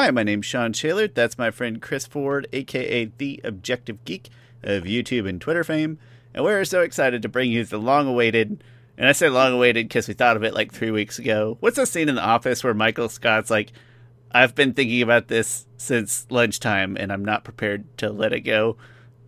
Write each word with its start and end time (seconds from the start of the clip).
Hi, 0.00 0.12
my 0.12 0.22
name's 0.22 0.46
Shawn 0.46 0.72
Schaller. 0.74 1.12
That's 1.12 1.38
my 1.38 1.50
friend 1.50 1.82
Chris 1.82 2.06
Ford, 2.06 2.46
aka 2.52 3.06
The 3.18 3.40
Objective 3.42 4.04
Geek 4.04 4.28
of 4.62 4.84
YouTube 4.84 5.28
and 5.28 5.40
Twitter 5.40 5.64
fame. 5.64 5.98
And 6.32 6.44
we're 6.44 6.64
so 6.66 6.82
excited 6.82 7.20
to 7.20 7.28
bring 7.28 7.50
you 7.50 7.64
the 7.64 7.78
long 7.78 8.06
awaited, 8.06 8.62
and 8.96 9.08
I 9.08 9.10
say 9.10 9.28
long 9.28 9.54
awaited 9.54 9.88
because 9.88 10.06
we 10.06 10.14
thought 10.14 10.36
of 10.36 10.44
it 10.44 10.54
like 10.54 10.70
three 10.70 10.92
weeks 10.92 11.18
ago. 11.18 11.56
What's 11.58 11.74
that 11.78 11.88
scene 11.88 12.08
in 12.08 12.14
the 12.14 12.24
office 12.24 12.62
where 12.62 12.74
Michael 12.74 13.08
Scott's 13.08 13.50
like, 13.50 13.72
I've 14.30 14.54
been 14.54 14.72
thinking 14.72 15.02
about 15.02 15.26
this 15.26 15.66
since 15.78 16.28
lunchtime 16.30 16.96
and 16.96 17.12
I'm 17.12 17.24
not 17.24 17.42
prepared 17.42 17.98
to 17.98 18.12
let 18.12 18.32
it 18.32 18.42
go? 18.42 18.76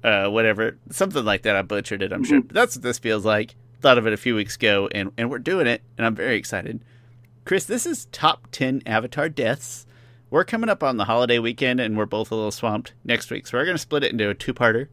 Uh, 0.04 0.28
whatever. 0.28 0.78
Something 0.88 1.24
like 1.24 1.42
that. 1.42 1.56
I 1.56 1.62
butchered 1.62 2.00
it, 2.00 2.12
I'm 2.12 2.22
sure. 2.22 2.42
But 2.42 2.54
that's 2.54 2.76
what 2.76 2.84
this 2.84 3.00
feels 3.00 3.24
like. 3.24 3.56
Thought 3.80 3.98
of 3.98 4.06
it 4.06 4.12
a 4.12 4.16
few 4.16 4.36
weeks 4.36 4.54
ago, 4.54 4.88
and, 4.92 5.10
and 5.18 5.32
we're 5.32 5.40
doing 5.40 5.66
it, 5.66 5.82
and 5.98 6.06
I'm 6.06 6.14
very 6.14 6.36
excited. 6.36 6.84
Chris, 7.44 7.64
this 7.64 7.86
is 7.86 8.06
top 8.12 8.46
10 8.52 8.82
Avatar 8.86 9.28
deaths 9.28 9.84
we're 10.30 10.44
coming 10.44 10.70
up 10.70 10.82
on 10.82 10.96
the 10.96 11.04
holiday 11.04 11.38
weekend 11.38 11.80
and 11.80 11.96
we're 11.96 12.06
both 12.06 12.30
a 12.30 12.34
little 12.34 12.50
swamped 12.52 12.92
next 13.04 13.30
week. 13.30 13.46
So 13.46 13.58
we're 13.58 13.64
going 13.64 13.74
to 13.74 13.82
split 13.82 14.04
it 14.04 14.12
into 14.12 14.30
a 14.30 14.34
two-parter, 14.34 14.88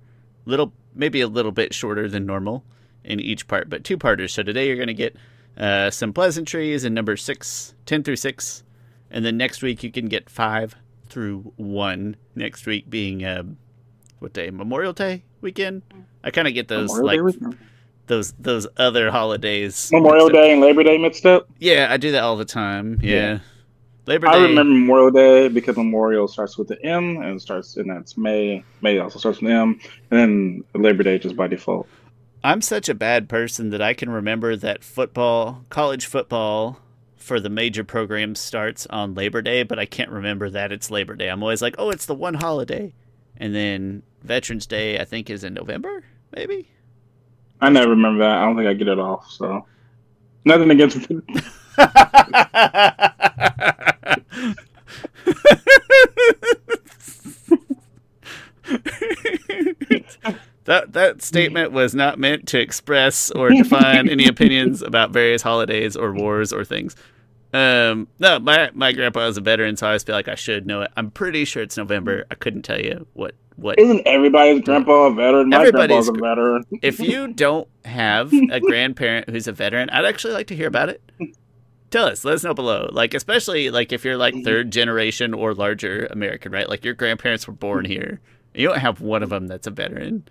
little 0.46 0.74
maybe 0.96 1.22
a 1.22 1.28
little 1.28 1.52
bit 1.52 1.74
shorter 1.74 2.10
than 2.10 2.26
normal 2.26 2.64
in 3.04 3.20
each 3.20 3.48
part, 3.48 3.70
but 3.70 3.84
two 3.84 3.98
parters. 3.98 4.34
So 4.34 4.44
today 4.44 4.68
you're 4.68 4.76
going 4.76 4.88
to 4.88 4.94
get 4.94 5.16
uh, 5.58 5.92
some 5.92 6.12
pleasantries 6.12 6.84
in 6.84 6.94
number 6.94 7.16
six, 7.16 7.76
10 7.86 8.04
through 8.04 8.16
6. 8.16 8.64
And 9.10 9.24
then 9.24 9.38
next 9.38 9.62
week 9.62 9.84
you 9.84 9.92
can 9.92 10.08
get 10.08 10.30
5 10.30 10.76
through 11.08 11.54
1. 11.56 12.16
Next 12.36 12.66
week 12.66 12.90
being, 12.90 13.24
uh, 13.24 13.44
what 14.20 14.34
day? 14.34 14.50
Memorial 14.50 14.94
Day 14.94 15.24
weekend? 15.42 15.84
I 16.24 16.32
kind 16.32 16.48
of 16.48 16.54
get 16.54 16.68
those 16.68 16.94
Memorial 16.94 17.26
like 17.26 17.56
those 18.08 18.32
those 18.40 18.68
other 18.78 19.12
holidays. 19.12 19.90
Memorial 19.92 20.30
Day 20.30 20.54
and 20.54 20.62
Labor 20.62 20.84
Day 20.84 20.98
mixed 20.98 21.26
up? 21.26 21.48
Yeah, 21.60 21.88
I 21.90 21.98
do 21.98 22.12
that 22.14 22.24
all 22.24 22.38
the 22.38 22.46
time. 22.46 23.00
yeah. 23.02 23.40
Labor 24.08 24.28
Day. 24.28 24.34
I 24.34 24.44
remember 24.44 24.74
Memorial 24.74 25.12
Day 25.12 25.48
because 25.50 25.76
Memorial 25.76 26.28
starts 26.28 26.58
with 26.58 26.70
the 26.70 26.84
M 26.84 27.18
and 27.18 27.42
starts, 27.42 27.76
and 27.76 27.90
that's 27.90 28.18
May. 28.18 28.64
May 28.82 29.00
also 29.00 29.20
starts 29.20 29.42
with 29.42 29.52
M, 29.52 29.80
and 30.12 30.64
then 30.74 30.82
Labor 30.82 31.04
Day 31.04 31.20
just 31.20 31.36
by 31.36 31.48
default. 31.48 31.88
I'm 32.44 32.62
such 32.62 32.88
a 32.88 32.96
bad 32.96 33.28
person 33.28 33.72
that 33.72 33.82
I 33.82 33.94
can 33.94 34.10
remember 34.10 34.56
that 34.56 34.84
football, 34.84 35.66
college 35.70 36.06
football, 36.06 36.80
for 37.18 37.42
the 37.42 37.50
major 37.50 37.84
programs 37.84 38.40
starts 38.40 38.88
on 38.88 39.14
Labor 39.14 39.42
Day, 39.42 39.64
but 39.64 39.78
I 39.78 39.86
can't 39.86 40.12
remember 40.12 40.50
that 40.52 40.72
it's 40.72 40.90
Labor 40.90 41.16
Day. 41.16 41.28
I'm 41.28 41.44
always 41.44 41.62
like, 41.62 41.76
oh, 41.78 41.90
it's 41.90 42.06
the 42.06 42.16
one 42.16 42.36
holiday, 42.36 42.94
and 43.36 43.54
then 43.54 44.04
Veterans 44.24 44.66
Day 44.66 45.00
I 45.00 45.04
think 45.04 45.30
is 45.30 45.44
in 45.44 45.54
November, 45.54 46.06
maybe. 46.34 46.70
I 47.60 47.70
never 47.70 47.90
remember 47.90 48.20
that. 48.20 48.38
I 48.38 48.46
don't 48.46 48.56
think 48.56 48.70
I 48.70 48.74
get 48.74 48.88
it 48.88 49.00
off. 49.00 49.30
So 49.30 49.66
nothing 50.46 50.72
against. 50.72 51.12
that 60.66 60.94
that 60.94 61.22
statement 61.22 61.72
was 61.72 61.96
not 61.96 62.20
meant 62.20 62.48
to 62.50 62.60
express 62.60 63.32
or 63.32 63.50
define 63.50 64.10
any 64.10 64.28
opinions 64.28 64.82
about 64.82 65.12
various 65.12 65.42
holidays 65.42 65.96
or 65.96 66.14
wars 66.14 66.54
or 66.54 66.64
things. 66.64 66.96
Um, 67.54 68.08
no, 68.20 68.40
my 68.40 68.70
my 68.74 68.92
grandpa 68.92 69.28
is 69.28 69.38
a 69.38 69.42
veteran, 69.42 69.78
so 69.78 69.88
I 69.88 69.90
always 69.92 70.04
feel 70.04 70.16
like 70.16 70.28
I 70.28 70.36
should 70.36 70.68
know 70.68 70.82
it. 70.82 70.92
I'm 70.98 71.10
pretty 71.10 71.46
sure 71.46 71.64
it's 71.64 71.78
November. 71.78 72.26
I 72.30 72.36
couldn't 72.36 72.64
tell 72.64 72.80
you 72.80 73.08
what 73.14 73.36
what. 73.56 73.80
Isn't 73.80 74.06
everybody's 74.06 74.62
grandpa 74.62 75.08
a 75.08 75.14
veteran? 75.14 75.50
My 75.50 75.72
grandpa's 75.72 76.10
a 76.10 76.12
veteran. 76.12 76.66
if 76.82 77.00
you 77.00 77.28
don't 77.30 77.68
have 77.86 78.34
a 78.34 78.60
grandparent 78.60 79.30
who's 79.30 79.48
a 79.48 79.54
veteran, 79.54 79.90
I'd 79.90 80.06
actually 80.06 80.34
like 80.34 80.48
to 80.48 80.56
hear 80.56 80.68
about 80.68 80.90
it 80.90 81.02
tell 81.90 82.06
us 82.06 82.26
let 82.26 82.36
us 82.36 82.44
know 82.44 82.54
below 82.54 82.90
like 82.92 83.14
especially 83.14 83.70
like 83.70 83.92
if 83.92 84.04
you're 84.04 84.18
like 84.18 84.34
mm-hmm. 84.34 84.44
third 84.44 84.72
generation 84.72 85.34
or 85.34 85.54
larger 85.54 86.08
american 86.12 86.52
right 86.52 86.70
like 86.70 86.84
your 86.84 86.94
grandparents 86.94 87.48
were 87.48 87.54
born 87.54 87.84
mm-hmm. 87.84 87.94
here 87.94 88.22
you 88.54 88.68
don't 88.68 88.80
have 88.80 89.02
one 89.02 89.24
of 89.24 89.30
them 89.30 89.48
that's 89.48 89.68
a 89.68 89.72
veteran 89.72 90.28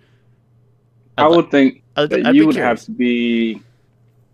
I'd 1.17 1.23
i 1.23 1.27
would 1.27 1.49
think 1.51 1.83
I'd, 1.95 2.09
that 2.09 2.25
I'd 2.27 2.35
you 2.35 2.45
would 2.45 2.55
curious. 2.55 2.81
have 2.81 2.85
to 2.85 2.91
be 2.91 3.61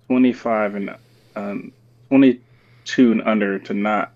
25 0.07 0.75
and 0.75 0.95
um, 1.35 1.71
22 2.09 3.11
and 3.11 3.21
under 3.23 3.57
to 3.59 3.73
not 3.73 4.11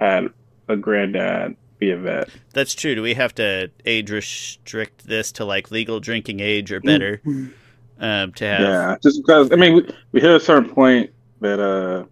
have 0.00 0.32
a 0.68 0.76
granddad 0.76 1.56
be 1.78 1.90
a 1.92 1.96
vet 1.96 2.28
that's 2.52 2.74
true 2.74 2.96
do 2.96 3.02
we 3.02 3.14
have 3.14 3.34
to 3.36 3.70
age 3.84 4.10
restrict 4.10 5.06
this 5.06 5.30
to 5.32 5.44
like 5.44 5.70
legal 5.70 6.00
drinking 6.00 6.40
age 6.40 6.72
or 6.72 6.80
better 6.80 7.18
mm-hmm. 7.18 7.46
um, 8.00 8.32
to 8.32 8.44
have 8.44 8.60
yeah 8.60 8.96
just 9.00 9.22
because 9.24 9.52
i 9.52 9.54
mean 9.56 9.76
we, 9.76 9.94
we 10.10 10.20
hit 10.20 10.30
a 10.30 10.40
certain 10.40 10.68
point 10.68 11.10
that 11.40 11.60
uh 11.60 12.04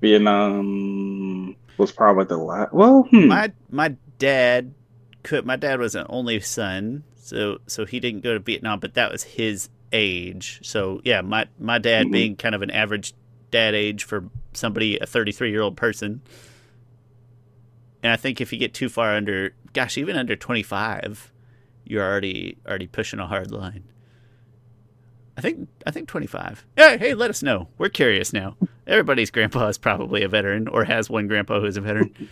Vietnam 0.00 1.56
was 1.76 1.92
probably 1.92 2.24
the 2.24 2.36
last. 2.36 2.72
Well, 2.72 3.06
hmm. 3.10 3.28
my 3.28 3.52
my 3.70 3.96
dad 4.18 4.74
could. 5.22 5.44
My 5.44 5.56
dad 5.56 5.80
was 5.80 5.94
an 5.94 6.06
only 6.08 6.40
son, 6.40 7.04
so 7.16 7.58
so 7.66 7.84
he 7.84 8.00
didn't 8.00 8.20
go 8.20 8.34
to 8.34 8.40
Vietnam, 8.40 8.80
but 8.80 8.94
that 8.94 9.10
was 9.10 9.22
his 9.22 9.68
age. 9.92 10.60
So 10.62 11.00
yeah, 11.04 11.20
my 11.20 11.46
my 11.58 11.78
dad 11.78 12.04
mm-hmm. 12.04 12.12
being 12.12 12.36
kind 12.36 12.54
of 12.54 12.62
an 12.62 12.70
average 12.70 13.14
dad 13.50 13.74
age 13.74 14.04
for 14.04 14.28
somebody 14.52 14.98
a 14.98 15.06
33 15.06 15.50
year 15.50 15.62
old 15.62 15.76
person. 15.76 16.22
And 18.02 18.12
I 18.12 18.16
think 18.16 18.40
if 18.40 18.52
you 18.52 18.58
get 18.58 18.74
too 18.74 18.88
far 18.88 19.16
under, 19.16 19.54
gosh, 19.72 19.98
even 19.98 20.16
under 20.16 20.36
25, 20.36 21.32
you're 21.84 22.04
already 22.04 22.58
already 22.66 22.86
pushing 22.86 23.18
a 23.18 23.26
hard 23.26 23.50
line. 23.50 23.84
I 25.38 25.40
think 25.40 25.68
I 25.86 25.92
think 25.92 26.08
25. 26.08 26.66
Yeah, 26.76 26.96
hey, 26.96 27.14
let 27.14 27.30
us 27.30 27.44
know. 27.44 27.68
We're 27.78 27.90
curious 27.90 28.32
now. 28.32 28.56
Everybody's 28.88 29.30
grandpa 29.30 29.68
is 29.68 29.78
probably 29.78 30.24
a 30.24 30.28
veteran 30.28 30.66
or 30.66 30.82
has 30.82 31.08
one 31.08 31.28
grandpa 31.28 31.60
who's 31.60 31.76
a 31.76 31.80
veteran. 31.80 32.28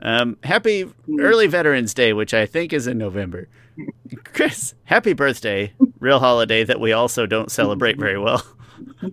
Um, 0.00 0.36
happy 0.44 0.84
early 1.18 1.46
Veterans 1.46 1.94
Day, 1.94 2.12
which 2.12 2.34
I 2.34 2.44
think 2.44 2.74
is 2.74 2.86
in 2.86 2.98
November. 2.98 3.48
Chris, 4.24 4.74
happy 4.84 5.14
birthday, 5.14 5.72
real 5.98 6.18
holiday 6.18 6.62
that 6.62 6.78
we 6.78 6.92
also 6.92 7.24
don't 7.24 7.50
celebrate 7.50 7.98
very 7.98 8.18
well. 8.18 8.44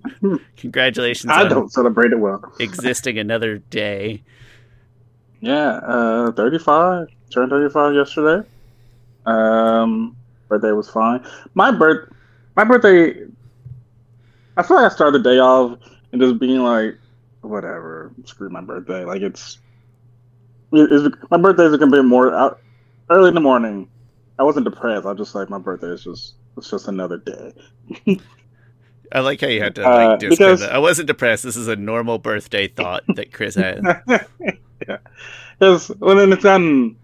Congratulations! 0.58 1.32
I 1.32 1.48
don't 1.48 1.72
celebrate 1.72 2.12
it 2.12 2.20
well. 2.20 2.44
existing 2.60 3.20
another 3.20 3.60
day. 3.60 4.22
Yeah, 5.40 5.78
uh, 5.78 6.32
35. 6.34 7.08
Turned 7.30 7.52
35 7.52 7.94
yesterday. 7.94 8.50
Um, 9.26 10.18
birthday 10.50 10.72
was 10.74 10.90
fine. 10.90 11.26
My 11.54 11.72
birth 11.72 12.12
my 12.60 12.66
birthday, 12.66 13.14
I 14.60 14.62
feel 14.62 14.76
like 14.76 14.92
I 14.92 14.94
started 14.94 15.24
the 15.24 15.30
day 15.30 15.40
off 15.40 15.80
and 16.12 16.22
just 16.22 16.38
being 16.38 16.60
like, 16.60 16.98
whatever, 17.40 18.12
screw 18.26 18.50
my 18.50 18.60
birthday. 18.60 19.06
Like 19.06 19.22
it's, 19.22 19.58
it's 20.74 21.16
my 21.32 21.38
birthday 21.38 21.64
is 21.64 21.78
gonna 21.78 21.96
be 21.96 22.04
more 22.04 22.36
out 22.36 22.60
early 23.10 23.30
in 23.30 23.36
the 23.36 23.40
morning. 23.40 23.88
I 24.38 24.44
wasn't 24.44 24.66
depressed. 24.66 25.06
I 25.06 25.12
was 25.12 25.18
just 25.18 25.34
like 25.34 25.50
my 25.50 25.60
birthday 25.60 25.88
is 25.88 26.04
just 26.04 26.34
it's 26.58 26.70
just 26.70 26.90
another 26.90 27.20
day. 27.20 27.54
I 29.14 29.22
like 29.22 29.40
how 29.40 29.48
you 29.48 29.62
had 29.62 29.76
to 29.76 29.84
like 29.84 30.24
uh, 30.24 30.30
because. 30.30 30.62
I 30.62 30.78
wasn't 30.78 31.08
depressed. 31.08 31.44
This 31.44 31.56
is 31.56 31.70
a 31.70 31.78
normal 31.78 32.20
birthday 32.20 32.68
thought 32.68 33.04
that 33.16 33.32
Chris 33.32 33.56
had. 33.56 33.82
yeah, 34.86 34.98
because 35.58 35.88
when 36.00 36.34
it's 36.34 36.44
done 36.44 36.98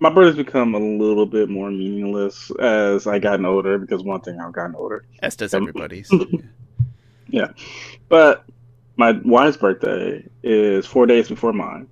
my 0.00 0.10
birthday's 0.10 0.44
become 0.44 0.74
a 0.74 0.78
little 0.78 1.24
bit 1.24 1.48
more 1.48 1.70
meaningless 1.70 2.50
as 2.60 3.06
I 3.06 3.18
gotten 3.18 3.46
older 3.46 3.78
because 3.78 4.02
one 4.02 4.20
thing 4.20 4.38
I've 4.38 4.52
gotten 4.52 4.74
older. 4.74 5.06
As 5.20 5.34
does 5.34 5.54
everybody's. 5.54 6.12
yeah. 7.34 7.48
But 8.08 8.44
my 8.96 9.12
wife's 9.24 9.56
birthday 9.56 10.24
is 10.42 10.86
four 10.86 11.06
days 11.06 11.28
before 11.28 11.52
mine. 11.52 11.88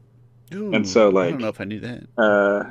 Ooh, 0.55 0.73
and 0.73 0.89
so 0.89 1.09
like 1.09 1.29
I 1.29 1.31
don't 1.33 1.41
know 1.41 1.49
if 1.49 1.61
I 1.61 1.65
knew 1.65 1.81
that. 1.81 2.07
Uh 2.17 2.65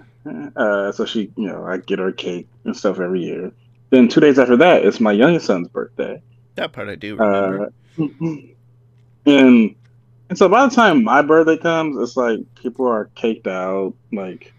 uh 0.55 0.91
so 0.93 1.05
she 1.05 1.31
you 1.35 1.47
know, 1.47 1.65
I 1.65 1.77
get 1.77 1.99
her 1.99 2.11
cake 2.11 2.47
and 2.63 2.75
stuff 2.75 2.99
every 2.99 3.21
year. 3.21 3.51
Then 3.89 4.07
two 4.07 4.21
days 4.21 4.39
after 4.39 4.55
that, 4.57 4.85
it's 4.85 5.01
my 5.01 5.11
youngest 5.11 5.47
son's 5.47 5.67
birthday. 5.67 6.21
That 6.55 6.71
part 6.71 6.87
I 6.87 6.95
do 6.95 7.17
remember. 7.17 7.73
Uh, 7.99 8.03
and 9.25 9.75
and 10.29 10.37
so 10.37 10.47
by 10.47 10.65
the 10.65 10.73
time 10.73 11.03
my 11.03 11.21
birthday 11.21 11.57
comes, 11.57 11.97
it's 11.97 12.15
like 12.15 12.39
people 12.55 12.87
are 12.87 13.09
caked 13.15 13.47
out, 13.47 13.93
like 14.13 14.53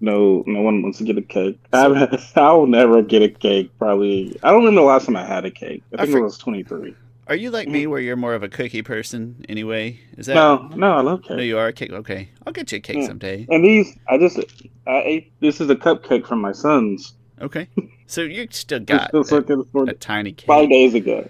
no, 0.00 0.44
no 0.46 0.62
one 0.62 0.80
wants 0.80 0.98
to 0.98 1.04
get 1.04 1.18
a 1.18 1.22
cake. 1.22 1.58
I 1.74 2.18
I 2.36 2.52
will 2.52 2.66
never 2.66 3.02
get 3.02 3.22
a 3.22 3.28
cake. 3.28 3.70
Probably. 3.78 4.38
I 4.42 4.50
don't 4.50 4.60
remember 4.60 4.80
the 4.80 4.86
last 4.86 5.04
time 5.04 5.16
I 5.16 5.26
had 5.26 5.44
a 5.44 5.50
cake. 5.50 5.82
I 5.92 6.04
think 6.04 6.16
I 6.16 6.18
it 6.20 6.22
was 6.22 6.38
twenty 6.38 6.62
three. 6.62 6.94
Are 7.28 7.36
you 7.36 7.50
like 7.50 7.68
me, 7.68 7.86
where 7.86 8.00
you're 8.00 8.16
more 8.16 8.32
of 8.32 8.42
a 8.42 8.48
cookie 8.48 8.80
person 8.80 9.44
anyway? 9.50 10.00
Is 10.16 10.26
that 10.26 10.34
no? 10.34 10.70
No, 10.74 10.92
I 10.94 11.02
love 11.02 11.22
cake. 11.22 11.36
No, 11.36 11.42
you 11.42 11.58
are 11.58 11.66
a 11.66 11.72
cake. 11.74 11.92
Okay, 11.92 12.30
I'll 12.46 12.54
get 12.54 12.72
you 12.72 12.78
a 12.78 12.80
cake 12.80 12.96
yeah. 12.96 13.06
someday. 13.06 13.46
And 13.50 13.62
these, 13.62 13.98
I 14.08 14.16
just, 14.16 14.38
I 14.86 15.02
ate. 15.04 15.32
This 15.40 15.60
is 15.60 15.68
a 15.68 15.76
cupcake 15.76 16.26
from 16.26 16.40
my 16.40 16.52
son's. 16.52 17.12
Okay, 17.42 17.68
so 18.06 18.22
you 18.22 18.48
still 18.50 18.80
got 18.80 19.08
still 19.08 19.44
a, 19.74 19.82
a, 19.82 19.92
tiny 19.92 20.32
cake. 20.32 20.46
Five 20.46 20.70
days 20.70 20.94
ago. 20.94 21.28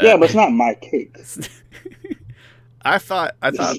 Uh, 0.00 0.04
yeah, 0.04 0.16
but 0.16 0.24
it's 0.24 0.34
not 0.34 0.50
my 0.50 0.74
cake. 0.74 1.16
I 2.82 2.98
thought, 2.98 3.36
I 3.40 3.52
thought, 3.52 3.76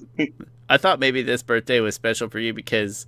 I 0.70 0.78
thought 0.78 1.00
maybe 1.00 1.22
this 1.22 1.44
birthday 1.44 1.82
was 1.82 1.96
special 1.96 2.30
for 2.30 2.40
you 2.40 2.54
because 2.54 3.06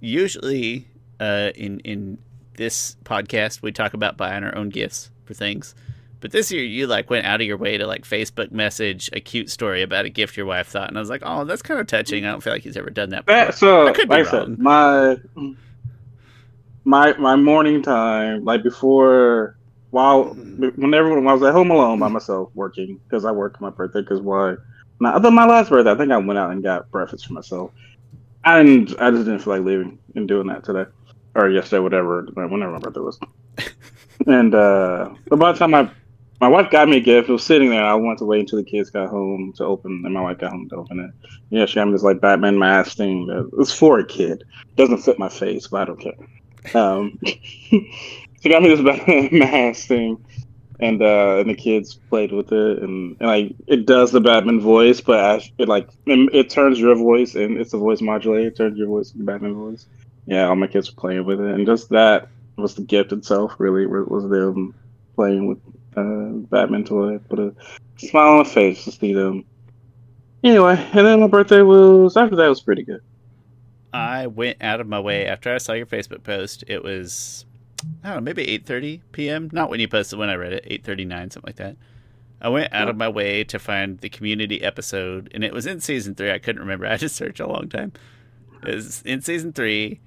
usually 0.00 0.88
uh, 1.20 1.50
in 1.54 1.78
in 1.80 2.18
this 2.56 2.96
podcast 3.04 3.62
we 3.62 3.70
talk 3.70 3.94
about 3.94 4.16
buying 4.16 4.42
our 4.42 4.56
own 4.56 4.68
gifts 4.68 5.10
for 5.24 5.34
things, 5.34 5.76
But 6.20 6.32
this 6.32 6.50
year, 6.50 6.64
you 6.64 6.86
like 6.86 7.10
went 7.10 7.26
out 7.26 7.40
of 7.40 7.46
your 7.46 7.56
way 7.56 7.78
to 7.78 7.86
like 7.86 8.02
Facebook 8.02 8.50
message 8.50 9.08
a 9.12 9.20
cute 9.20 9.50
story 9.50 9.82
about 9.82 10.04
a 10.04 10.08
gift 10.08 10.36
your 10.36 10.46
wife 10.46 10.68
thought, 10.68 10.88
and 10.88 10.96
I 10.96 11.00
was 11.00 11.10
like, 11.10 11.22
oh, 11.24 11.44
that's 11.44 11.62
kind 11.62 11.80
of 11.80 11.86
touching. 11.86 12.24
I 12.24 12.30
don't 12.30 12.42
feel 12.42 12.52
like 12.52 12.62
he's 12.62 12.76
ever 12.76 12.90
done 12.90 13.10
that. 13.10 13.26
Before. 13.26 13.44
That, 13.44 13.54
so, 13.54 13.86
I 13.86 13.92
could 13.92 14.08
be 14.08 14.16
like 14.16 14.32
I 14.32 14.36
wrong. 14.36 14.56
said, 14.56 14.58
my 14.58 15.16
my 16.84 17.12
my 17.18 17.36
morning 17.36 17.82
time, 17.82 18.44
like 18.44 18.62
before, 18.62 19.56
while 19.90 20.24
when 20.34 20.94
everyone 20.94 21.24
when 21.24 21.28
I 21.28 21.34
was 21.34 21.42
at 21.42 21.52
home 21.52 21.70
alone 21.70 22.00
by 22.00 22.08
myself 22.08 22.50
working 22.54 23.00
because 23.08 23.24
I 23.24 23.30
worked 23.30 23.60
my 23.60 23.70
birthday. 23.70 24.00
Because 24.00 24.20
why? 24.20 24.56
Now, 25.00 25.10
other 25.10 25.28
than 25.28 25.34
my 25.34 25.46
last 25.46 25.70
birthday, 25.70 25.92
I 25.92 25.96
think 25.96 26.10
I 26.10 26.16
went 26.16 26.38
out 26.38 26.50
and 26.50 26.62
got 26.62 26.90
breakfast 26.90 27.26
for 27.26 27.34
myself. 27.34 27.70
and. 28.44 28.94
I 28.98 29.10
just 29.10 29.24
didn't 29.24 29.40
feel 29.40 29.54
like 29.54 29.62
leaving 29.62 29.98
and 30.16 30.26
doing 30.26 30.48
that 30.48 30.64
today 30.64 30.90
or 31.34 31.48
yesterday, 31.48 31.80
whatever, 31.80 32.26
whenever 32.34 32.72
my 32.72 32.78
birthday 32.78 33.00
was. 33.00 33.18
and 34.26 34.54
uh, 34.54 35.10
by 35.30 35.52
the 35.52 35.58
time 35.58 35.70
my 35.70 35.90
my 36.40 36.48
wife 36.48 36.70
got 36.70 36.88
me 36.88 36.98
a 36.98 37.00
gift, 37.00 37.28
it 37.28 37.32
was 37.32 37.44
sitting 37.44 37.70
there. 37.70 37.84
I 37.84 37.94
wanted 37.94 38.18
to 38.18 38.24
wait 38.24 38.40
until 38.40 38.58
the 38.58 38.64
kids 38.64 38.90
got 38.90 39.08
home 39.08 39.52
to 39.56 39.64
open, 39.64 40.02
and 40.04 40.14
my 40.14 40.20
wife 40.20 40.38
got 40.38 40.52
home 40.52 40.68
to 40.68 40.76
open 40.76 41.00
it. 41.00 41.30
Yeah, 41.50 41.66
she 41.66 41.82
me 41.84 41.92
this 41.92 42.02
like 42.02 42.20
Batman 42.20 42.58
mask 42.58 42.96
thing. 42.96 43.26
That, 43.26 43.50
was 43.56 43.72
for 43.72 43.98
a 43.98 44.06
kid. 44.06 44.44
Doesn't 44.76 44.98
fit 44.98 45.18
my 45.18 45.28
face, 45.28 45.66
but 45.66 45.82
I 45.82 45.84
don't 45.86 46.00
care. 46.00 46.80
Um, 46.80 47.18
she 47.24 48.48
got 48.48 48.62
me 48.62 48.68
this 48.68 48.80
Batman 48.80 49.28
mask 49.32 49.88
thing, 49.88 50.24
and 50.78 51.02
uh, 51.02 51.38
and 51.38 51.50
the 51.50 51.54
kids 51.54 51.94
played 52.08 52.30
with 52.30 52.52
it, 52.52 52.82
and, 52.82 53.16
and 53.18 53.28
like 53.28 53.56
it 53.66 53.86
does 53.86 54.12
the 54.12 54.20
Batman 54.20 54.60
voice, 54.60 55.00
but 55.00 55.18
as, 55.18 55.50
it 55.58 55.68
like 55.68 55.88
it, 56.06 56.34
it 56.34 56.50
turns 56.50 56.78
your 56.78 56.94
voice, 56.94 57.34
and 57.34 57.58
it's 57.58 57.74
a 57.74 57.78
voice 57.78 58.00
modulator. 58.00 58.48
It 58.48 58.56
turns 58.56 58.78
your 58.78 58.86
voice 58.88 59.12
into 59.12 59.24
Batman 59.24 59.54
voice. 59.54 59.86
Yeah, 60.26 60.46
all 60.48 60.56
my 60.56 60.68
kids 60.68 60.94
were 60.94 61.00
playing 61.00 61.24
with 61.24 61.40
it, 61.40 61.52
and 61.52 61.66
just 61.66 61.88
that 61.88 62.28
was 62.56 62.76
the 62.76 62.82
gift 62.82 63.12
itself. 63.12 63.54
Really, 63.58 63.86
was 63.86 64.28
them 64.28 64.74
playing 65.16 65.48
with 65.48 65.58
uh, 65.98 66.32
Batman 66.50 66.84
toy. 66.84 67.18
Put 67.18 67.38
a 67.38 67.54
smile 67.96 68.32
on 68.32 68.38
my 68.38 68.44
face 68.44 68.84
to 68.84 68.92
see 68.92 69.12
them. 69.12 69.44
Anyway, 70.44 70.76
and 70.92 71.06
then 71.06 71.20
my 71.20 71.26
birthday 71.26 71.62
was 71.62 72.16
after 72.16 72.36
that 72.36 72.48
was 72.48 72.60
pretty 72.60 72.84
good. 72.84 73.00
I 73.92 74.26
went 74.26 74.58
out 74.60 74.80
of 74.80 74.86
my 74.86 75.00
way 75.00 75.26
after 75.26 75.52
I 75.52 75.58
saw 75.58 75.72
your 75.72 75.86
Facebook 75.86 76.22
post. 76.22 76.62
It 76.68 76.84
was 76.84 77.44
I 78.02 78.08
don't 78.08 78.16
know, 78.18 78.22
maybe 78.22 78.48
eight 78.48 78.66
thirty 78.66 79.02
p.m. 79.12 79.50
Not 79.52 79.70
when 79.70 79.80
you 79.80 79.88
posted, 79.88 80.18
when 80.18 80.30
I 80.30 80.34
read 80.34 80.52
it, 80.52 80.64
eight 80.66 80.84
thirty 80.84 81.04
nine, 81.04 81.30
something 81.30 81.48
like 81.48 81.56
that. 81.56 81.76
I 82.40 82.48
went 82.48 82.72
out 82.72 82.88
of 82.88 82.96
my 82.96 83.08
way 83.08 83.42
to 83.44 83.58
find 83.58 83.98
the 83.98 84.08
community 84.08 84.62
episode, 84.62 85.30
and 85.34 85.42
it 85.42 85.52
was 85.52 85.66
in 85.66 85.80
season 85.80 86.14
three. 86.14 86.30
I 86.30 86.38
couldn't 86.38 86.60
remember. 86.60 86.86
I 86.86 86.92
had 86.92 87.00
to 87.00 87.08
search 87.08 87.40
a 87.40 87.48
long 87.48 87.68
time. 87.68 87.92
It 88.66 88.74
was 88.74 89.02
in 89.02 89.22
season 89.22 89.52
three 89.52 90.00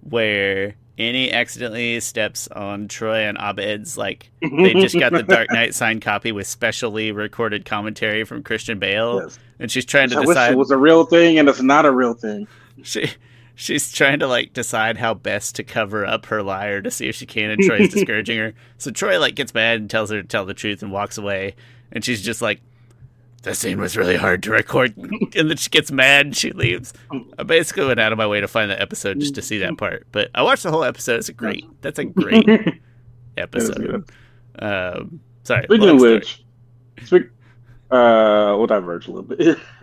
where 0.00 0.74
Annie 0.98 1.32
accidentally 1.32 2.00
steps 2.00 2.48
on 2.48 2.88
Troy 2.88 3.20
and 3.20 3.38
Abed's 3.40 3.96
like 3.96 4.30
they 4.42 4.74
just 4.74 4.98
got 4.98 5.12
the 5.12 5.22
Dark 5.22 5.50
Knight 5.50 5.74
signed 5.76 6.02
copy 6.02 6.32
with 6.32 6.46
specially 6.46 7.12
recorded 7.12 7.64
commentary 7.64 8.24
from 8.24 8.42
Christian 8.42 8.78
Bale, 8.80 9.20
Yes. 9.22 9.38
and 9.60 9.70
she's 9.70 9.84
trying 9.84 10.10
to 10.10 10.16
I 10.16 10.20
wish 10.20 10.28
decide 10.28 10.52
it 10.52 10.58
was 10.58 10.70
a 10.72 10.76
real 10.76 11.04
thing, 11.04 11.38
and 11.38 11.48
it's 11.48 11.62
not 11.62 11.86
a 11.86 11.92
real 11.92 12.14
thing. 12.14 12.48
she 12.82 13.10
she's 13.54 13.90
trying 13.92 14.18
to 14.20 14.26
like 14.26 14.52
decide 14.52 14.96
how 14.96 15.14
best 15.14 15.54
to 15.56 15.64
cover 15.64 16.04
up 16.06 16.26
her 16.26 16.42
liar 16.42 16.80
to 16.82 16.90
see 16.90 17.08
if 17.08 17.16
she 17.16 17.26
can 17.26 17.50
and 17.50 17.60
troy's 17.62 17.88
discouraging 17.92 18.38
her 18.38 18.54
so 18.78 18.88
troy 18.88 19.18
like 19.18 19.34
gets 19.34 19.52
mad 19.52 19.80
and 19.80 19.90
tells 19.90 20.10
her 20.10 20.22
to 20.22 20.28
tell 20.28 20.44
the 20.44 20.54
truth 20.54 20.80
and 20.80 20.92
walks 20.92 21.18
away 21.18 21.56
and 21.90 22.04
she's 22.04 22.22
just 22.22 22.40
like 22.40 22.60
the 23.42 23.54
scene 23.54 23.80
was 23.80 23.96
really 23.96 24.16
hard 24.16 24.42
to 24.42 24.50
record 24.50 24.96
and 24.96 25.48
then 25.48 25.56
she 25.56 25.70
gets 25.70 25.90
mad 25.90 26.26
and 26.26 26.36
she 26.36 26.50
leaves 26.52 26.92
i 27.38 27.42
basically 27.42 27.86
went 27.86 28.00
out 28.00 28.12
of 28.12 28.18
my 28.18 28.26
way 28.26 28.40
to 28.40 28.48
find 28.48 28.70
that 28.70 28.80
episode 28.80 29.20
just 29.20 29.34
to 29.34 29.42
see 29.42 29.58
that 29.58 29.76
part 29.78 30.06
but 30.12 30.28
i 30.34 30.42
watched 30.42 30.64
the 30.64 30.70
whole 30.70 30.84
episode 30.84 31.18
it's 31.18 31.28
a 31.28 31.32
great 31.32 31.64
that's 31.80 31.98
a 31.98 32.04
great 32.04 32.48
episode 33.36 34.08
um 34.58 35.20
sorry 35.44 35.64
Speaking 35.64 35.88
of 35.88 36.00
which, 36.00 36.44
speak, 37.04 37.28
uh, 37.90 38.54
we'll 38.56 38.66
diverge 38.66 39.08
a 39.08 39.12
little 39.12 39.22
bit. 39.22 39.58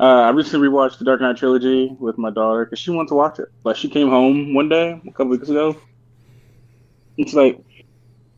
uh, 0.00 0.04
I 0.04 0.30
recently 0.30 0.68
rewatched 0.68 0.98
the 0.98 1.04
Dark 1.04 1.20
Knight 1.20 1.36
trilogy 1.36 1.94
with 1.98 2.16
my 2.18 2.30
daughter 2.30 2.64
because 2.64 2.78
she 2.78 2.90
wanted 2.90 3.08
to 3.08 3.14
watch 3.14 3.38
it. 3.38 3.48
Like 3.64 3.76
she 3.76 3.88
came 3.88 4.08
home 4.08 4.54
one 4.54 4.68
day 4.68 5.00
a 5.06 5.10
couple 5.10 5.28
weeks 5.28 5.48
ago. 5.48 5.76
It's 7.16 7.34
like, 7.34 7.62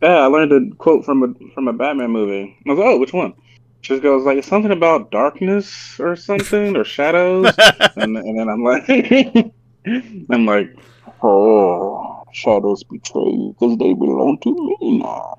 yeah, 0.02 0.16
I 0.16 0.26
learned 0.26 0.52
a 0.52 0.74
quote 0.76 1.04
from 1.04 1.22
a 1.22 1.52
from 1.54 1.68
a 1.68 1.72
Batman 1.72 2.10
movie. 2.10 2.56
I 2.66 2.70
was 2.70 2.78
like, 2.78 2.88
oh, 2.88 2.98
which 2.98 3.12
one? 3.12 3.34
She 3.82 4.00
goes 4.00 4.24
like, 4.24 4.42
something 4.44 4.72
about 4.72 5.10
darkness 5.10 5.98
or 6.00 6.16
something 6.16 6.76
or 6.76 6.84
shadows, 6.84 7.54
and 7.96 8.16
and 8.16 8.38
then 8.38 8.48
I'm 8.48 8.64
like, 8.64 8.88
I'm 10.30 10.46
like, 10.46 10.74
oh, 11.22 12.24
shadows 12.32 12.82
betray 12.84 13.22
you 13.22 13.54
because 13.58 13.76
they 13.78 13.92
belong 13.92 14.38
to 14.42 14.76
me 14.80 14.98
now. 14.98 15.36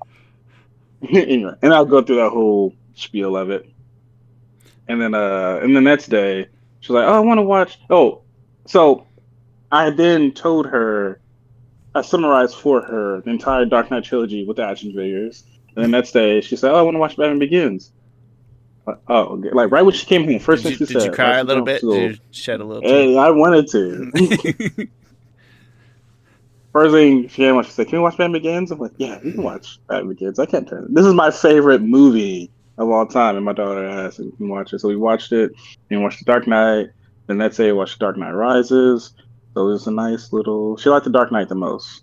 anyway, 1.12 1.54
and 1.62 1.74
I'll 1.74 1.84
go 1.84 2.02
through 2.02 2.16
that 2.16 2.30
whole 2.30 2.74
spiel 2.94 3.36
of 3.36 3.50
it. 3.50 3.68
And 4.88 5.00
then 5.00 5.14
uh 5.14 5.60
and 5.62 5.76
the 5.76 5.80
next 5.80 6.06
day 6.06 6.46
she's 6.80 6.90
like, 6.90 7.06
Oh, 7.06 7.14
I 7.14 7.20
wanna 7.20 7.42
watch 7.42 7.78
oh 7.90 8.22
so 8.66 9.06
I 9.72 9.90
then 9.90 10.32
told 10.32 10.66
her 10.66 11.20
I 11.94 12.02
summarized 12.02 12.56
for 12.56 12.82
her 12.82 13.20
the 13.22 13.30
entire 13.30 13.64
Dark 13.64 13.90
Knight 13.90 14.04
trilogy 14.04 14.44
with 14.46 14.56
the 14.56 14.64
action 14.64 14.92
figures. 14.92 15.44
And 15.74 15.84
the 15.84 15.88
next 15.88 16.12
day 16.12 16.40
she 16.40 16.56
said, 16.56 16.70
Oh, 16.70 16.76
I 16.76 16.82
wanna 16.82 16.98
watch 16.98 17.16
Batman 17.16 17.38
Begins. 17.38 17.92
Oh, 18.86 19.38
okay. 19.38 19.50
like 19.52 19.70
right 19.70 19.82
when 19.82 19.94
she 19.94 20.04
came 20.06 20.24
home, 20.24 20.38
first 20.38 20.62
did, 20.62 20.70
thing 20.70 20.80
you, 20.80 20.86
she 20.86 20.92
did 20.92 21.00
said. 21.02 21.10
you 21.10 21.14
cry 21.14 21.38
a 21.38 21.44
little 21.44 21.64
bit 21.64 21.80
to 21.80 21.90
did 21.90 22.12
you 22.12 22.18
shed 22.32 22.60
a 22.60 22.64
little 22.64 22.82
Hey, 22.82 23.16
I 23.16 23.30
wanted 23.30 23.68
to. 23.68 24.88
First 26.72 26.92
thing 26.92 27.28
she 27.28 27.36
came 27.36 27.56
on, 27.56 27.62
she 27.62 27.70
said, 27.70 27.86
"Can 27.86 27.98
we 27.98 28.02
watch 28.02 28.16
Batman 28.16 28.32
Begins?" 28.32 28.72
I'm 28.72 28.80
like, 28.80 28.90
"Yeah, 28.96 29.20
we 29.22 29.30
can 29.30 29.44
watch 29.44 29.78
Batman 29.86 30.08
Begins. 30.08 30.40
I 30.40 30.46
can't 30.46 30.68
turn 30.68 30.84
it. 30.84 30.94
This 30.94 31.06
is 31.06 31.14
my 31.14 31.30
favorite 31.30 31.82
movie 31.82 32.50
of 32.78 32.90
all 32.90 33.06
time." 33.06 33.36
And 33.36 33.44
my 33.44 33.52
daughter 33.52 33.84
asked, 33.86 34.18
"And 34.18 34.32
we 34.32 34.36
can 34.38 34.48
watch 34.48 34.72
it." 34.72 34.80
So 34.80 34.88
we 34.88 34.96
watched 34.96 35.30
it 35.30 35.52
and 35.90 36.02
watched 36.02 36.18
The 36.18 36.24
Dark 36.24 36.48
Knight. 36.48 36.88
Then 37.28 37.38
that 37.38 37.54
day, 37.54 37.66
we 37.66 37.78
watched 37.78 38.00
The 38.00 38.04
Dark 38.06 38.16
Knight 38.16 38.32
Rises. 38.32 39.14
So 39.54 39.68
it 39.68 39.70
was 39.70 39.86
a 39.86 39.92
nice 39.92 40.32
little. 40.32 40.76
She 40.76 40.88
liked 40.88 41.04
The 41.04 41.12
Dark 41.12 41.30
Knight 41.30 41.48
the 41.48 41.54
most. 41.54 42.02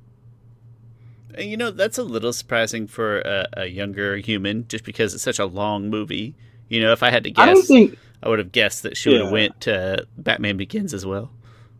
And, 1.35 1.49
You 1.49 1.57
know, 1.57 1.71
that's 1.71 1.97
a 1.97 2.03
little 2.03 2.31
surprising 2.31 2.87
for 2.87 3.19
a, 3.19 3.47
a 3.53 3.65
younger 3.65 4.15
human, 4.17 4.69
just 4.69 4.85
because 4.85 5.13
it's 5.13 5.23
such 5.23 5.37
a 5.39 5.45
long 5.45 5.89
movie. 5.89 6.33
You 6.71 6.79
know, 6.79 6.93
if 6.93 7.03
I 7.03 7.09
had 7.09 7.25
to 7.25 7.31
guess, 7.31 7.57
I 7.57 7.61
think. 7.61 7.97
I 8.23 8.29
would 8.29 8.39
have 8.39 8.53
guessed 8.53 8.83
that 8.83 8.95
she 8.95 9.09
would 9.09 9.19
have 9.19 9.31
went 9.31 9.59
to 9.61 10.07
Batman 10.17 10.55
Begins 10.55 10.93
as 10.93 11.05
well. 11.05 11.29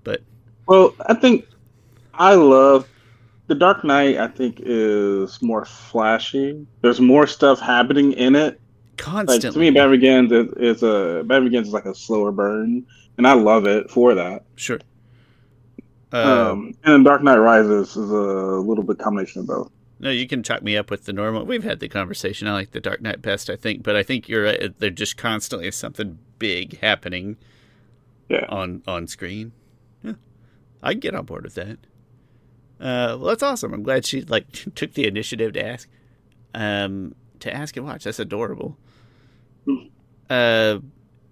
But 0.04 0.22
Well, 0.68 0.94
I 1.06 1.14
think 1.14 1.46
I 2.14 2.36
love 2.36 2.90
The 3.48 3.56
Dark 3.56 3.86
Knight. 3.86 4.18
I 4.18 4.28
think 4.28 4.60
is 4.60 5.42
more 5.42 5.64
flashy. 5.64 6.68
There's 6.82 7.00
more 7.00 7.26
stuff 7.26 7.62
happening 7.62 8.12
in 8.12 8.36
it. 8.36 8.60
like 8.90 8.98
constantly, 8.98 9.52
to 9.52 9.60
me, 9.60 9.70
Batman 9.72 9.92
Begins 9.92 10.32
is, 10.34 10.54
is 10.58 10.84
a 10.84 11.24
Batman 11.26 11.46
Begins 11.46 11.68
is 11.68 11.74
like 11.74 11.86
a 11.86 11.96
slower 11.96 12.34
burn, 12.34 12.86
and 13.18 13.26
I 13.26 13.32
love 13.32 13.68
it 13.68 13.90
for 13.90 14.14
that. 14.16 14.44
sure. 14.58 14.80
Um, 16.12 16.28
Um, 16.28 16.66
and 16.84 16.94
then 16.94 17.04
Dark 17.04 17.24
Knight 17.24 17.38
Rises 17.38 17.92
is 17.92 18.10
a 18.10 18.60
little 18.60 18.84
bit 18.84 19.00
combination 19.00 19.40
of 19.42 19.48
both. 19.48 19.72
No, 20.02 20.10
you 20.10 20.28
can 20.28 20.42
chalk 20.44 20.64
me 20.64 20.76
up 20.76 20.90
with 20.90 21.06
the 21.06 21.14
normal. 21.14 21.46
We've 21.46 21.64
had 21.64 21.80
the 21.80 21.88
conversation. 21.88 22.48
I 22.48 22.54
like 22.54 22.72
the 22.72 22.82
Dark 22.82 23.02
Knight 23.02 23.22
best, 23.22 23.50
I 23.50 23.56
think, 23.56 23.84
but 23.84 23.96
I 23.96 24.04
think 24.04 24.28
you're 24.28 24.44
right. 24.44 24.78
There 24.80 24.90
just 24.90 25.16
constantly 25.16 25.68
is 25.68 25.76
something 25.76 26.18
big 26.40 26.80
happening 26.80 27.38
Yeah. 28.28 28.46
on 28.50 28.82
on 28.88 29.08
screen. 29.08 29.52
Yeah, 30.04 30.14
I 30.82 30.94
can 30.94 31.00
get 31.02 31.16
on 31.16 31.26
board 31.26 31.44
with 31.44 31.54
that. 31.56 31.78
Uh, 32.80 33.16
well, 33.20 33.26
that's 33.28 33.44
awesome. 33.44 33.74
I'm 33.74 33.84
glad 33.84 34.06
she 34.06 34.24
like 34.24 34.52
took 34.76 34.94
the 34.96 35.06
initiative 35.08 35.54
to 35.54 35.64
ask, 35.66 35.88
um, 36.56 37.14
to 37.40 37.54
ask 37.54 37.78
and 37.78 37.86
watch. 37.86 38.04
That's 38.06 38.18
adorable. 38.20 38.78
Uh, 40.30 40.80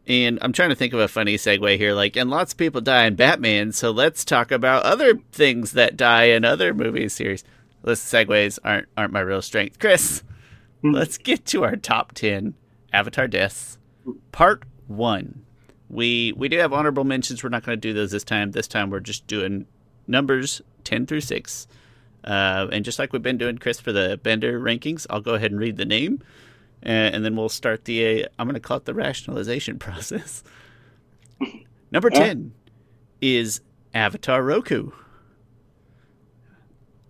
and 0.07 0.39
I'm 0.41 0.53
trying 0.53 0.69
to 0.69 0.75
think 0.75 0.93
of 0.93 0.99
a 0.99 1.07
funny 1.07 1.35
segue 1.37 1.77
here. 1.77 1.93
Like, 1.93 2.15
and 2.15 2.29
lots 2.29 2.53
of 2.53 2.57
people 2.57 2.81
die 2.81 3.05
in 3.05 3.15
Batman, 3.15 3.71
so 3.71 3.91
let's 3.91 4.25
talk 4.25 4.51
about 4.51 4.83
other 4.83 5.15
things 5.31 5.71
that 5.73 5.95
die 5.97 6.25
in 6.25 6.43
other 6.45 6.73
movie 6.73 7.09
series. 7.09 7.43
List 7.83 8.11
segues 8.11 8.59
aren't 8.63 8.87
aren't 8.97 9.13
my 9.13 9.21
real 9.21 9.41
strength, 9.41 9.79
Chris. 9.79 10.23
Let's 10.83 11.17
get 11.17 11.45
to 11.47 11.63
our 11.63 11.75
top 11.75 12.13
ten 12.13 12.53
Avatar 12.93 13.27
deaths, 13.27 13.77
part 14.31 14.63
one. 14.87 15.43
We 15.89 16.33
we 16.35 16.49
do 16.49 16.57
have 16.59 16.73
honorable 16.73 17.03
mentions. 17.03 17.43
We're 17.43 17.49
not 17.49 17.63
going 17.63 17.75
to 17.77 17.81
do 17.81 17.93
those 17.93 18.11
this 18.11 18.23
time. 18.23 18.51
This 18.51 18.67
time 18.67 18.89
we're 18.89 18.99
just 18.99 19.25
doing 19.27 19.65
numbers 20.07 20.61
ten 20.83 21.05
through 21.05 21.21
six. 21.21 21.67
Uh, 22.23 22.67
and 22.73 22.83
just 22.83 22.99
like 22.99 23.13
we've 23.13 23.21
been 23.21 23.37
doing, 23.37 23.57
Chris, 23.57 23.79
for 23.79 23.93
the 23.93 24.19
Bender 24.21 24.59
rankings, 24.59 25.07
I'll 25.09 25.21
go 25.21 25.35
ahead 25.35 25.51
and 25.51 25.59
read 25.59 25.77
the 25.77 25.85
name, 25.85 26.21
uh, 26.85 26.89
and 26.89 27.23
then 27.23 27.35
we'll 27.35 27.47
start 27.49 27.85
the. 27.85 28.25
Uh, 28.25 28.27
I'm 28.37 28.45
going 28.45 28.55
to 28.55 28.59
call 28.59 28.77
it 28.77 28.85
the 28.85 28.93
rationalization 28.93 29.79
process. 29.79 30.43
Number 31.91 32.09
Yeah. 32.13 32.19
ten 32.19 32.53
is 33.21 33.61
Avatar 33.93 34.43
Roku. 34.43 34.91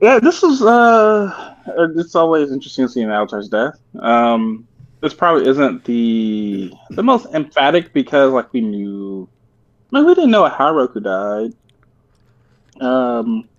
Yeah, 0.01 0.19
this 0.19 0.43
is 0.43 0.61
uh, 0.61 1.55
it's 1.95 2.15
always 2.15 2.51
interesting 2.51 2.87
seeing 2.87 3.09
Avatar's 3.09 3.49
death. 3.49 3.77
Um, 3.99 4.67
this 5.01 5.13
probably 5.13 5.47
isn't 5.47 5.83
the 5.83 6.73
the 6.91 7.03
most 7.03 7.27
emphatic 7.33 7.91
because 7.91 8.31
like 8.31 8.51
we 8.53 8.61
knew, 8.61 9.27
I 9.91 9.97
mean, 9.97 10.05
we 10.05 10.15
didn't 10.15 10.31
know 10.31 10.47
how 10.47 10.73
Roku 10.73 11.01
died. 11.01 11.53
Um, 12.79 13.49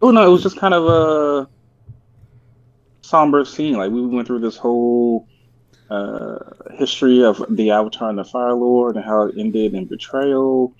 oh 0.00 0.12
no, 0.12 0.24
it 0.24 0.30
was 0.30 0.44
just 0.44 0.58
kind 0.58 0.74
of 0.74 0.86
a 0.86 1.48
somber 3.02 3.44
scene. 3.44 3.74
Like 3.74 3.90
we 3.90 4.06
went 4.06 4.28
through 4.28 4.40
this 4.40 4.56
whole 4.56 5.26
uh, 5.90 6.38
history 6.74 7.24
of 7.24 7.44
the 7.50 7.72
Avatar 7.72 8.10
and 8.10 8.18
the 8.18 8.24
Fire 8.24 8.54
Lord 8.54 8.94
and 8.94 9.04
how 9.04 9.22
it 9.22 9.34
ended 9.36 9.74
in 9.74 9.86
betrayal. 9.86 10.72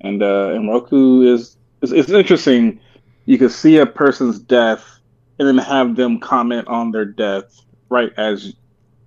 And 0.00 0.22
uh, 0.22 0.50
and 0.54 0.68
Roku 0.68 1.22
is 1.22 1.56
is, 1.82 1.90
it's 1.90 2.10
interesting. 2.10 2.80
You 3.28 3.36
can 3.36 3.50
see 3.50 3.76
a 3.76 3.84
person's 3.84 4.38
death 4.38 5.00
and 5.38 5.46
then 5.46 5.58
have 5.58 5.96
them 5.96 6.18
comment 6.18 6.66
on 6.66 6.92
their 6.92 7.04
death 7.04 7.60
right 7.90 8.10
as 8.16 8.54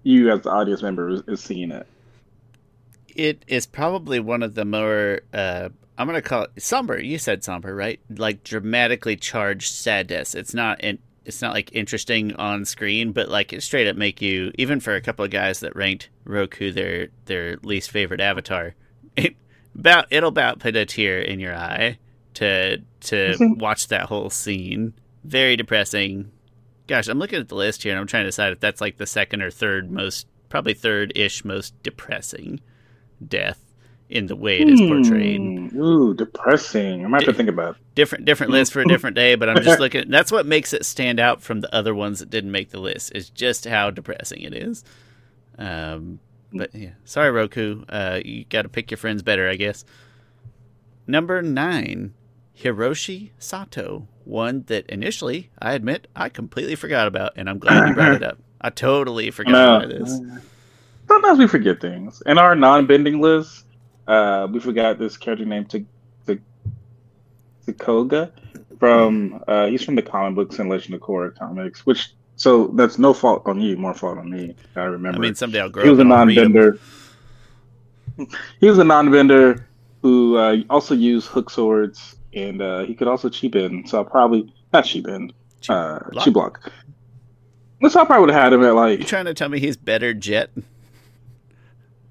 you, 0.03 0.29
as 0.29 0.41
the 0.41 0.51
audience 0.51 0.83
member, 0.83 1.09
is, 1.09 1.23
is 1.27 1.41
seeing 1.41 1.71
it. 1.71 1.87
It 3.15 3.43
is 3.47 3.65
probably 3.65 4.19
one 4.19 4.43
of 4.43 4.53
the 4.53 4.63
more 4.63 5.21
uh, 5.33 5.69
I'm 5.97 6.05
gonna 6.05 6.21
call 6.21 6.43
it 6.43 6.61
somber. 6.61 7.01
You 7.01 7.17
said 7.17 7.43
somber, 7.43 7.73
right? 7.73 7.99
Like 8.15 8.43
dramatically 8.43 9.15
charged 9.15 9.73
sadness. 9.73 10.35
It's 10.35 10.53
not 10.53 10.79
in, 10.81 10.99
it's 11.25 11.41
not 11.41 11.55
like 11.55 11.71
interesting 11.73 12.35
on 12.35 12.63
screen, 12.65 13.13
but 13.13 13.27
like 13.27 13.51
it 13.51 13.63
straight 13.63 13.87
up 13.87 13.95
make 13.95 14.21
you 14.21 14.51
even 14.53 14.79
for 14.79 14.93
a 14.93 15.01
couple 15.01 15.25
of 15.25 15.31
guys 15.31 15.61
that 15.61 15.75
ranked 15.75 16.09
Roku 16.25 16.71
their 16.71 17.07
their 17.25 17.57
least 17.63 17.89
favorite 17.89 18.21
avatar. 18.21 18.75
It 19.17 19.35
about 19.75 20.05
it'll 20.11 20.29
about 20.29 20.59
put 20.59 20.75
a 20.75 20.85
tear 20.85 21.19
in 21.19 21.39
your 21.39 21.55
eye 21.55 21.97
to 22.35 22.77
to 23.01 23.35
watch 23.57 23.87
that 23.87 24.03
whole 24.03 24.29
scene. 24.29 24.93
Very 25.23 25.55
depressing. 25.55 26.31
Gosh, 26.87 27.07
I'm 27.07 27.19
looking 27.19 27.39
at 27.39 27.49
the 27.49 27.55
list 27.55 27.83
here 27.83 27.91
and 27.91 27.99
I'm 27.99 28.07
trying 28.07 28.23
to 28.23 28.29
decide 28.29 28.53
if 28.53 28.59
that's 28.59 28.81
like 28.81 28.97
the 28.97 29.05
second 29.05 29.41
or 29.41 29.51
third 29.51 29.91
most 29.91 30.27
probably 30.49 30.73
third 30.73 31.13
ish 31.15 31.45
most 31.45 31.73
depressing 31.83 32.59
death 33.25 33.63
in 34.11 34.27
the 34.27 34.35
way 34.35 34.59
it 34.59 34.67
is 34.67 34.81
portrayed. 34.81 35.39
Hmm. 35.39 35.79
Ooh, 35.79 36.13
depressing. 36.13 37.05
I'm 37.05 37.11
gonna 37.11 37.23
have 37.23 37.25
to 37.25 37.33
think 37.33 37.47
about. 37.47 37.75
It. 37.75 37.95
Different 37.95 38.25
different 38.25 38.51
list 38.51 38.73
for 38.73 38.81
a 38.81 38.85
different 38.85 39.15
day, 39.15 39.35
but 39.35 39.49
I'm 39.49 39.63
just 39.63 39.79
looking. 39.81 40.09
That's 40.09 40.31
what 40.31 40.45
makes 40.45 40.73
it 40.73 40.85
stand 40.85 41.19
out 41.19 41.41
from 41.41 41.61
the 41.61 41.73
other 41.73 41.95
ones 41.95 42.19
that 42.19 42.29
didn't 42.29 42.51
make 42.51 42.69
the 42.71 42.79
list. 42.79 43.13
Is 43.15 43.29
just 43.29 43.65
how 43.65 43.89
depressing 43.89 44.41
it 44.41 44.53
is. 44.53 44.83
Um, 45.57 46.19
but 46.51 46.75
yeah, 46.75 46.91
sorry 47.05 47.31
Roku. 47.31 47.85
Uh, 47.87 48.19
you 48.23 48.43
got 48.45 48.63
to 48.63 48.69
pick 48.69 48.91
your 48.91 48.97
friends 48.97 49.23
better, 49.23 49.49
I 49.49 49.55
guess. 49.55 49.85
Number 51.07 51.41
nine, 51.41 52.13
Hiroshi 52.59 53.31
Sato, 53.39 54.07
one 54.23 54.63
that 54.67 54.85
initially 54.87 55.49
I 55.59 55.73
admit 55.73 56.07
I 56.15 56.29
completely 56.29 56.75
forgot 56.75 57.07
about, 57.07 57.33
and 57.35 57.49
I'm 57.49 57.59
glad 57.59 57.89
you 57.89 57.93
brought 57.95 58.13
it 58.13 58.23
up. 58.23 58.39
I 58.59 58.69
totally 58.69 59.31
forgot 59.31 59.85
about 59.85 59.89
this. 59.89 60.19
Sometimes 61.07 61.39
we 61.39 61.47
forget 61.47 61.81
things. 61.81 62.21
In 62.25 62.37
our 62.37 62.55
non-bending 62.55 63.19
list, 63.19 63.65
uh, 64.07 64.47
we 64.51 64.59
forgot 64.59 64.99
this 64.99 65.17
character 65.17 65.45
named 65.45 65.69
T- 65.69 65.85
T- 66.27 66.39
from 68.79 69.43
uh, 69.47 69.67
he's 69.67 69.83
from 69.83 69.95
the 69.95 70.01
comic 70.01 70.35
books 70.35 70.59
and 70.59 70.69
Legend 70.69 70.95
of 70.95 71.01
Korra 71.01 71.37
comics, 71.37 71.85
which 71.85 72.13
so 72.35 72.67
that's 72.69 72.97
no 72.97 73.13
fault 73.13 73.43
on 73.45 73.61
you, 73.61 73.77
more 73.77 73.93
fault 73.93 74.17
on 74.17 74.29
me. 74.29 74.55
I 74.75 74.81
remember. 74.83 75.19
I 75.19 75.21
mean, 75.21 75.35
someday 75.35 75.61
I'll 75.61 75.69
grow. 75.69 75.83
He 75.83 75.89
was 75.89 75.99
a 75.99 76.01
up 76.01 76.05
and 76.05 76.13
I'll 76.13 76.25
non-bender. 76.25 76.79
he 78.59 78.67
was 78.67 78.79
a 78.79 78.83
non-bender 78.83 79.67
who 80.01 80.37
uh, 80.37 80.57
also 80.69 80.95
used 80.95 81.27
hook 81.27 81.51
swords, 81.51 82.15
and 82.33 82.61
uh, 82.61 82.79
he 82.83 82.93
could 82.95 83.07
also 83.07 83.29
chi 83.29 83.47
bend. 83.47 83.89
So 83.89 84.01
I 84.01 84.03
probably 84.03 84.53
not 84.73 84.87
chi 84.91 85.01
bend, 85.01 85.33
Chi 85.65 85.73
uh, 85.73 85.99
block? 86.31 86.71
So 87.89 87.99
I 87.99 88.05
probably 88.05 88.21
would 88.27 88.33
have 88.33 88.43
had 88.43 88.53
him 88.53 88.63
at 88.63 88.75
like. 88.75 88.99
You 88.99 89.05
trying 89.05 89.25
to 89.25 89.33
tell 89.33 89.49
me 89.49 89.59
he's 89.59 89.77
better 89.77 90.13
jet? 90.13 90.51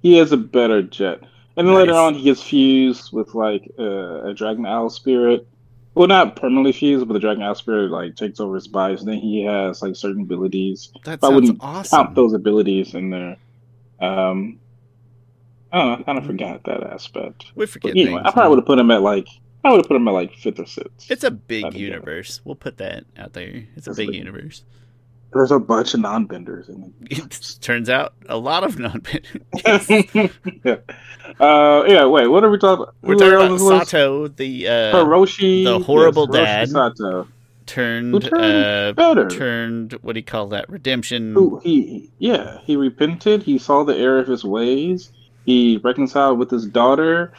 he 0.03 0.19
is 0.19 0.33
a 0.33 0.37
better 0.37 0.83
jet. 0.83 1.21
And 1.57 1.67
then 1.69 1.75
later 1.75 1.95
on, 1.95 2.15
he 2.15 2.23
gets 2.23 2.43
fused 2.43 3.13
with 3.13 3.35
like 3.35 3.71
uh, 3.79 4.29
a 4.29 4.35
dragon 4.35 4.65
owl 4.67 4.89
spirit. 4.91 5.47
Well, 5.95 6.07
not 6.09 6.37
permanently 6.37 6.73
fused, 6.73 7.07
but 7.07 7.15
the 7.15 7.21
dragon 7.21 7.43
owl 7.43 7.55
spirit 7.55 7.91
like 7.91 8.17
takes 8.17 8.41
over 8.41 8.55
his 8.55 8.69
body. 8.69 8.97
So 8.97 9.05
then 9.05 9.19
he 9.19 9.45
has 9.45 9.83
like 9.83 9.97
certain 9.97 10.23
abilities. 10.23 10.91
That 11.05 11.21
But 11.21 11.27
I 11.27 11.31
sounds 11.31 11.35
wouldn't 11.43 11.59
awesome. 11.63 11.97
count 11.97 12.15
those 12.15 12.33
abilities 12.33 12.95
in 12.95 13.11
there. 13.11 13.37
Um, 14.01 14.59
I 15.73 15.79
don't 15.79 15.87
know. 15.89 15.95
I 15.99 16.03
kind 16.03 16.19
of 16.19 16.27
forgot 16.27 16.65
that 16.65 16.83
aspect. 16.85 17.47
we 17.55 17.67
forget 17.67 17.93
But 17.93 18.01
anyway, 18.01 18.15
things. 18.23 18.23
I 18.27 18.31
probably 18.33 18.51
would 18.51 18.59
have 18.61 18.67
put 18.67 18.79
him 18.79 18.91
at 18.91 19.03
like 19.03 19.29
I 19.65 19.71
would 19.71 19.79
have 19.79 19.87
put 19.87 19.97
him 19.97 20.09
at 20.09 20.13
like 20.13 20.35
fifth 20.35 20.59
or 20.59 20.67
sixth. 20.67 21.11
It's 21.11 21.25
a 21.25 21.31
big 21.31 21.63
Not 21.65 21.73
together. 21.73 21.85
universe. 21.93 22.41
We'll 22.45 22.55
put 22.55 22.79
that 22.79 23.05
out 23.17 23.33
there. 23.35 23.65
It's 23.77 23.87
a 23.87 23.91
That's 23.91 23.97
big 23.99 24.15
universe. 24.15 24.65
There's 25.33 25.53
a 25.53 25.61
bunch 25.61 25.95
of 25.95 26.01
non-benders 26.01 26.69
in 26.69 26.93
It 27.03 27.59
turns 27.61 27.89
out 27.89 28.15
a 28.29 28.37
lot 28.37 28.65
of 28.65 28.79
non-benders. 28.79 29.33
yeah. 30.65 30.77
Uh, 31.39 31.85
yeah. 31.87 32.05
Wait. 32.07 32.27
What 32.27 32.43
are 32.43 32.51
we 32.51 32.59
talking? 32.59 32.83
about? 32.85 32.95
We're 33.03 33.15
Who 33.15 33.21
talking 33.21 33.35
about 33.35 33.61
list? 33.61 33.91
Sato, 33.91 34.29
the 34.29 34.67
uh, 34.67 34.73
Hiroshi, 34.95 35.65
the 35.65 35.79
horrible 35.79 36.27
yes, 36.33 36.71
Hiroshi 36.71 36.73
dad. 36.73 36.97
Sato, 36.99 37.29
turned, 37.67 38.23
turned 38.23 38.65
uh, 38.65 38.93
better. 38.95 39.29
turned 39.29 39.93
what 40.03 40.15
do 40.15 40.19
you 40.19 40.25
call 40.25 40.49
that? 40.49 40.69
Redemption. 40.69 41.61
he 41.63 42.11
yeah 42.19 42.59
he 42.65 42.75
repented 42.75 43.43
he 43.45 43.59
saw 43.59 43.85
the 43.85 43.97
error 43.97 44.19
of 44.19 44.27
his 44.27 44.43
ways 44.43 45.13
he 45.47 45.77
reconciled 45.85 46.39
with 46.39 46.51
his 46.51 46.67
daughter 46.67 47.33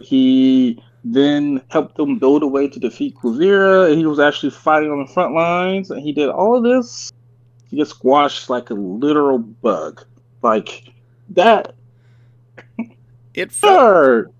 he 0.00 0.82
then 1.12 1.62
helped 1.68 1.96
them 1.96 2.18
build 2.18 2.42
a 2.42 2.46
way 2.46 2.68
to 2.68 2.78
defeat 2.80 3.14
Kuvira 3.16 3.96
he 3.96 4.06
was 4.06 4.18
actually 4.18 4.50
fighting 4.50 4.90
on 4.90 5.04
the 5.04 5.12
front 5.12 5.34
lines 5.34 5.90
and 5.90 6.00
he 6.00 6.12
did 6.12 6.28
all 6.28 6.56
of 6.56 6.62
this 6.62 7.12
to 7.70 7.76
get 7.76 7.88
squashed 7.88 8.50
like 8.50 8.70
a 8.70 8.74
literal 8.74 9.38
bug 9.38 10.04
like 10.42 10.92
that 11.30 11.74
It 13.34 13.52
felt 13.52 13.80
hurt 13.80 14.32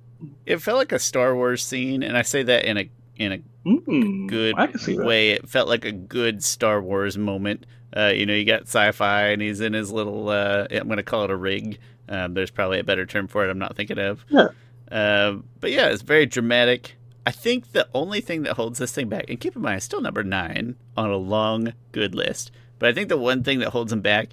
it 0.47 0.59
felt 0.59 0.79
like 0.79 0.93
a 0.93 0.99
Star 0.99 1.35
Wars 1.35 1.63
scene, 1.63 2.03
and 2.03 2.17
I 2.17 2.23
say 2.23 2.43
that 2.45 2.65
in 2.65 2.77
a 2.79 2.91
in 3.17 3.33
a 3.33 3.39
mm, 3.67 4.29
good 4.29 4.55
I 4.57 4.69
can 4.69 4.79
see 4.79 4.97
that 4.97 5.05
way. 5.05 5.31
It 5.31 5.49
felt 5.49 5.69
like 5.69 5.85
a 5.85 5.93
good 5.93 6.43
Star 6.43 6.81
Wars 6.81 7.19
moment. 7.19 7.67
Uh, 7.97 8.13
you 8.15 8.27
know, 8.27 8.35
you 8.35 8.45
got 8.45 8.63
sci-fi, 8.63 9.29
and 9.29 9.43
he's 9.43 9.61
in 9.61 9.73
his 9.73 9.91
little. 9.91 10.29
Uh, 10.29 10.67
I'm 10.71 10.87
going 10.87 10.99
to 10.99 11.03
call 11.03 11.25
it 11.25 11.31
a 11.31 11.37
rig. 11.37 11.79
Um, 12.09 12.35
there's 12.35 12.51
probably 12.51 12.79
a 12.79 12.85
better 12.85 13.07
term 13.07 13.27
for 13.27 13.45
it. 13.47 13.51
I'm 13.51 13.59
not 13.59 13.77
thinking 13.77 13.99
of. 13.99 14.25
Yeah. 14.29 14.49
Uh, 14.91 15.37
but 15.61 15.73
yeah, 15.73 15.89
it's 15.89 16.03
very 16.03 16.27
dramatic. 16.27 16.97
I 17.27 17.33
think 17.33 17.73
the 17.73 17.89
only 17.93 18.21
thing 18.21 18.45
that 18.45 18.55
holds 18.55 18.79
this 18.79 18.93
thing 18.93 19.09
back, 19.09 19.25
and 19.29 19.41
keep 19.41 19.57
in 19.57 19.63
mind, 19.63 19.79
it's 19.79 19.85
still 19.85 20.01
number 20.01 20.23
nine 20.23 20.77
on 20.97 21.11
a 21.11 21.17
long 21.17 21.73
good 21.93 22.15
list. 22.15 22.53
But 22.79 22.89
I 22.89 22.93
think 22.93 23.09
the 23.09 23.17
one 23.17 23.43
thing 23.43 23.59
that 23.61 23.71
holds 23.71 23.93
him 23.93 24.01
back 24.01 24.29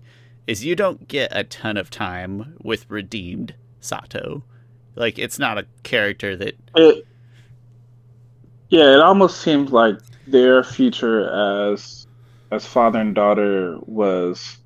is 0.45 0.65
you 0.65 0.75
don't 0.75 1.07
get 1.07 1.31
a 1.35 1.43
ton 1.43 1.77
of 1.77 1.89
time 1.89 2.55
with 2.61 2.89
redeemed 2.89 3.55
Sato. 3.79 4.43
Like 4.95 5.17
it's 5.17 5.39
not 5.39 5.57
a 5.57 5.65
character 5.83 6.35
that 6.35 6.55
it, 6.75 7.07
yeah, 8.69 8.93
it 8.93 8.99
almost 8.99 9.41
seems 9.41 9.71
like 9.71 9.97
their 10.27 10.63
future 10.63 11.29
as 11.71 12.07
as 12.51 12.65
father 12.65 12.99
and 12.99 13.15
daughter 13.15 13.77
was 13.81 14.57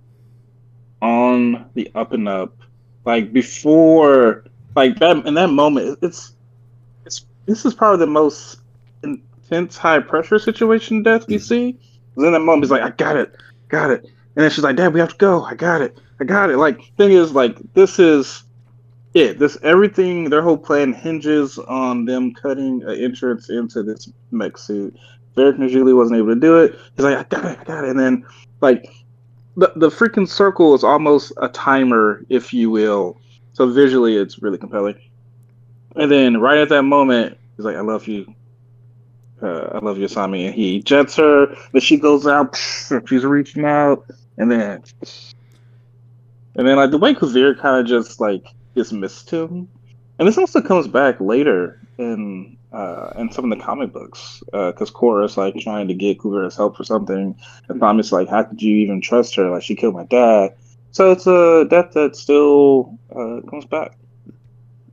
on 1.02 1.70
the 1.74 1.90
up 1.96 2.12
and 2.12 2.28
up. 2.28 2.58
Like 3.06 3.32
before, 3.32 4.44
like 4.78 5.00
that 5.00 5.26
in 5.26 5.34
that 5.34 5.50
moment, 5.50 5.98
it's 6.04 6.34
it's 7.06 7.26
this 7.48 7.66
is 7.66 7.74
probably 7.74 8.06
the 8.06 8.12
most 8.12 8.60
intense, 9.02 9.76
high 9.76 10.00
pressure 10.00 10.38
situation 10.38 11.02
death 11.02 11.28
we 11.28 11.36
mm-hmm. 11.36 11.44
see. 11.44 11.74
'Cause 11.74 12.26
in 12.26 12.32
that 12.32 12.40
moment, 12.40 12.64
he's 12.66 12.72
like, 12.72 12.84
"I 12.84 12.92
got 12.92 13.18
it, 13.18 13.36
got 13.70 13.90
it," 13.90 14.04
and 14.04 14.44
then 14.44 14.52
she's 14.52 14.64
like, 14.64 14.76
"Dad, 14.76 14.94
we 14.94 15.00
have 15.00 15.10
to 15.10 15.18
go. 15.18 15.44
I 15.44 15.56
got 15.56 15.82
it, 15.82 15.98
I 16.20 16.24
got 16.24 16.52
it." 16.52 16.58
Like 16.58 16.80
thing 16.96 17.12
is, 17.12 17.32
like 17.34 17.58
this 17.74 17.98
is 17.98 18.44
it. 19.16 19.40
This 19.40 19.58
everything. 19.64 20.30
Their 20.30 20.44
whole 20.44 20.58
plan 20.58 20.94
hinges 20.94 21.58
on 21.58 22.06
them 22.06 22.34
cutting 22.34 22.84
an 22.84 22.96
entrance 23.04 23.50
into 23.50 23.82
this 23.82 24.10
mech 24.32 24.58
suit. 24.58 24.96
Varrick 25.36 25.58
and 25.58 25.70
Zhu 25.70 25.84
Li 25.84 25.94
wasn't 25.94 26.18
able 26.18 26.34
to 26.34 26.40
do 26.40 26.58
it. 26.58 26.76
He's 26.96 27.06
like, 27.06 27.18
I 27.18 27.24
got 27.24 27.46
it, 27.46 27.60
I 27.60 27.64
got 27.64 27.84
it. 27.84 27.92
And 27.92 28.00
then, 28.00 28.26
like, 28.62 28.92
the 29.56 29.72
the 29.76 29.90
freaking 29.90 30.28
circle 30.28 30.76
is 30.76 30.84
almost 30.84 31.32
a 31.38 31.48
timer, 31.50 32.26
if 32.30 32.54
you 32.54 32.70
will. 32.70 33.18
So 33.58 33.66
visually, 33.66 34.16
it's 34.16 34.40
really 34.44 34.60
compelling. 34.60 35.02
And 35.96 36.12
then, 36.12 36.40
right 36.40 36.60
at 36.60 36.70
that 36.70 36.84
moment, 36.84 37.40
he's 37.56 37.66
like, 37.66 37.76
"I 37.76 37.82
love 37.82 38.08
you, 38.08 38.32
uh, 39.42 39.70
I 39.74 39.80
love 39.80 39.98
you, 39.98 40.06
Asami." 40.06 40.46
And 40.46 40.54
he 40.54 40.80
jets 40.84 41.16
her. 41.16 41.48
Then 41.72 41.82
she 41.82 41.98
goes 41.98 42.28
out. 42.28 42.56
She's 43.08 43.26
reaching 43.26 43.66
out, 43.66 44.06
and 44.38 44.52
then, 44.52 44.84
and 46.56 46.68
then 46.68 46.76
like 46.76 46.92
the 46.92 47.00
way 47.00 47.16
Kuvira 47.16 47.58
kind 47.58 47.82
of 47.82 47.88
just 47.88 48.20
like 48.20 48.46
dismissed 48.76 49.32
him. 49.32 49.68
And 50.20 50.28
this 50.28 50.38
also 50.38 50.62
comes 50.62 50.88
back 50.88 51.20
later 51.20 51.82
in 51.98 52.58
uh, 52.72 53.10
in 53.18 53.32
some 53.32 53.52
of 53.52 53.58
the 53.58 53.66
comic 53.66 53.92
books 53.92 54.44
because 54.52 54.92
Korra's 54.92 55.36
like 55.36 55.56
trying 55.56 55.88
to 55.88 55.96
get 55.96 56.20
Kuvira's 56.20 56.56
help 56.56 56.78
for 56.78 56.84
something, 56.84 57.36
and 57.70 57.80
Tommy's 57.80 58.12
like, 58.12 58.30
"How 58.30 58.44
could 58.44 58.62
you 58.62 58.76
even 58.76 59.02
trust 59.02 59.34
her? 59.34 59.50
Like 59.50 59.64
she 59.64 59.76
killed 59.76 59.96
my 59.96 60.06
dad." 60.06 60.54
So 60.92 61.12
it's 61.12 61.28
a 61.28 61.66
death 61.70 61.92
that 61.94 62.16
still 62.16 62.98
uh, 63.12 63.42
comes 63.50 63.66
back. 63.66 63.98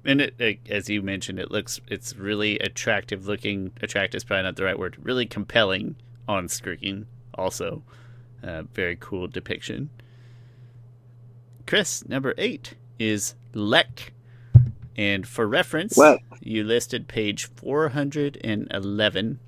And 0.04 0.20
it, 0.20 0.34
it, 0.38 0.58
as 0.68 0.90
you 0.90 1.00
mentioned, 1.00 1.38
it 1.38 1.50
looks 1.50 1.80
it's 1.88 2.14
really 2.16 2.58
attractive 2.58 3.26
looking. 3.26 3.72
Attractive 3.80 4.18
is 4.18 4.24
probably 4.24 4.42
not 4.42 4.56
the 4.56 4.64
right 4.64 4.78
word. 4.78 4.96
Really 5.00 5.24
compelling 5.26 5.96
on 6.28 6.48
screen. 6.48 7.06
Also, 7.34 7.82
uh, 8.42 8.64
very 8.74 8.96
cool 9.00 9.28
depiction. 9.28 9.88
Chris, 11.66 12.06
number 12.06 12.34
eight 12.36 12.74
is 12.98 13.34
Lek. 13.54 14.12
And 14.96 15.26
for 15.26 15.48
reference, 15.48 15.96
what? 15.96 16.20
you 16.40 16.62
listed 16.62 17.08
page 17.08 17.46
411 17.46 19.40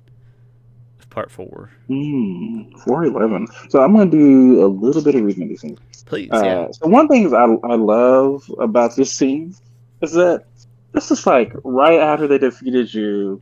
part 1.17 1.31
four. 1.31 1.71
Mm, 1.89 2.79
four 2.81 3.03
eleven. 3.03 3.47
So 3.69 3.81
I'm 3.81 3.95
going 3.95 4.11
to 4.11 4.17
do 4.17 4.63
a 4.63 4.67
little 4.67 5.01
bit 5.01 5.15
of 5.15 5.23
reading 5.23 5.43
of 5.43 5.49
these 5.49 5.61
things. 5.61 5.79
Please, 6.05 6.29
Uh, 6.31 6.43
yeah. 6.45 6.67
So 6.71 6.87
one 6.87 7.07
thing 7.07 7.33
I 7.33 7.45
I 7.67 7.73
love 7.73 8.43
about 8.59 8.95
this 8.95 9.11
scene 9.11 9.55
is 10.03 10.11
that 10.11 10.45
this 10.91 11.09
is 11.09 11.25
like 11.25 11.51
right 11.63 11.99
after 11.99 12.27
they 12.27 12.37
defeated 12.37 12.93
you, 12.93 13.41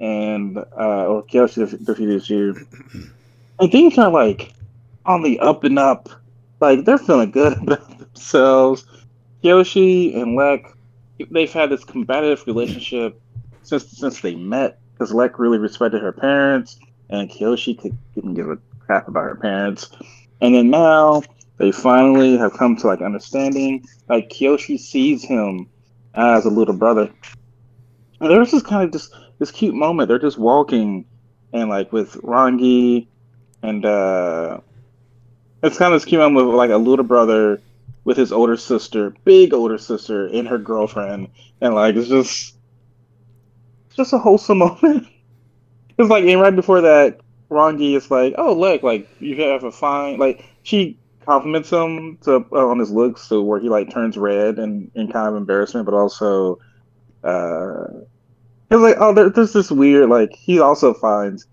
and 0.00 0.58
uh, 0.58 1.06
or 1.06 1.22
Kyoshi 1.24 1.66
def- 1.66 1.82
defeated 1.82 2.28
you, 2.28 2.66
and 3.58 3.72
things 3.72 3.96
are 3.96 4.10
like 4.10 4.52
on 5.06 5.22
the 5.22 5.40
up 5.40 5.64
and 5.64 5.78
up. 5.78 6.10
Like 6.60 6.84
they're 6.84 6.98
feeling 6.98 7.30
good 7.30 7.56
about 7.62 7.98
themselves. 8.00 8.84
Kyoshi 9.42 10.14
and 10.14 10.36
Lek, 10.36 10.66
they've 11.30 11.50
had 11.50 11.70
this 11.70 11.84
combative 11.84 12.46
relationship 12.46 13.18
since 13.62 13.88
since 13.88 14.20
they 14.20 14.34
met. 14.34 14.78
Because 14.92 15.12
Lek 15.12 15.40
really 15.40 15.58
respected 15.58 16.00
her 16.02 16.12
parents, 16.12 16.78
and 17.10 17.30
Kyoshi 17.30 17.78
could, 17.78 17.96
couldn't 18.14 18.34
give 18.34 18.50
a 18.50 18.58
crap 18.80 19.08
about 19.08 19.24
her 19.24 19.36
parents. 19.36 19.90
And 20.40 20.54
then 20.54 20.70
now 20.70 21.22
they 21.58 21.72
finally 21.72 22.36
have 22.36 22.52
come 22.54 22.76
to 22.76 22.86
like 22.86 23.00
understanding. 23.00 23.84
Like 24.08 24.30
Kyoshi 24.30 24.78
sees 24.78 25.22
him 25.22 25.68
as 26.14 26.44
a 26.44 26.50
little 26.50 26.74
brother. 26.74 27.10
And 28.20 28.30
there's 28.30 28.50
this 28.50 28.62
kind 28.62 28.84
of 28.84 28.92
just 28.92 29.14
this 29.38 29.50
cute 29.50 29.74
moment. 29.74 30.08
They're 30.08 30.18
just 30.18 30.38
walking 30.38 31.04
and 31.52 31.68
like 31.68 31.92
with 31.92 32.14
Rangi 32.22 33.06
and 33.62 33.84
uh 33.84 34.60
it's 35.62 35.78
kind 35.78 35.94
of 35.94 36.00
this 36.00 36.04
cute 36.04 36.20
moment 36.20 36.46
with 36.46 36.56
like 36.56 36.70
a 36.70 36.76
little 36.76 37.04
brother 37.04 37.60
with 38.04 38.16
his 38.18 38.32
older 38.32 38.56
sister, 38.56 39.14
big 39.24 39.54
older 39.54 39.78
sister, 39.78 40.26
and 40.26 40.46
her 40.46 40.58
girlfriend. 40.58 41.28
And 41.60 41.74
like 41.74 41.96
it's 41.96 42.08
just 42.08 42.54
it's 43.86 43.96
just 43.96 44.12
a 44.12 44.18
wholesome 44.18 44.58
moment. 44.82 45.08
It's 45.98 46.10
like 46.10 46.24
and 46.24 46.40
right 46.40 46.54
before 46.54 46.80
that, 46.80 47.20
Rangi 47.50 47.96
is 47.96 48.10
like, 48.10 48.34
"Oh, 48.36 48.52
look, 48.52 48.82
like 48.82 49.08
you 49.20 49.40
have 49.42 49.62
a 49.62 49.70
fine." 49.70 50.18
Like 50.18 50.44
she 50.64 50.98
compliments 51.24 51.70
him 51.70 52.18
to 52.22 52.44
uh, 52.52 52.66
on 52.66 52.80
his 52.80 52.90
looks, 52.90 53.28
to 53.28 53.40
where 53.40 53.60
he 53.60 53.68
like 53.68 53.92
turns 53.92 54.16
red 54.16 54.58
and 54.58 54.90
in 54.94 55.12
kind 55.12 55.28
of 55.28 55.36
embarrassment, 55.36 55.86
but 55.86 55.94
also, 55.94 56.58
uh, 57.22 57.86
it's 58.70 58.80
like, 58.80 58.96
oh, 58.98 59.14
there, 59.14 59.30
there's 59.30 59.52
this 59.52 59.70
weird 59.70 60.08
like 60.10 60.32
he 60.32 60.58
also 60.58 60.94
finds 60.94 61.46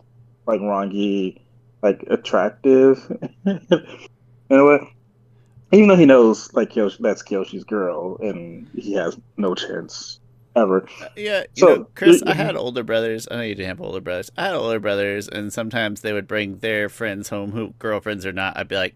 like 0.48 0.60
Rangi 0.60 1.40
like 1.84 2.04
attractive 2.08 2.98
in 3.46 3.62
a 4.50 4.66
way. 4.66 4.80
Even 5.72 5.88
though 5.88 5.96
he 5.96 6.06
knows 6.06 6.52
like 6.54 6.72
Kyoshi, 6.72 6.98
that's 6.98 7.22
Kyoshi's 7.24 7.64
girl, 7.64 8.18
and 8.22 8.68
he 8.76 8.94
has 8.94 9.18
no 9.38 9.54
chance 9.54 10.20
ever. 10.56 10.88
Uh, 11.00 11.08
Yeah, 11.16 11.44
you 11.56 11.66
So, 11.68 11.68
know, 11.68 11.88
Chris, 11.96 12.24
I 12.26 12.34
had 12.34 12.56
older 12.56 12.84
brothers. 12.84 13.28
I 13.30 13.36
know 13.36 13.42
you 13.44 13.56
didn't 13.56 13.68
have 13.70 13.82
older 13.82 14.02
brothers. 14.02 14.32
I 14.38 14.46
had 14.46 14.56
older 14.56 14.80
brothers, 14.80 15.28
and 15.28 15.52
sometimes 15.52 16.02
they 16.02 16.14
would 16.14 16.28
bring 16.28 16.60
their 16.60 16.90
friends 16.90 17.30
home, 17.30 17.52
who 17.52 17.74
girlfriends 17.80 18.26
or 18.26 18.34
not. 18.34 18.58
I'd 18.58 18.68
be 18.68 18.76
like, 18.76 18.96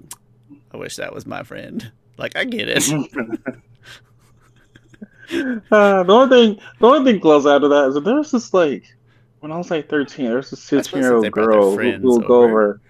I 0.71 0.77
wish 0.77 0.97
that 0.97 1.13
was 1.13 1.25
my 1.25 1.43
friend. 1.43 1.91
Like, 2.17 2.35
I 2.37 2.45
get 2.45 2.69
it. 2.69 2.83
Uh, 5.71 6.03
the 6.03 6.13
only 6.13 6.29
thing, 6.55 6.59
the 6.79 6.87
only 6.87 7.11
thing 7.11 7.19
close 7.21 7.45
after 7.45 7.67
that 7.67 7.87
is 7.87 7.95
that 7.95 8.03
there's 8.03 8.31
this 8.31 8.53
like 8.53 8.85
when 9.39 9.51
I 9.51 9.57
was 9.57 9.71
like 9.71 9.89
13, 9.89 10.25
there's 10.27 10.49
this 10.51 10.63
I 10.75 10.83
16 10.83 11.01
year 11.01 11.13
old 11.13 11.21
they 11.21 11.29
brought 11.29 11.49
their 11.51 11.61
girl 11.61 11.77
who, 11.77 11.97
would 12.01 12.25
go 12.25 12.43
over. 12.43 12.43
over, 12.43 12.81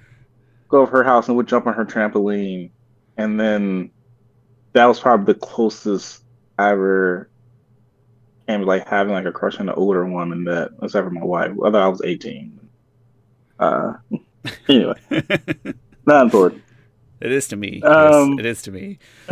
go 0.70 0.82
over 0.82 1.00
her 1.00 1.04
house 1.04 1.28
and 1.28 1.38
would 1.38 1.48
jump 1.48 1.68
on 1.68 1.74
her 1.76 1.86
trampoline, 1.86 2.72
and 3.18 3.40
then 3.40 3.92
that 4.74 4.86
was 4.86 5.00
probably 5.00 5.34
the 5.34 5.40
closest 5.40 6.24
I 6.58 6.72
ever 6.72 7.32
to 8.48 8.66
like 8.66 8.88
having 8.88 9.14
like 9.14 9.26
a 9.26 9.32
crush 9.32 9.60
on 9.60 9.70
an 9.70 9.76
older 9.76 10.06
woman 10.06 10.44
that 10.46 10.72
except 10.82 11.06
for 11.06 11.12
my 11.12 11.24
wife. 11.24 11.52
Although 11.62 11.82
I 11.82 11.88
was 11.88 12.02
18. 12.04 12.60
Uh, 13.60 13.94
anyway, 14.68 14.96
not 16.06 16.24
important. 16.24 16.64
it 17.22 17.32
is 17.32 17.48
to 17.50 17.56
me. 17.56 17.82
Um, 17.82 18.38
it 18.40 18.46
is 18.46 18.62
to 18.64 18.72
me. 18.72 19.00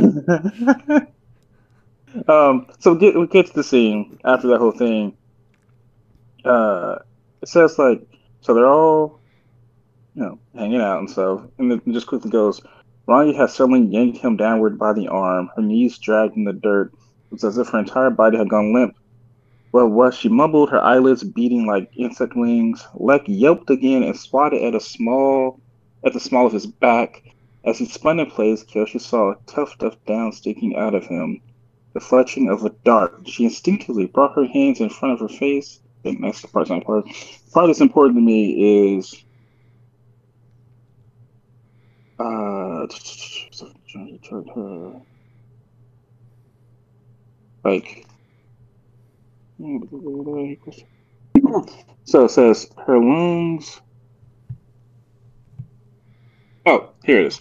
um, 2.27 2.67
so 2.79 2.95
get 2.95 3.15
we 3.15 3.27
get 3.27 3.47
to 3.47 3.53
the 3.53 3.63
scene 3.63 4.19
after 4.23 4.47
that 4.47 4.59
whole 4.59 4.71
thing. 4.71 5.17
Uh, 6.45 6.99
it 7.41 7.49
says 7.49 7.77
like 7.77 8.05
so 8.43 8.53
they're 8.53 8.67
all, 8.67 9.21
you 10.15 10.21
know, 10.21 10.39
hanging 10.53 10.81
out 10.81 10.99
and 10.99 11.09
stuff, 11.09 11.43
and 11.57 11.71
it 11.71 11.81
just 11.87 12.07
quickly 12.07 12.29
goes. 12.29 12.61
Rangi 13.07 13.35
has 13.35 13.53
suddenly 13.53 13.81
yanked 13.81 14.17
him 14.17 14.37
downward 14.37 14.77
by 14.77 14.93
the 14.93 15.07
arm. 15.07 15.49
Her 15.55 15.61
knees 15.61 15.97
dragged 15.97 16.35
in 16.35 16.43
the 16.43 16.53
dirt. 16.53 16.93
It 16.93 17.31
was 17.31 17.43
as 17.43 17.57
if 17.57 17.69
her 17.69 17.79
entire 17.79 18.09
body 18.09 18.37
had 18.37 18.49
gone 18.49 18.73
limp. 18.73 18.95
Well, 19.73 19.87
what 19.87 20.13
she 20.13 20.29
mumbled, 20.29 20.69
her 20.69 20.83
eyelids 20.83 21.23
beating 21.23 21.65
like 21.65 21.89
insect 21.97 22.35
wings. 22.35 22.85
Lek 22.93 23.23
yelped 23.25 23.71
again 23.71 24.03
and 24.03 24.15
swatted 24.15 24.61
at 24.61 24.75
a 24.75 24.79
small, 24.79 25.59
at 26.05 26.13
the 26.13 26.19
small 26.19 26.45
of 26.45 26.53
his 26.53 26.67
back. 26.67 27.23
As 27.65 27.79
he 27.79 27.87
spun 27.87 28.19
in 28.19 28.27
place, 28.27 28.63
Kyoshi 28.63 29.01
saw 29.01 29.31
a 29.31 29.37
tuft 29.47 29.81
of 29.81 29.97
down 30.05 30.31
sticking 30.31 30.75
out 30.75 30.93
of 30.93 31.07
him, 31.07 31.41
the 31.95 32.01
fletching 32.01 32.51
of 32.51 32.63
a 32.63 32.69
dart. 32.85 33.27
She 33.27 33.45
instinctively 33.45 34.05
brought 34.05 34.35
her 34.35 34.45
hands 34.45 34.79
in 34.79 34.91
front 34.91 35.15
of 35.15 35.21
her 35.21 35.35
face. 35.35 35.79
And 36.05 36.23
that's 36.23 36.41
the 36.41 36.49
part 36.49 36.67
that's 36.67 36.77
important. 36.77 37.15
The 37.15 37.51
part 37.51 37.67
that's 37.67 37.81
important 37.81 38.17
to 38.17 38.21
me 38.21 38.95
is 38.95 39.11
uh 42.19 42.85
like 47.65 48.05
so 52.03 52.25
it 52.25 52.29
says 52.31 52.69
her 52.85 52.97
lungs 52.97 53.81
oh 56.65 56.89
here 57.03 57.21
it 57.21 57.27
is 57.27 57.39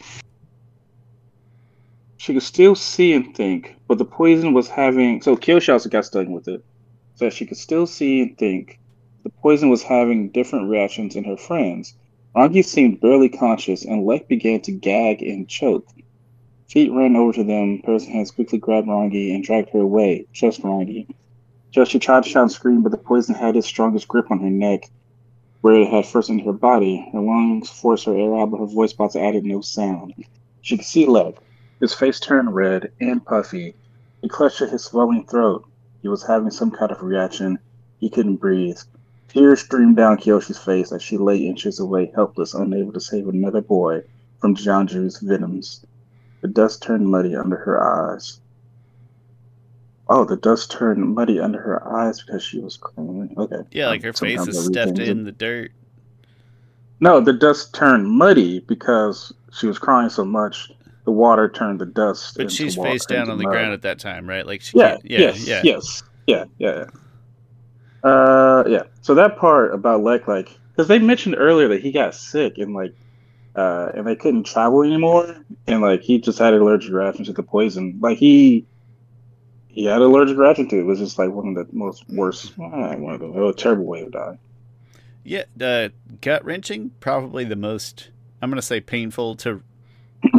she 2.16 2.32
could 2.32 2.42
still 2.42 2.74
see 2.74 3.12
and 3.12 3.37
think 3.37 3.76
but 3.88 3.98
the 3.98 4.04
poison 4.04 4.52
was 4.54 4.68
having 4.68 5.20
so 5.20 5.37
Kyoshi 5.37 5.72
also 5.72 5.88
got 5.88 6.04
stuck 6.04 6.28
with 6.28 6.48
it 6.48 6.64
so 7.16 7.28
she 7.30 7.46
could 7.46 7.56
still 7.56 7.87
see 7.87 8.22
and 8.22 8.38
think 8.38 8.78
the 9.24 9.30
poison 9.30 9.68
was 9.68 9.82
having 9.82 10.30
different 10.30 10.68
reactions 10.68 11.16
in 11.16 11.24
her 11.24 11.37
friends 11.37 11.94
Rangi 12.35 12.64
seemed 12.64 12.98
barely 13.00 13.28
conscious, 13.28 13.85
and 13.85 14.06
Lek 14.06 14.26
began 14.26 14.62
to 14.62 14.72
gag 14.72 15.22
and 15.22 15.46
choke. 15.46 15.87
Feet 16.66 16.90
ran 16.90 17.14
over 17.14 17.35
to 17.35 17.44
them. 17.44 17.82
Pairs 17.82 18.04
of 18.04 18.08
hands 18.08 18.30
quickly 18.30 18.58
grabbed 18.58 18.88
Rangi 18.88 19.35
and 19.35 19.44
dragged 19.44 19.68
her 19.70 19.80
away, 19.80 20.24
just 20.32 20.62
Rangi. 20.62 21.06
She 21.74 21.98
tried 21.98 22.24
to 22.24 22.28
shout 22.28 22.42
and 22.42 22.52
scream, 22.52 22.82
but 22.82 22.92
the 22.92 22.98
poison 22.98 23.35
had 23.35 23.56
its 23.56 23.66
strongest 23.66 24.06
grip 24.06 24.30
on 24.30 24.40
her 24.40 24.50
neck, 24.50 24.90
where 25.62 25.80
it 25.80 25.88
had 25.88 26.04
first 26.04 26.28
entered 26.28 26.44
her 26.44 26.52
body. 26.52 27.08
Her 27.14 27.20
lungs 27.20 27.70
forced 27.70 28.04
her 28.04 28.14
air 28.14 28.37
out, 28.37 28.50
but 28.50 28.61
her 28.61 28.66
voice 28.66 28.92
box 28.92 29.16
added 29.16 29.46
no 29.46 29.62
sound. 29.62 30.12
She 30.61 30.76
could 30.76 30.85
see 30.85 31.06
Lek. 31.06 31.37
His 31.80 31.94
face 31.94 32.20
turned 32.20 32.54
red 32.54 32.92
and 33.00 33.24
puffy. 33.24 33.74
He 34.20 34.28
clutched 34.28 34.61
at 34.61 34.68
his 34.68 34.85
swelling 34.85 35.24
throat. 35.24 35.64
He 36.02 36.08
was 36.08 36.24
having 36.26 36.50
some 36.50 36.70
kind 36.72 36.92
of 36.92 37.02
reaction. 37.02 37.58
He 37.98 38.11
couldn't 38.11 38.37
breathe. 38.37 38.78
Tears 39.28 39.62
streamed 39.62 39.96
down 39.96 40.18
Kyoshi's 40.18 40.58
face 40.58 40.92
as 40.92 41.02
she 41.02 41.16
lay 41.16 41.38
inches 41.38 41.80
away, 41.80 42.12
helpless, 42.14 42.52
unable 42.52 42.92
to 42.92 43.00
save 43.00 43.28
another 43.28 43.62
boy 43.62 44.02
from 44.40 44.54
Jianzhu's 44.56 45.20
venoms. 45.20 45.87
The 46.42 46.48
dust 46.48 46.82
turned 46.82 47.08
muddy 47.08 47.35
under 47.35 47.56
her 47.56 47.82
eyes. 47.82 48.41
Oh, 50.09 50.25
the 50.25 50.37
dust 50.37 50.71
turned 50.71 51.15
muddy 51.15 51.41
under 51.41 51.61
her 51.61 51.87
eyes 51.97 52.23
because 52.23 52.43
she 52.43 52.59
was 52.59 52.77
crying. 52.77 53.35
Okay. 53.38 53.62
Yeah, 53.71 53.88
like 53.88 54.03
her 54.03 54.12
face 54.12 54.47
is 54.47 54.67
stuffed 54.67 54.99
in 54.99 55.25
the 55.25 55.33
dirt. 55.33 55.73
No, 57.01 57.21
the 57.21 57.33
dust 57.33 57.75
turned 57.75 58.09
muddy 58.09 58.61
because 58.61 59.33
she 59.53 59.67
was 59.67 59.79
crying 59.79 60.09
so 60.09 60.25
much. 60.25 60.71
The 61.05 61.11
water 61.11 61.49
turned 61.49 61.81
the 61.81 61.87
dust. 61.87 62.37
But 62.37 62.51
she's 62.53 62.77
water, 62.77 62.91
face 62.91 63.07
down 63.07 63.29
on 63.29 63.38
the 63.38 63.45
mud. 63.45 63.53
ground 63.53 63.73
at 63.73 63.83
that 63.83 63.99
time, 63.99 64.29
right? 64.29 64.47
Like 64.47 64.61
she 64.61 64.79
Yeah, 64.79 64.91
can't. 64.91 65.11
Yeah, 65.11 65.19
yes, 65.21 65.47
yeah. 65.47 65.61
yes, 65.65 66.03
yeah, 66.27 66.45
yeah. 66.59 66.85
yeah. 68.05 68.09
Uh, 68.09 68.65
yeah. 68.69 68.83
So 69.01 69.15
that 69.15 69.37
part 69.37 69.75
about 69.75 70.03
Lek, 70.03 70.29
like, 70.29 70.49
because 70.71 70.88
they 70.88 70.99
mentioned 70.99 71.37
earlier 71.38 71.69
that 71.69 71.81
he 71.83 71.93
got 71.93 72.15
sick 72.15 72.59
and 72.59 72.75
like, 72.75 72.95
uh, 73.57 73.91
and 73.95 74.07
they 74.07 74.17
couldn't 74.17 74.45
travel 74.45 74.83
anymore, 74.83 75.45
and 75.67 75.83
like 75.83 76.03
he 76.03 76.19
just 76.19 76.38
had 76.38 76.55
an 76.55 76.61
allergic 76.61 76.93
reaction 76.93 77.25
to 77.27 77.33
the 77.33 77.43
poison. 77.43 77.99
Like 78.01 78.19
he, 78.19 78.65
he 79.72 79.85
had 79.87 80.02
allergic 80.02 80.37
reaction 80.37 80.68
to 80.68 80.76
it. 80.76 80.80
It 80.80 80.85
was 80.85 80.98
just 80.98 81.18
like 81.18 81.30
one 81.30 81.48
of 81.48 81.54
the 81.54 81.74
most 81.74 82.08
worst, 82.08 82.52
uh, 82.58 82.94
one 82.96 83.14
of 83.14 83.20
the 83.20 83.26
oh, 83.26 83.52
terrible 83.52 83.87
way 83.87 84.02
of 84.02 84.12
dying. 84.12 84.38
Yeah, 85.24 85.44
uh, 85.61 85.88
gut 86.20 86.44
wrenching, 86.44 86.92
probably 87.00 87.44
the 87.44 87.56
most. 87.56 88.11
I'm 88.40 88.50
gonna 88.50 88.61
say 88.61 88.80
painful 88.80 89.37
to 89.37 89.62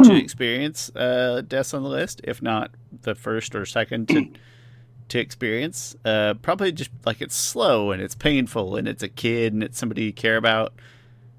to 0.04 0.14
experience 0.22 0.90
uh, 0.94 1.42
deaths 1.46 1.74
on 1.74 1.82
the 1.82 1.88
list, 1.88 2.20
if 2.24 2.40
not 2.42 2.70
the 3.02 3.14
first 3.14 3.54
or 3.54 3.66
second 3.66 4.08
to 4.08 4.28
to 5.08 5.18
experience. 5.18 5.96
Uh, 6.04 6.34
probably 6.34 6.70
just 6.70 6.90
like 7.04 7.20
it's 7.20 7.34
slow 7.36 7.90
and 7.90 8.00
it's 8.00 8.14
painful 8.14 8.76
and 8.76 8.86
it's 8.86 9.02
a 9.02 9.08
kid 9.08 9.52
and 9.52 9.62
it's 9.62 9.78
somebody 9.78 10.04
you 10.04 10.12
care 10.12 10.36
about. 10.36 10.74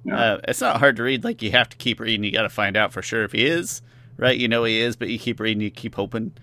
Yeah. 0.04 0.20
Uh, 0.20 0.42
it's 0.48 0.62
not 0.62 0.80
hard 0.80 0.98
to 0.98 1.04
read. 1.04 1.24
Like 1.24 1.42
you 1.42 1.52
have 1.52 1.70
to 1.70 1.78
keep 1.78 2.00
reading. 2.00 2.24
You 2.24 2.32
got 2.32 2.44
to 2.44 2.50
find 2.50 2.76
out 2.76 2.92
for 2.92 3.02
sure 3.02 3.24
if 3.24 3.32
he 3.32 3.46
is 3.46 3.82
right. 4.18 4.38
You 4.38 4.48
know 4.48 4.66
he 4.66 4.80
is, 4.82 4.96
but 4.96 5.08
you 5.08 5.18
keep 5.18 5.40
reading. 5.40 5.62
You 5.62 5.72
keep 5.72 5.96
hoping. 5.96 6.34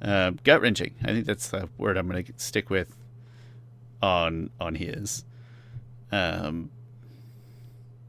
Uh, 0.00 0.32
gut 0.44 0.60
wrenching. 0.62 0.94
I 1.02 1.08
think 1.08 1.26
that's 1.26 1.48
the 1.50 1.68
word 1.78 1.96
I'm 1.98 2.08
going 2.08 2.24
to 2.24 2.32
stick 2.36 2.70
with 2.70 2.96
on 4.02 4.50
on 4.60 4.74
his. 4.76 5.24
Um, 6.10 6.70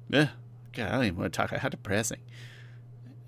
Yeah. 0.10 0.30
God, 0.74 0.88
I 0.88 0.92
don't 0.94 1.06
even 1.06 1.20
want 1.20 1.34
to 1.34 1.38
talk. 1.38 1.52
How 1.52 1.70
depressing. 1.70 2.20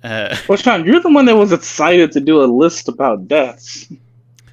Uh, 0.03 0.35
well, 0.47 0.57
Shawn, 0.57 0.85
you're 0.85 1.01
the 1.01 1.11
one 1.11 1.25
that 1.25 1.35
was 1.35 1.51
excited 1.51 2.11
to 2.13 2.21
do 2.21 2.41
a 2.41 2.45
list 2.45 2.87
about 2.87 3.27
deaths. 3.27 3.91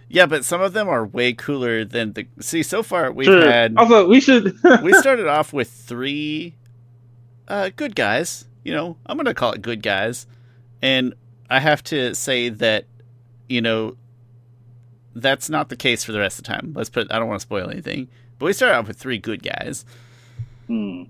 Yeah, 0.09 0.27
but 0.27 0.45
some 0.45 0.61
of 0.61 0.73
them 0.73 0.89
are 0.89 1.07
way 1.07 1.33
cooler 1.33 1.85
than 1.85 2.15
the. 2.15 2.27
See, 2.41 2.65
so 2.65 2.83
far 2.83 3.13
we've 3.13 3.27
sure. 3.27 3.49
had. 3.49 3.77
Also, 3.77 4.09
we 4.09 4.21
should. 4.21 4.57
we 4.83 4.93
started 4.95 5.27
off 5.29 5.53
with 5.53 5.71
three 5.71 6.57
uh, 7.47 7.71
good 7.77 7.95
guys. 7.95 8.45
You 8.65 8.75
know, 8.75 8.97
I'm 9.07 9.17
going 9.17 9.27
to 9.27 9.35
call 9.35 9.53
it 9.53 9.63
good 9.63 9.83
guys. 9.83 10.27
And 10.83 11.15
I 11.49 11.61
have 11.61 11.83
to 11.85 12.15
say 12.15 12.49
that, 12.49 12.87
you 13.49 13.61
know, 13.61 13.97
that's 15.15 15.51
not 15.51 15.69
the 15.69 15.77
case 15.77 16.05
for 16.05 16.13
the 16.13 16.19
rest 16.19 16.39
of 16.39 16.45
the 16.45 16.53
time. 16.53 16.73
Let's 16.75 16.91
put. 16.91 17.11
I 17.13 17.19
don't 17.19 17.29
want 17.29 17.41
to 17.41 17.47
spoil 17.47 17.71
anything, 17.71 18.09
but 18.39 18.47
we 18.47 18.53
start 18.53 18.75
off 18.75 18.89
with 18.89 18.99
three 18.99 19.19
good 19.19 19.43
guys. 19.43 19.85
Hmm. 20.67 21.05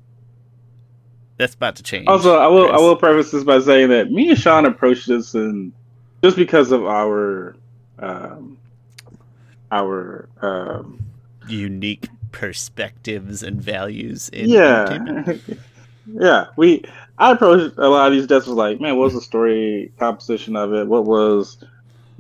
That's 1.36 1.54
about 1.54 1.76
to 1.76 1.82
change. 1.82 2.06
Also, 2.06 2.36
I 2.36 2.46
will. 2.46 2.68
Chris. 2.68 2.78
I 2.78 2.82
will 2.82 2.96
preface 2.96 3.30
this 3.30 3.44
by 3.44 3.60
saying 3.60 3.88
that 3.90 4.10
me 4.10 4.30
and 4.30 4.38
Shawn 4.38 4.66
approached 4.66 5.08
this, 5.08 5.34
and 5.34 5.72
just 6.22 6.36
because 6.36 6.70
of 6.72 6.84
our 6.84 7.56
um, 7.98 8.58
our 9.70 10.28
um, 10.42 11.02
unique 11.48 12.08
perspectives 12.32 13.42
and 13.42 13.60
values 13.60 14.28
in 14.28 14.48
yeah 14.48 15.34
yeah 16.06 16.46
we 16.56 16.82
i 17.18 17.32
approached 17.32 17.76
a 17.76 17.88
lot 17.88 18.06
of 18.06 18.12
these 18.12 18.26
deaths 18.26 18.46
was 18.46 18.56
like 18.56 18.80
man 18.80 18.96
what 18.96 19.04
was 19.04 19.14
the 19.14 19.20
story 19.20 19.92
composition 19.98 20.54
of 20.54 20.72
it 20.72 20.86
what 20.86 21.04
was 21.04 21.58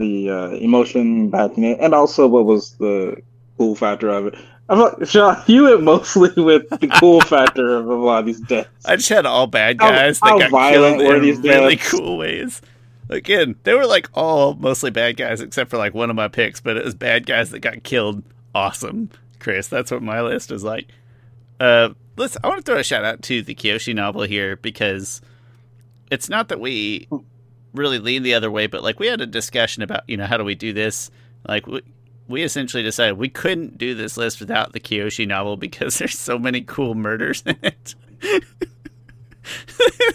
the 0.00 0.30
uh, 0.30 0.48
emotion 0.50 1.30
backing 1.30 1.64
it 1.64 1.78
and 1.80 1.94
also 1.94 2.26
what 2.26 2.46
was 2.46 2.72
the 2.78 3.16
cool 3.56 3.76
factor 3.76 4.08
of 4.08 4.26
it 4.26 4.34
I 4.70 4.76
thought, 4.76 5.08
Shawn, 5.08 5.42
you 5.48 5.64
went 5.64 5.82
mostly 5.82 6.30
with 6.42 6.68
the 6.70 6.86
cool 7.00 7.20
factor 7.22 7.74
of 7.74 7.88
a 7.88 7.94
lot 7.94 8.20
of 8.20 8.26
these 8.26 8.40
deaths. 8.40 8.70
I 8.86 8.94
just 8.94 9.08
had 9.08 9.26
all 9.26 9.48
bad 9.48 9.78
guys 9.78 10.20
how, 10.20 10.38
that 10.38 10.44
how 10.44 10.50
got 10.50 10.72
killed 10.72 11.00
in 11.00 11.22
these 11.22 11.38
really 11.40 11.74
deaths? 11.74 11.90
cool 11.90 12.16
ways. 12.16 12.62
Again, 13.08 13.56
they 13.64 13.74
were 13.74 13.86
like 13.86 14.08
all 14.14 14.54
mostly 14.54 14.92
bad 14.92 15.16
guys 15.16 15.40
except 15.40 15.70
for 15.70 15.76
like 15.76 15.92
one 15.92 16.08
of 16.08 16.14
my 16.14 16.28
picks, 16.28 16.60
but 16.60 16.76
it 16.76 16.84
was 16.84 16.94
bad 16.94 17.26
guys 17.26 17.50
that 17.50 17.58
got 17.58 17.82
killed. 17.82 18.22
Awesome, 18.54 19.10
Chris. 19.40 19.66
That's 19.66 19.90
what 19.90 20.02
my 20.02 20.22
list 20.22 20.52
is 20.52 20.62
like. 20.62 20.86
Uh, 21.58 21.90
let's. 22.16 22.36
I 22.44 22.46
want 22.46 22.64
to 22.64 22.70
throw 22.70 22.78
a 22.78 22.84
shout 22.84 23.04
out 23.04 23.22
to 23.22 23.42
the 23.42 23.56
Kyoshi 23.56 23.92
novel 23.92 24.22
here 24.22 24.54
because 24.54 25.20
it's 26.12 26.28
not 26.28 26.48
that 26.48 26.60
we 26.60 27.08
really 27.74 27.98
lean 27.98 28.22
the 28.22 28.34
other 28.34 28.50
way, 28.50 28.66
but 28.66 28.82
like 28.82 28.98
we 28.98 29.06
had 29.06 29.20
a 29.20 29.26
discussion 29.26 29.82
about 29.82 30.02
you 30.08 30.16
know 30.16 30.26
how 30.26 30.36
do 30.36 30.44
we 30.44 30.54
do 30.54 30.72
this. 30.72 31.10
Like 31.46 31.66
we, 31.66 31.82
we 32.28 32.42
essentially 32.42 32.82
decided 32.82 33.18
we 33.18 33.28
couldn't 33.28 33.78
do 33.78 33.94
this 33.94 34.16
list 34.16 34.40
without 34.40 34.72
the 34.72 34.80
Kyoshi 34.80 35.26
novel 35.26 35.56
because 35.56 35.98
there's 35.98 36.18
so 36.18 36.38
many 36.38 36.60
cool 36.62 36.94
murders 36.94 37.42
in 37.44 37.56
it. 37.62 37.94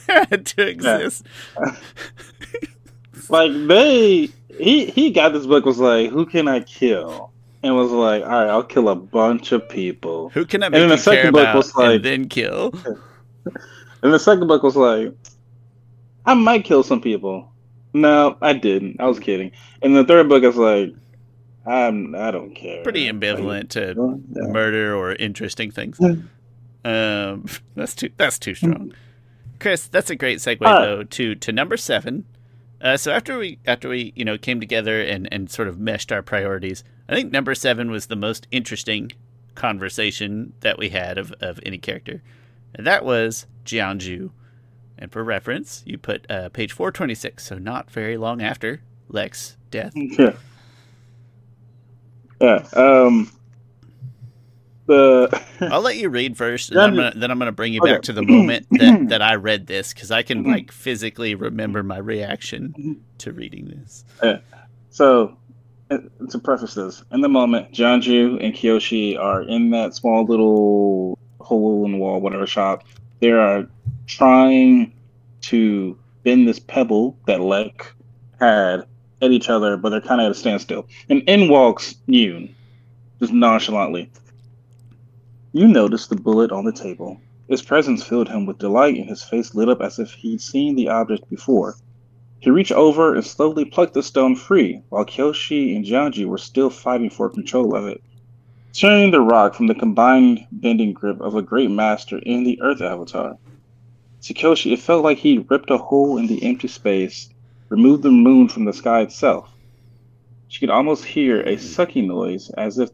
had 0.07 0.45
to 0.45 0.67
exist. 0.67 1.25
Yeah. 1.59 1.75
like 3.29 3.51
they 3.67 4.29
he 4.57 4.85
he 4.85 5.11
got 5.11 5.33
this 5.33 5.45
book 5.45 5.65
was 5.65 5.79
like 5.79 6.11
who 6.11 6.25
can 6.25 6.47
I 6.47 6.61
kill 6.61 7.31
and 7.63 7.75
was 7.75 7.91
like 7.91 8.23
all 8.23 8.29
right 8.29 8.47
I'll 8.47 8.63
kill 8.63 8.89
a 8.89 8.95
bunch 8.95 9.51
of 9.51 9.67
people 9.67 10.29
who 10.29 10.45
can 10.45 10.63
I 10.63 10.69
make 10.69 10.81
and 10.81 10.83
then 10.83 10.97
the 10.97 11.01
second 11.01 11.33
book 11.33 11.53
was 11.55 11.75
like 11.75 12.03
then 12.03 12.27
kill 12.29 12.71
and 14.03 14.13
the 14.13 14.19
second 14.19 14.47
book 14.47 14.63
was 14.63 14.75
like 14.75 15.13
I 16.25 16.33
might 16.33 16.65
kill 16.65 16.83
some 16.83 17.01
people. 17.01 17.51
No 17.93 18.37
I 18.41 18.53
didn't. 18.53 18.99
I 18.99 19.07
was 19.07 19.19
kidding. 19.19 19.51
In 19.81 19.93
the 19.93 20.03
third 20.03 20.29
book 20.29 20.43
is 20.43 20.57
like 20.57 20.93
I'm 21.65 22.15
I 22.15 22.31
don't 22.31 22.53
care. 22.53 22.83
Pretty 22.83 23.07
ambivalent 23.07 23.69
to 23.69 23.95
yeah. 24.31 24.47
murder 24.47 24.95
or 24.95 25.13
interesting 25.13 25.71
things. 25.71 25.99
Um 25.99 27.45
that's 27.75 27.95
too 27.95 28.09
that's 28.17 28.39
too 28.39 28.55
strong. 28.55 28.93
Chris 29.59 29.87
that's 29.87 30.09
a 30.09 30.15
great 30.15 30.39
segue 30.39 30.61
uh, 30.61 30.81
though 30.81 31.03
to 31.03 31.35
to 31.35 31.51
number 31.51 31.77
seven. 31.77 32.25
Uh, 32.81 32.97
so 32.97 33.11
after 33.11 33.37
we 33.39 33.57
after 33.65 33.89
we 33.89 34.13
you 34.15 34.25
know 34.25 34.37
came 34.37 34.59
together 34.59 35.01
and 35.01 35.27
and 35.31 35.49
sort 35.49 35.67
of 35.67 35.79
meshed 35.79 36.11
our 36.11 36.21
priorities, 36.21 36.83
I 37.07 37.15
think 37.15 37.31
number 37.31 37.55
seven 37.55 37.89
was 37.89 38.07
the 38.07 38.15
most 38.15 38.47
interesting 38.51 39.11
conversation 39.55 40.53
that 40.59 40.77
we 40.77 40.89
had 40.89 41.17
of 41.17 41.33
of 41.39 41.59
any 41.65 41.77
character, 41.77 42.21
and 42.73 42.85
that 42.85 43.05
was 43.05 43.47
Jianzhu. 43.65 44.29
And 44.97 45.11
for 45.11 45.23
reference, 45.23 45.83
you 45.85 45.97
put 45.97 46.29
uh, 46.29 46.49
page 46.49 46.71
four 46.71 46.91
twenty 46.91 47.15
six, 47.15 47.45
so 47.45 47.57
not 47.57 47.91
very 47.91 48.17
long 48.17 48.41
after 48.41 48.81
Lek's 49.09 49.57
death. 49.71 49.93
Yeah. 49.95 50.33
Yeah. 52.41 52.67
Um, 52.73 53.31
the 54.87 55.41
I'll 55.61 55.81
let 55.81 55.97
you 55.97 56.09
read 56.09 56.37
first, 56.37 56.69
and 56.69 56.77
then 56.77 56.89
I'm, 56.89 56.95
gonna, 56.95 57.13
then 57.15 57.31
I'm 57.31 57.39
gonna 57.39 57.51
bring 57.51 57.73
you 57.73 57.81
okay. 57.81 57.93
back 57.93 58.01
to 58.03 58.13
the 58.13 58.21
moment 58.21 58.67
that, 58.71 59.09
that 59.09 59.21
I 59.21 59.35
read 59.35 59.67
this 59.67 59.93
because 59.93 60.11
I 60.11 60.21
can 60.21 60.43
like 60.43 60.71
physically 60.71 61.35
remember 61.35 61.81
my 61.81 61.97
reaction 61.97 63.01
to 63.19 63.31
reading 63.31 63.67
this. 63.67 64.05
Yeah. 64.23 64.39
So, 64.89 65.37
uh, 65.89 65.97
to 66.29 66.39
preface 66.39 66.75
this, 66.75 67.03
in 67.11 67.21
the 67.21 67.29
moment, 67.29 67.71
Jianzhu 67.71 68.43
and 68.43 68.53
Kyoshi 68.53 69.19
are 69.19 69.41
in 69.41 69.71
that 69.71 69.95
small 69.95 70.23
little 70.25 71.17
hole 71.39 71.85
in 71.85 71.93
the 71.93 71.97
wall, 71.97 72.21
whatever 72.21 72.47
shop. 72.47 72.83
There 73.19 73.39
are 73.39 73.67
trying 74.07 74.93
to 75.41 75.97
bend 76.23 76.47
this 76.47 76.59
pebble 76.59 77.17
that 77.27 77.41
Lek 77.41 77.93
had 78.39 78.85
at 79.21 79.31
each 79.31 79.49
other, 79.49 79.77
but 79.77 79.89
they're 79.89 80.01
kind 80.01 80.21
of 80.21 80.25
at 80.25 80.31
a 80.31 80.35
standstill. 80.35 80.87
And 81.09 81.21
in 81.27 81.47
walks 81.47 81.95
Yun, 82.07 82.53
just 83.19 83.33
nonchalantly. 83.33 84.09
You 85.53 85.67
noticed 85.67 86.09
the 86.09 86.15
bullet 86.15 86.51
on 86.51 86.65
the 86.65 86.73
table. 86.73 87.19
Its 87.47 87.61
presence 87.61 88.03
filled 88.03 88.27
him 88.27 88.45
with 88.45 88.57
delight, 88.57 88.97
and 88.97 89.07
his 89.07 89.23
face 89.23 89.53
lit 89.53 89.69
up 89.69 89.81
as 89.81 89.99
if 89.99 90.11
he'd 90.13 90.41
seen 90.41 90.75
the 90.75 90.89
object 90.89 91.29
before. 91.29 91.75
He 92.39 92.49
reached 92.49 92.71
over 92.71 93.15
and 93.15 93.23
slowly 93.23 93.65
plucked 93.65 93.93
the 93.93 94.03
stone 94.03 94.35
free, 94.35 94.81
while 94.89 95.05
Kyoshi 95.05 95.75
and 95.75 95.85
Jianzhu 95.85 96.25
were 96.25 96.37
still 96.37 96.69
fighting 96.69 97.09
for 97.09 97.29
control 97.29 97.75
of 97.75 97.87
it. 97.87 98.01
Turning 98.73 99.11
the 99.11 99.21
rock 99.21 99.53
from 99.55 99.67
the 99.67 99.75
combined 99.75 100.45
bending 100.51 100.91
grip 100.91 101.21
of 101.21 101.35
a 101.35 101.41
great 101.41 101.71
master 101.71 102.17
in 102.17 102.43
the 102.43 102.61
Earth 102.61 102.81
Avatar. 102.81 103.37
To 104.25 104.33
Kyoshi, 104.33 104.73
it 104.73 104.79
felt 104.79 105.03
like 105.03 105.19
he'd 105.19 105.51
ripped 105.51 105.69
a 105.69 105.77
hole 105.77 106.17
in 106.17 106.25
the 106.25 106.43
empty 106.43 106.67
space, 106.67 107.29
removed 107.69 108.01
the 108.01 108.09
moon 108.09 108.47
from 108.47 108.65
the 108.65 108.73
sky 108.73 109.01
itself. 109.01 109.53
She 110.47 110.59
could 110.59 110.71
almost 110.71 111.05
hear 111.05 111.41
a 111.41 111.59
sucking 111.59 112.07
noise 112.07 112.49
as 112.57 112.79
if 112.79 112.89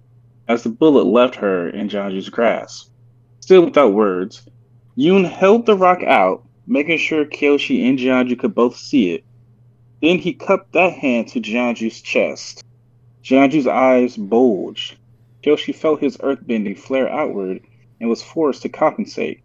as 0.49 0.63
the 0.63 0.69
bullet 0.69 1.05
left 1.05 1.35
her 1.35 1.69
in 1.69 1.87
Jianzhu's 1.87 2.27
grasp. 2.27 2.91
Still 3.39 3.63
without 3.63 3.93
words, 3.93 4.45
Yun 4.95 5.23
held 5.23 5.65
the 5.65 5.77
rock 5.77 6.03
out, 6.03 6.43
making 6.67 6.97
sure 6.97 7.23
Kyoshi 7.23 7.87
and 7.87 7.97
Jianzhu 7.97 8.37
could 8.37 8.53
both 8.53 8.75
see 8.75 9.11
it. 9.11 9.23
Then 10.01 10.17
he 10.17 10.33
cupped 10.33 10.73
that 10.73 10.91
hand 10.91 11.29
to 11.29 11.39
Jianzhu's 11.39 12.01
chest. 12.01 12.61
Jianzhu's 13.23 13.67
eyes 13.67 14.17
bulged. 14.17 14.97
Kyoshi 15.43 15.73
felt 15.73 16.01
his 16.01 16.17
earthbending 16.17 16.77
flare 16.77 17.07
outward 17.07 17.61
and 18.01 18.09
was 18.09 18.21
forced 18.21 18.63
to 18.63 18.69
compensate. 18.69 19.39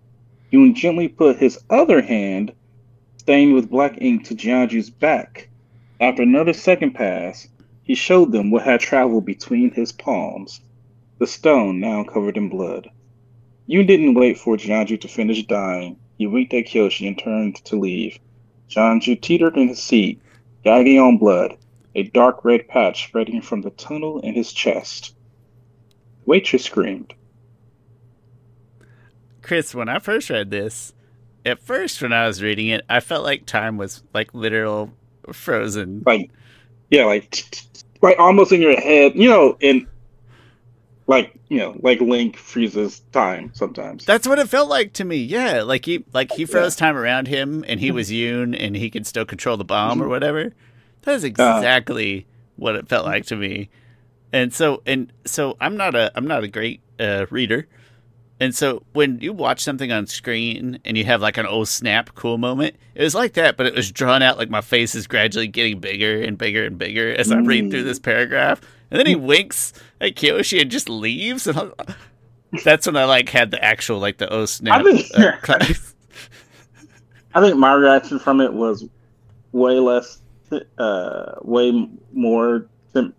Yun 0.57 0.73
gently 0.73 1.07
put 1.07 1.37
his 1.37 1.63
other 1.69 2.01
hand, 2.01 2.51
stained 3.19 3.53
with 3.53 3.69
black 3.69 3.99
ink, 4.01 4.25
to 4.25 4.35
Jianzhu's 4.35 4.89
back. 4.89 5.51
After 6.01 6.23
another 6.23 6.55
second 6.55 6.93
pass, 6.95 7.47
he 7.83 7.95
showed 7.95 8.33
them 8.33 8.51
what 8.51 8.65
had 8.65 8.81
traveled 8.81 9.27
between 9.27 9.73
his 9.73 9.93
palms 9.93 10.63
the 11.19 11.27
stone 11.27 11.79
now 11.79 12.05
covered 12.05 12.39
in 12.39 12.49
blood. 12.49 12.89
Yoon 13.69 13.87
didn't 13.87 14.15
wait 14.15 14.39
for 14.39 14.57
Jianzhu 14.57 14.99
to 15.03 15.09
finish 15.09 15.47
dying. 15.47 15.97
He 16.17 16.27
winked 16.27 16.55
at 16.55 16.65
Kyoshi 16.65 17.07
and 17.07 17.19
turned 17.19 17.57
to 17.67 17.79
leave. 17.79 18.19
Jianzhu 18.71 19.21
teetered 19.21 19.59
in 19.59 19.69
his 19.69 19.83
seat, 19.83 20.23
gagging 20.65 20.99
on 20.99 21.19
blood, 21.19 21.59
a 21.95 22.05
dark 22.05 22.47
red 22.47 22.67
patch 22.67 23.09
spreading 23.09 23.43
from 23.43 23.61
the 23.61 23.73
tunnel 23.73 24.21
in 24.21 24.33
his 24.33 24.55
chest. 24.55 25.15
Waitress 26.25 26.65
screamed. 26.65 27.13
Chris, 29.47 29.77
when 29.77 29.89
I 29.89 30.01
first 30.01 30.29
read 30.29 30.51
this, 30.51 30.93
at 31.45 31.61
first 31.61 32.03
when 32.03 32.13
I 32.13 32.27
was 32.27 32.43
reading 32.43 32.67
it, 32.67 32.85
I 32.91 32.99
felt 32.99 33.23
like 33.23 33.47
time 33.47 33.77
was 33.77 34.03
like 34.13 34.35
literal 34.35 34.91
frozen. 35.33 36.03
Like, 36.05 36.33
yeah, 36.91 37.05
like, 37.05 37.47
like 38.03 38.19
almost 38.19 38.51
in 38.51 38.61
your 38.61 38.75
head. 38.75 39.13
You 39.15 39.29
know, 39.29 39.57
in 39.61 39.87
like 41.07 41.33
you 41.49 41.59
know 41.59 41.79
like 41.81 42.01
link 42.01 42.37
freezes 42.37 42.99
time 43.13 43.53
sometimes 43.55 44.05
that's 44.05 44.27
what 44.27 44.41
it 44.41 44.49
felt 44.49 44.69
like 44.69 44.93
to 44.93 45.05
me 45.05 45.15
yeah 45.19 45.63
like 45.63 45.85
he 45.85 46.05
like 46.13 46.33
he 46.33 46.45
froze 46.45 46.75
yeah. 46.75 46.85
time 46.85 46.97
around 46.97 47.29
him 47.29 47.65
and 47.69 47.79
he 47.79 47.93
was 47.93 48.11
Yun 48.11 48.57
and 48.57 48.75
he 48.75 48.91
could 48.91 49.07
still 49.07 49.25
control 49.25 49.57
the 49.57 49.65
bomb 49.65 50.03
or 50.03 50.09
whatever 50.09 50.53
that's 51.03 51.23
uh. 51.23 51.29
exactly 51.29 52.23
uh, 52.23 52.33
what 52.57 52.75
it 52.75 52.89
felt 52.89 53.07
like 53.07 53.25
to 53.27 53.37
me 53.37 53.69
and 54.33 54.53
so 54.53 54.83
and 54.85 55.13
so 55.25 55.57
i'm 55.61 55.77
not 55.77 55.95
a 55.95 56.11
i'm 56.17 56.27
not 56.27 56.43
a 56.43 56.49
great 56.49 56.81
uh, 56.99 57.27
reader 57.31 57.69
and 58.39 58.55
so 58.55 58.83
when 58.93 59.19
you 59.21 59.33
watch 59.33 59.61
something 59.61 59.91
on 59.91 60.07
screen 60.07 60.79
and 60.85 60.99
you 60.99 61.05
have 61.05 61.23
like 61.23 61.39
an 61.39 61.47
oh 61.49 61.65
snap 61.65 62.15
cool 62.15 62.37
moment, 62.37 62.77
it 62.95 63.03
was 63.03 63.15
like 63.15 63.33
that, 63.35 63.57
but 63.57 63.67
it 63.67 63.75
was 63.75 63.91
drawn 63.91 64.23
out 64.23 64.37
like 64.37 64.51
my 64.51 64.61
face 64.61 64.95
is 64.95 65.07
gradually 65.07 65.49
getting 65.49 65.81
bigger 65.81 66.23
and 66.23 66.37
bigger 66.37 66.65
and 66.67 66.77
bigger 66.77 67.15
as 67.15 67.33
I 67.33 67.39
read 67.39 67.71
through 67.71 67.85
this 67.85 67.99
paragraph. 67.99 68.61
And 68.91 68.99
then 68.99 69.07
he 69.07 69.15
winks 69.17 69.73
at 70.01 70.17
Kyoshi 70.17 70.61
and 70.61 70.71
just 70.71 70.91
leaves. 70.91 71.47
And 71.47 71.59
I, 71.59 71.95
that's 72.63 72.87
when 72.87 72.97
I 72.97 73.05
like 73.05 73.31
had 73.31 73.51
the 73.51 73.65
actual 73.65 74.01
like 74.01 74.19
the 74.19 74.31
oh 74.31 74.45
snap. 74.45 74.81
I 74.81 74.83
uh, 75.15 75.33
I 77.35 77.41
think 77.41 77.57
my 77.57 77.73
reaction 77.73 78.19
from 78.19 78.41
it 78.43 78.53
was 78.53 78.87
way 79.53 79.79
less, 79.79 80.21
uh, 80.79 81.33
way 81.43 81.89
more 82.13 82.67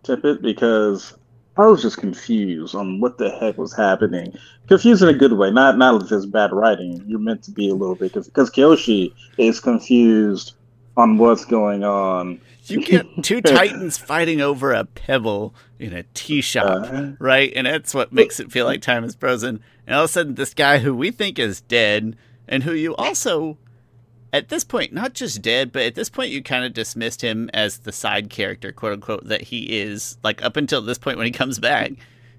tepid 0.04 0.42
because 0.42 1.14
I 1.58 1.66
was 1.66 1.82
just 1.82 1.98
confused 1.98 2.76
on 2.76 3.00
what 3.00 3.18
the 3.18 3.32
heck 3.32 3.58
was 3.58 3.76
happening. 3.76 4.34
Confused 4.68 5.02
in 5.02 5.10
a 5.10 5.14
good 5.14 5.34
way, 5.34 5.52
not 5.52 5.78
not 5.78 6.08
just 6.08 6.32
bad 6.32 6.52
writing. 6.52 7.04
You're 7.08 7.20
meant 7.20 7.44
to 7.44 7.52
be 7.52 7.70
a 7.70 7.74
little 7.74 7.96
bit 7.96 8.14
because 8.14 8.50
Kyoshi 8.52 9.14
is 9.38 9.60
confused 9.60 10.54
on 10.96 11.18
what's 11.18 11.46
going 11.46 11.84
on. 11.84 12.42
You 12.66 12.84
get 12.84 13.06
two 13.24 13.42
titans 13.42 13.98
fighting 13.98 14.42
over 14.42 14.74
a 14.74 14.86
pebble 14.86 15.56
in 15.80 15.94
a 15.94 16.04
tea 16.14 16.42
shop, 16.42 16.90
uh, 16.92 17.12
right? 17.20 17.54
And 17.56 17.66
that's 17.66 17.94
what 17.94 18.12
makes 18.12 18.40
it 18.40 18.52
feel 18.52 18.66
like 18.66 18.82
time 18.82 19.04
is 19.04 19.16
frozen. 19.16 19.62
And 19.86 19.96
all 19.96 20.04
of 20.04 20.10
a 20.10 20.14
sudden, 20.14 20.36
this 20.36 20.54
guy 20.54 20.80
who 20.80 20.94
we 20.94 21.12
think 21.12 21.40
is 21.40 21.62
dead, 21.62 22.18
and 22.48 22.64
who 22.64 22.74
you 22.74 22.96
also, 22.96 23.58
at 24.34 24.50
this 24.50 24.64
point, 24.64 24.94
not 24.94 25.14
just 25.14 25.42
dead, 25.42 25.72
but 25.72 25.84
at 25.84 25.96
this 25.96 26.10
point, 26.10 26.32
you 26.32 26.44
kind 26.44 26.66
of 26.66 26.74
dismissed 26.74 27.22
him 27.22 27.50
as 27.54 27.80
the 27.80 27.92
side 27.92 28.30
character, 28.30 28.72
quote 28.72 28.94
unquote, 28.94 29.28
that 29.28 29.42
he 29.42 29.80
is. 29.80 30.18
Like 30.24 30.44
up 30.44 30.58
until 30.58 30.82
this 30.82 30.98
point, 30.98 31.18
when 31.18 31.28
he 31.28 31.32
comes 31.32 31.60
back, 31.60 31.94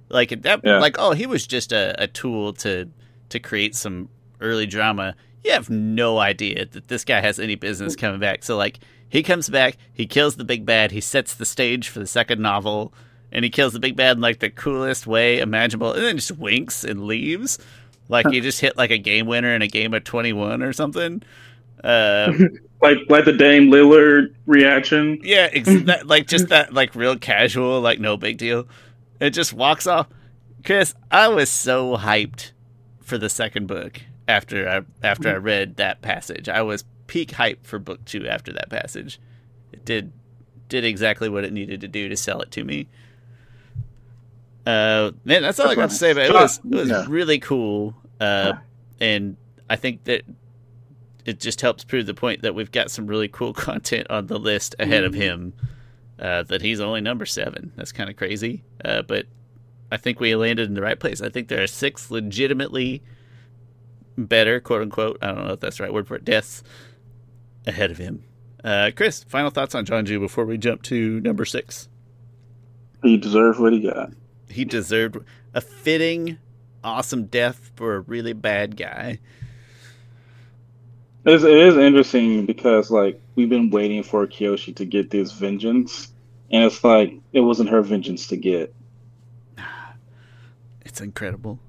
like 0.09 0.33
at 0.33 0.43
that, 0.43 0.61
yeah. 0.65 0.79
like 0.79 0.97
oh, 0.99 1.13
he 1.13 1.27
was 1.27 1.47
just 1.47 1.73
a, 1.73 1.95
a 2.03 2.07
tool 2.07 2.53
to 2.55 2.89
to 3.31 3.39
create 3.39 3.75
some 3.75 4.09
early 4.41 4.67
drama. 4.67 5.15
You 5.45 5.53
have 5.53 5.71
no 5.71 6.19
idea 6.19 6.67
that 6.67 6.89
this 6.89 7.05
guy 7.05 7.21
has 7.21 7.39
any 7.39 7.55
business 7.55 7.95
mm. 7.95 8.01
coming 8.01 8.21
back. 8.21 8.43
So 8.43 8.57
like 8.57 8.81
he 9.09 9.23
comes 9.23 9.49
back, 9.49 9.77
he 9.93 10.07
kills 10.07 10.37
the 10.37 10.45
big 10.45 10.67
bad, 10.67 10.91
he 10.91 11.01
sets 11.01 11.35
the 11.35 11.47
stage 11.47 11.89
for 11.89 12.01
the 12.01 12.07
second 12.07 12.41
novel, 12.41 12.93
and 13.33 13.45
he 13.45 13.51
kills 13.51 13.73
the 13.73 13.81
big 13.81 13.97
bad 13.97 14.17
in 14.17 14.21
like 14.21 14.41
the 14.41 14.51
coolest 14.51 15.07
way 15.07 15.39
imaginable, 15.39 15.93
and 15.93 16.03
then 16.03 16.17
just 16.17 16.33
winks 16.33 16.85
and 16.85 17.05
leaves. 17.05 17.59
Like 18.11 18.31
you 18.31 18.41
just 18.41 18.61
hit 18.61 18.77
like 18.77 18.91
a 18.91 18.99
game 18.99 19.27
winner 19.27 19.55
in 19.55 19.63
a 19.63 19.69
game 19.69 19.95
of 19.95 20.05
twenty 20.05 20.33
one 20.33 20.63
or 20.63 20.73
something. 20.73 21.23
Uh, 21.83 22.33
like 22.83 22.99
like 23.09 23.25
the 23.25 23.33
Dame 23.33 23.71
Lillard 23.71 24.35
reaction. 24.47 25.19
Yeah, 25.23 25.49
ex- 25.53 25.69
that, 25.85 26.07
like 26.07 26.27
just 26.27 26.49
that 26.49 26.73
like 26.73 26.95
real 26.95 27.17
casual, 27.17 27.81
like 27.81 28.01
no 28.01 28.17
big 28.17 28.39
deal. 28.39 28.67
It 29.21 29.31
just 29.31 29.53
walks 29.53 29.87
off. 29.87 30.09
Chris, 30.65 30.95
I 31.11 31.29
was 31.29 31.51
so 31.51 31.97
hyped 31.97 32.53
for 33.01 33.19
the 33.19 33.29
second 33.29 33.67
book 33.67 34.03
after 34.27 34.69
I 34.69 35.07
after 35.07 35.29
I 35.29 35.37
read 35.37 35.77
that 35.77 36.03
passage. 36.03 36.49
I 36.49 36.63
was 36.63 36.85
peak 37.07 37.33
hype 37.33 37.67
for 37.67 37.79
book 37.79 38.05
two 38.05 38.29
after 38.29 38.53
that 38.53 38.71
passage. 38.71 39.21
It 39.73 39.85
did 39.85 40.13
did 40.69 40.85
exactly 40.85 41.29
what 41.29 41.45
it 41.45 41.53
needed 41.53 41.81
to 41.81 41.89
do 41.89 42.09
to 42.09 42.17
sell 42.17 42.41
it 42.41 42.51
to 42.53 42.65
me. 42.65 42.89
Uh, 44.67 45.13
man, 45.25 45.43
that's 45.43 45.59
all 45.59 45.67
that's 45.67 45.79
I 45.79 45.83
got 45.83 45.91
to 45.91 45.97
say. 45.97 46.13
But 46.13 46.27
it 46.27 46.33
was 46.33 46.59
it 46.59 46.65
was 46.75 46.91
yeah. 46.91 47.07
really 47.09 47.39
cool, 47.39 47.95
uh, 48.21 48.55
and 49.01 49.37
I 49.71 49.77
think 49.77 50.05
that 50.05 50.23
it 51.29 51.41
just 51.41 51.61
helps 51.61 51.85
prove 51.85 52.07
the 52.07 52.15
point 52.15 52.41
that 52.41 52.55
we've 52.55 52.73
got 52.73 52.91
some 52.91 53.07
really 53.07 53.29
cool 53.29 53.53
content 53.69 54.07
on 54.11 54.27
the 54.29 54.39
list 54.39 54.75
ahead 54.79 55.05
of 55.05 55.13
him. 55.15 55.53
Uh, 56.19 56.43
that 56.43 56.63
he's 56.63 56.81
only 56.81 57.01
number 57.01 57.25
seven. 57.25 57.71
That's 57.77 57.93
kind 57.93 58.11
of 58.11 58.17
crazy, 58.17 58.65
uh, 58.85 59.03
but 59.03 59.27
I 59.93 59.99
think 59.99 60.19
we 60.19 60.35
landed 60.35 60.67
in 60.67 60.75
the 60.75 60.83
right 60.83 60.99
place. 60.99 61.23
I 61.23 61.29
think 61.29 61.47
there 61.47 61.63
are 61.63 61.69
six 61.69 62.11
legitimately 62.11 63.05
better, 64.17 64.59
quote 64.59 64.83
unquote. 64.83 65.19
I 65.23 65.29
don't 65.29 65.47
know 65.47 65.53
if 65.53 65.61
that's 65.61 65.77
the 65.77 65.85
right 65.85 65.93
word 65.93 66.09
for 66.09 66.17
it. 66.17 66.25
Deaths 66.25 66.65
ahead 67.69 67.93
of 67.93 67.99
him. 67.99 68.25
Uh, 68.65 68.91
Chris, 68.97 69.23
final 69.23 69.51
thoughts 69.51 69.77
on 69.77 69.85
John 69.85 70.05
Jianzhu 70.05 70.19
before 70.19 70.45
we 70.45 70.59
jump 70.59 70.83
to 70.85 71.21
number 71.21 71.45
six. 71.45 71.89
He 73.05 73.17
deserved 73.17 73.61
what 73.61 73.73
he 73.73 73.79
got. 73.79 74.11
He 74.49 74.65
deserved 74.65 75.19
a 75.55 75.61
fitting, 75.61 76.39
awesome 76.83 77.27
death 77.27 77.71
for 77.77 77.95
a 77.95 78.01
really 78.01 78.33
bad 78.33 78.77
guy. 78.77 79.21
It 81.25 81.35
is, 81.35 81.45
it 81.45 81.57
is 81.57 81.77
interesting 81.77 82.47
because 82.47 82.91
like 82.91 83.21
we've 83.35 83.49
been 83.49 83.71
waiting 83.71 84.03
for 84.03 84.27
Kyoshi 84.27 84.75
to 84.77 84.85
get 84.85 85.11
this 85.11 85.33
vengeance, 85.33 86.13
and 86.51 86.65
it's 86.65 86.83
like 86.85 87.15
it 87.33 87.41
wasn't 87.41 87.71
her 87.71 87.83
vengeance 87.83 88.27
to 88.29 88.37
get. 88.37 88.75
It's 90.85 91.03
incredible. 91.03 91.61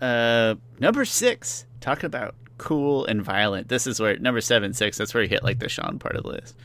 Uh, 0.00 0.54
number 0.80 1.04
six, 1.04 1.66
talking 1.80 2.06
about 2.06 2.34
cool 2.56 3.04
and 3.04 3.22
violent. 3.22 3.68
This 3.68 3.86
is 3.86 4.00
where 4.00 4.16
number 4.18 4.40
seven, 4.40 4.72
six. 4.72 4.96
That's 4.96 5.12
where 5.12 5.22
you 5.22 5.28
hit 5.28 5.44
like 5.44 5.58
the 5.58 5.68
Shawn 5.68 5.98
part 5.98 6.16
of 6.16 6.22
the 6.22 6.30
list. 6.30 6.56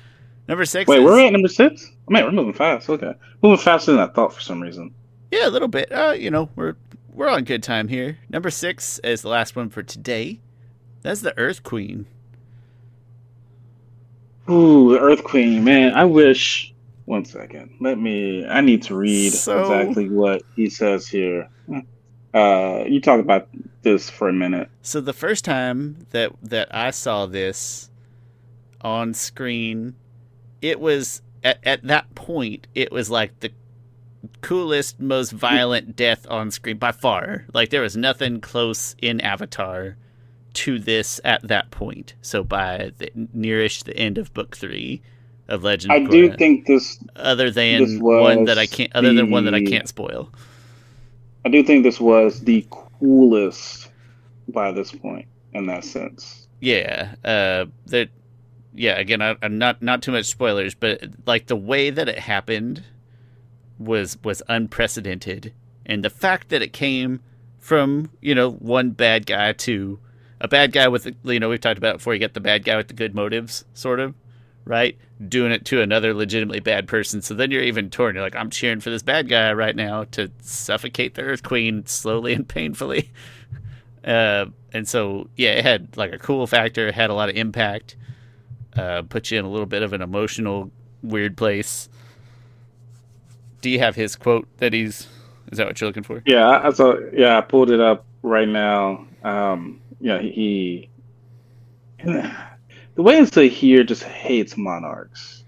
Number 0.47 0.63
six. 0.63 0.87
Wait, 0.87 0.99
is, 0.99 1.05
we're 1.05 1.25
at 1.25 1.33
number 1.33 1.49
six. 1.49 1.91
I 2.07 2.13
mean, 2.13 2.23
we're 2.23 2.31
moving 2.31 2.53
fast. 2.53 2.89
Okay, 2.89 3.13
moving 3.41 3.57
faster 3.57 3.91
than 3.91 3.99
I 3.99 4.07
thought 4.07 4.33
for 4.33 4.41
some 4.41 4.61
reason. 4.61 4.93
Yeah, 5.31 5.47
a 5.47 5.51
little 5.51 5.67
bit. 5.67 5.91
Uh, 5.91 6.15
you 6.17 6.31
know, 6.31 6.49
we're 6.55 6.75
we're 7.11 7.27
on 7.27 7.43
good 7.43 7.63
time 7.63 7.87
here. 7.89 8.17
Number 8.29 8.49
six 8.49 8.99
is 8.99 9.21
the 9.21 9.29
last 9.29 9.55
one 9.55 9.69
for 9.69 9.83
today. 9.83 10.39
That's 11.01 11.21
the 11.21 11.37
Earth 11.37 11.63
Queen. 11.63 12.05
Ooh, 14.49 14.93
the 14.93 14.99
Earth 14.99 15.23
Queen, 15.23 15.63
man. 15.63 15.93
I 15.93 16.05
wish. 16.05 16.73
One 17.05 17.25
second. 17.25 17.75
Let 17.79 17.97
me. 17.97 18.45
I 18.45 18.61
need 18.61 18.83
to 18.83 18.95
read 18.95 19.31
so, 19.31 19.61
exactly 19.61 20.09
what 20.09 20.41
he 20.55 20.69
says 20.69 21.07
here. 21.07 21.49
Uh, 22.33 22.83
you 22.85 22.99
talk 22.99 23.19
about 23.19 23.47
this 23.81 24.09
for 24.09 24.29
a 24.29 24.33
minute. 24.33 24.69
So 24.81 25.01
the 25.01 25.13
first 25.13 25.45
time 25.45 26.05
that 26.11 26.31
that 26.43 26.73
I 26.73 26.91
saw 26.91 27.25
this 27.25 27.89
on 28.81 29.13
screen, 29.13 29.95
it 30.61 30.79
was 30.79 31.21
at 31.43 31.59
at 31.63 31.83
that 31.83 32.13
point 32.15 32.67
it 32.75 32.91
was 32.91 33.09
like 33.09 33.39
the 33.39 33.51
coolest, 34.41 34.99
most 34.99 35.31
violent 35.31 35.95
death 35.95 36.25
on 36.29 36.51
screen 36.51 36.77
by 36.77 36.91
far. 36.91 37.45
Like 37.53 37.69
there 37.69 37.81
was 37.81 37.95
nothing 37.95 38.41
close 38.41 38.95
in 39.01 39.21
Avatar 39.21 39.97
to 40.57 40.79
this 40.79 41.21
at 41.23 41.47
that 41.47 41.69
point. 41.69 42.15
So 42.21 42.43
by 42.43 42.91
the 42.97 43.11
nearish 43.15 43.83
the 43.83 43.95
end 43.95 44.17
of 44.17 44.33
book 44.33 44.57
three 44.57 45.03
of 45.47 45.63
Legend, 45.63 45.93
I 45.93 45.99
do 45.99 46.31
think 46.33 46.65
this 46.65 46.97
other 47.15 47.51
than 47.51 47.83
this 47.83 48.01
one 48.01 48.45
that 48.45 48.57
I 48.57 48.65
can't 48.65 48.93
other 48.95 49.09
the... 49.09 49.15
than 49.15 49.29
one 49.29 49.45
that 49.45 49.53
I 49.53 49.63
can't 49.63 49.87
spoil. 49.87 50.31
I 51.45 51.49
do 51.49 51.63
think 51.63 51.83
this 51.83 51.99
was 51.99 52.41
the 52.41 52.65
coolest 52.71 53.89
by 54.47 54.71
this 54.71 54.91
point 54.91 55.27
in 55.53 55.67
that 55.67 55.85
sense. 55.85 56.47
Yeah, 56.59 57.15
uh, 57.23 57.65
that. 57.85 58.09
Yeah, 58.73 58.99
again, 58.99 59.21
I, 59.21 59.35
am 59.41 59.57
not 59.57 59.81
not 59.81 60.01
too 60.01 60.11
much 60.11 60.25
spoilers, 60.25 60.75
but 60.75 61.01
like 61.25 61.47
the 61.47 61.55
way 61.55 61.89
that 61.91 62.09
it 62.09 62.19
happened 62.19 62.83
was 63.77 64.17
was 64.23 64.41
unprecedented, 64.49 65.53
and 65.85 66.03
the 66.03 66.09
fact 66.09 66.49
that 66.49 66.63
it 66.63 66.73
came 66.73 67.21
from 67.59 68.09
you 68.21 68.33
know 68.33 68.51
one 68.51 68.91
bad 68.91 69.25
guy 69.27 69.53
to 69.53 69.99
a 70.39 70.47
bad 70.47 70.71
guy 70.71 70.87
with 70.87 71.13
you 71.23 71.39
know 71.39 71.49
we've 71.49 71.61
talked 71.61 71.77
about 71.77 71.97
before 71.97 72.13
you 72.13 72.19
get 72.19 72.33
the 72.33 72.39
bad 72.39 72.63
guy 72.63 72.77
with 72.77 72.87
the 72.87 72.93
good 72.93 73.15
motives, 73.15 73.65
sort 73.73 73.99
of 73.99 74.13
right? 74.67 74.97
Doing 75.27 75.51
it 75.51 75.65
to 75.65 75.81
another 75.81 76.13
legitimately 76.13 76.59
bad 76.59 76.87
person. 76.87 77.21
So 77.21 77.33
then 77.33 77.51
you're 77.51 77.63
even 77.63 77.89
torn. 77.89 78.15
You're 78.15 78.23
like, 78.23 78.35
I'm 78.35 78.49
cheering 78.49 78.81
for 78.81 78.89
this 78.89 79.01
bad 79.01 79.29
guy 79.29 79.53
right 79.53 79.75
now 79.75 80.03
to 80.11 80.29
suffocate 80.41 81.15
the 81.15 81.21
Earth 81.21 81.41
Queen 81.41 81.85
slowly 81.85 82.33
and 82.33 82.47
painfully. 82.47 83.09
Uh, 84.05 84.45
and 84.71 84.87
so, 84.87 85.27
yeah, 85.35 85.49
it 85.49 85.65
had 85.65 85.97
like 85.97 86.13
a 86.13 86.17
cool 86.17 86.47
factor. 86.47 86.87
It 86.87 86.93
had 86.93 87.09
a 87.09 87.13
lot 87.13 87.27
of 87.27 87.35
impact. 87.35 87.97
Uh, 88.73 89.01
put 89.01 89.29
you 89.29 89.37
in 89.37 89.43
a 89.43 89.49
little 89.49 89.65
bit 89.65 89.81
of 89.81 89.91
an 89.91 90.01
emotional, 90.01 90.71
weird 91.03 91.35
place. 91.35 91.89
Do 93.59 93.69
you 93.69 93.79
have 93.79 93.95
his 93.95 94.15
quote 94.15 94.47
that 94.59 94.71
he's? 94.71 95.07
Is 95.51 95.57
that 95.57 95.67
what 95.67 95.81
you're 95.81 95.89
looking 95.89 96.03
for? 96.03 96.23
Yeah, 96.25 96.61
I 96.63 96.71
saw. 96.71 96.95
Yeah, 97.11 97.37
I 97.37 97.41
pulled 97.41 97.69
it 97.69 97.81
up 97.81 98.05
right 98.23 98.47
now. 98.47 99.05
Um, 99.25 99.81
yeah, 99.99 100.19
he 100.19 100.89
the 102.03 102.31
way 102.97 103.17
it's 103.17 103.35
here 103.35 103.83
just 103.83 104.03
hates 104.03 104.57
monarchs. 104.57 105.43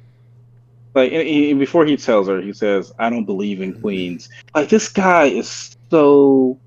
Like 0.96 1.12
he, 1.12 1.54
before 1.54 1.86
he 1.86 1.98
tells 1.98 2.28
her, 2.28 2.42
he 2.42 2.54
says, 2.54 2.92
"I 2.98 3.10
don't 3.10 3.26
believe 3.26 3.62
in 3.62 3.80
queens." 3.80 4.30
Like 4.56 4.70
this 4.70 4.90
guy 4.90 5.26
is 5.26 5.78
so 5.92 6.60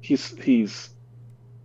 he's 0.00 0.36
he's 0.38 0.90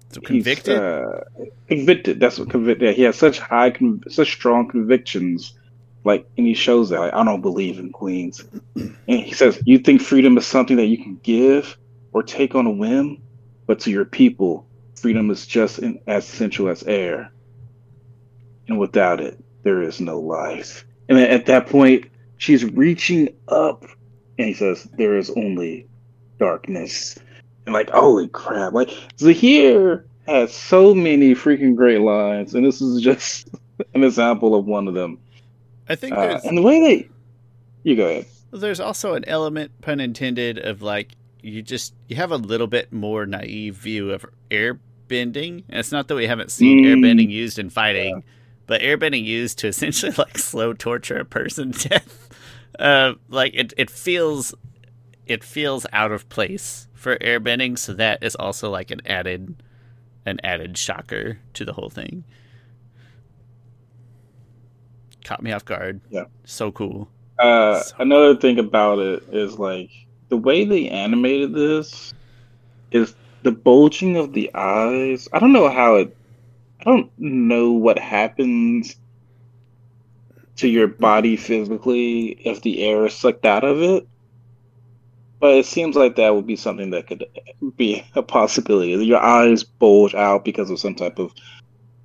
so 0.10 0.22
convicted. 0.22 0.78
Uh, 0.78 1.22
convicted. 1.68 2.20
That's 2.20 2.38
what 2.38 2.50
convicted. 2.50 2.90
Yeah, 2.90 2.94
he 2.94 3.04
has 3.04 3.16
such 3.16 3.40
high, 3.40 3.74
such 4.10 4.34
strong 4.34 4.68
convictions. 4.68 5.58
Like, 6.04 6.28
and 6.38 6.46
he 6.46 6.54
shows 6.54 6.90
that 6.90 7.00
like, 7.00 7.14
I 7.14 7.24
don't 7.24 7.42
believe 7.42 7.80
in 7.80 7.92
queens. 7.92 8.46
and 8.76 8.96
he 9.08 9.34
says, 9.34 9.60
"You 9.66 9.80
think 9.80 10.02
freedom 10.02 10.38
is 10.38 10.46
something 10.46 10.78
that 10.78 10.86
you 10.86 10.98
can 10.98 11.20
give 11.24 11.78
or 12.14 12.22
take 12.24 12.56
on 12.56 12.68
a 12.68 12.72
whim, 12.72 13.22
but 13.68 13.80
to 13.82 13.92
your 13.92 14.06
people, 14.06 14.68
freedom 14.96 15.30
is 15.32 15.46
just 15.46 15.80
in, 15.80 16.00
as 16.08 16.28
essential 16.28 16.70
as 16.70 16.84
air." 16.84 17.32
and 18.68 18.80
without 18.80 19.22
it, 19.22 19.38
there 19.64 19.82
is 19.82 20.00
no 20.00 20.20
life. 20.20 20.86
And 21.10 21.18
at 21.20 21.46
that 21.46 21.68
point, 21.68 22.06
she's 22.38 22.66
reaching 22.66 23.30
up, 23.48 23.86
and 24.38 24.48
he 24.48 24.54
says, 24.54 24.84
"There 24.98 25.18
is 25.18 25.30
only 25.32 25.88
darkness." 26.40 27.18
And 27.66 27.74
like, 27.74 27.90
holy 27.90 28.28
crap! 28.28 28.74
Like 28.74 28.90
Zaheer 29.18 30.06
has 30.28 30.54
so 30.54 30.94
many 30.96 31.36
freaking 31.36 31.76
great 31.76 32.02
lines, 32.02 32.56
and 32.56 32.66
this 32.66 32.82
is 32.82 33.02
just 33.02 33.50
an 33.94 34.04
example 34.04 34.56
of 34.56 34.66
one 34.66 34.88
of 34.88 34.94
them. 34.94 35.20
I 35.88 35.96
think, 35.96 36.16
uh, 36.16 36.40
and 36.44 36.58
the 36.58 36.64
way 36.64 36.80
they, 36.80 37.10
you 37.84 37.96
go 37.96 38.08
ahead. 38.08 38.26
There's 38.52 38.80
also 38.80 39.14
an 39.14 39.26
element, 39.26 39.72
pun 39.82 40.00
intended, 40.00 40.58
of 40.58 40.82
like 40.82 41.12
you 41.46 41.62
just 41.62 41.94
you 42.08 42.16
have 42.16 42.32
a 42.32 42.38
little 42.38 42.68
bit 42.68 42.92
more 42.92 43.26
naive 43.26 43.76
view 43.76 44.12
of 44.12 44.26
air 44.50 44.80
airbending. 45.08 45.64
And 45.70 45.80
it's 45.80 45.92
not 45.92 46.08
that 46.08 46.16
we 46.16 46.26
haven't 46.26 46.52
seen 46.52 46.84
Mm. 46.84 46.88
airbending 46.88 47.30
used 47.30 47.60
in 47.60 47.70
fighting, 47.70 48.24
but 48.66 48.82
airbending 48.82 49.24
used 49.24 49.60
to 49.60 49.68
essentially 49.74 50.12
like 50.18 50.40
slow 50.40 50.74
torture 50.74 51.20
a 51.20 51.26
person 51.26 51.72
to 51.74 51.90
death. 51.90 52.30
Uh, 52.80 53.14
like 53.30 53.54
it, 53.54 53.72
it 53.78 53.92
feels, 53.92 54.56
it 55.28 55.44
feels 55.44 55.86
out 55.94 56.12
of 56.12 56.28
place 56.30 56.88
for 56.96 57.18
airbending. 57.18 57.78
So 57.78 57.94
that 57.94 58.24
is 58.24 58.36
also 58.36 58.72
like 58.72 58.90
an 58.90 59.02
added, 59.06 59.62
an 60.26 60.40
added 60.44 60.76
shocker 60.76 61.38
to 61.54 61.64
the 61.64 61.74
whole 61.74 61.92
thing. 61.92 62.24
Caught 65.24 65.44
me 65.44 65.52
off 65.52 65.66
guard. 65.66 66.02
Yeah. 66.10 66.26
So 66.46 66.72
cool. 66.72 67.10
Uh, 67.38 67.80
So- 67.80 67.96
another 68.00 68.36
thing 68.36 68.58
about 68.58 68.98
it 68.98 69.24
is 69.32 69.60
like 69.60 69.92
the 70.30 70.38
way 70.38 70.66
they 70.66 70.90
animated 70.90 71.54
this 71.54 72.14
is 72.92 73.16
the 73.44 73.52
bulging 73.52 74.18
of 74.18 74.34
the 74.34 74.52
eyes. 74.54 75.28
I 75.32 75.40
don't 75.40 75.54
know 75.54 75.70
how 75.70 75.96
it. 75.96 76.16
I 76.80 76.84
don't 76.84 77.12
know 77.18 77.72
what 77.72 78.00
happens 78.00 78.96
to 80.58 80.68
your 80.68 80.88
body 80.88 81.36
physically 81.36 82.28
if 82.28 82.62
the 82.62 82.84
air 82.84 83.06
is 83.06 83.14
sucked 83.14 83.46
out 83.46 83.64
of 83.64 83.82
it. 83.82 84.08
But 85.40 85.56
it 85.56 85.66
seems 85.66 85.96
like 85.96 86.16
that 86.16 86.34
would 86.34 86.48
be 86.48 86.56
something 86.56 86.92
that 86.92 87.08
could 87.08 87.26
be 87.76 88.04
a 88.16 88.24
possibility. 88.24 88.92
Your 89.06 89.20
eyes 89.20 89.64
bulge 89.64 90.16
out 90.16 90.46
because 90.46 90.70
of 90.70 90.80
some 90.80 90.96
type 90.96 91.20
of 91.20 91.34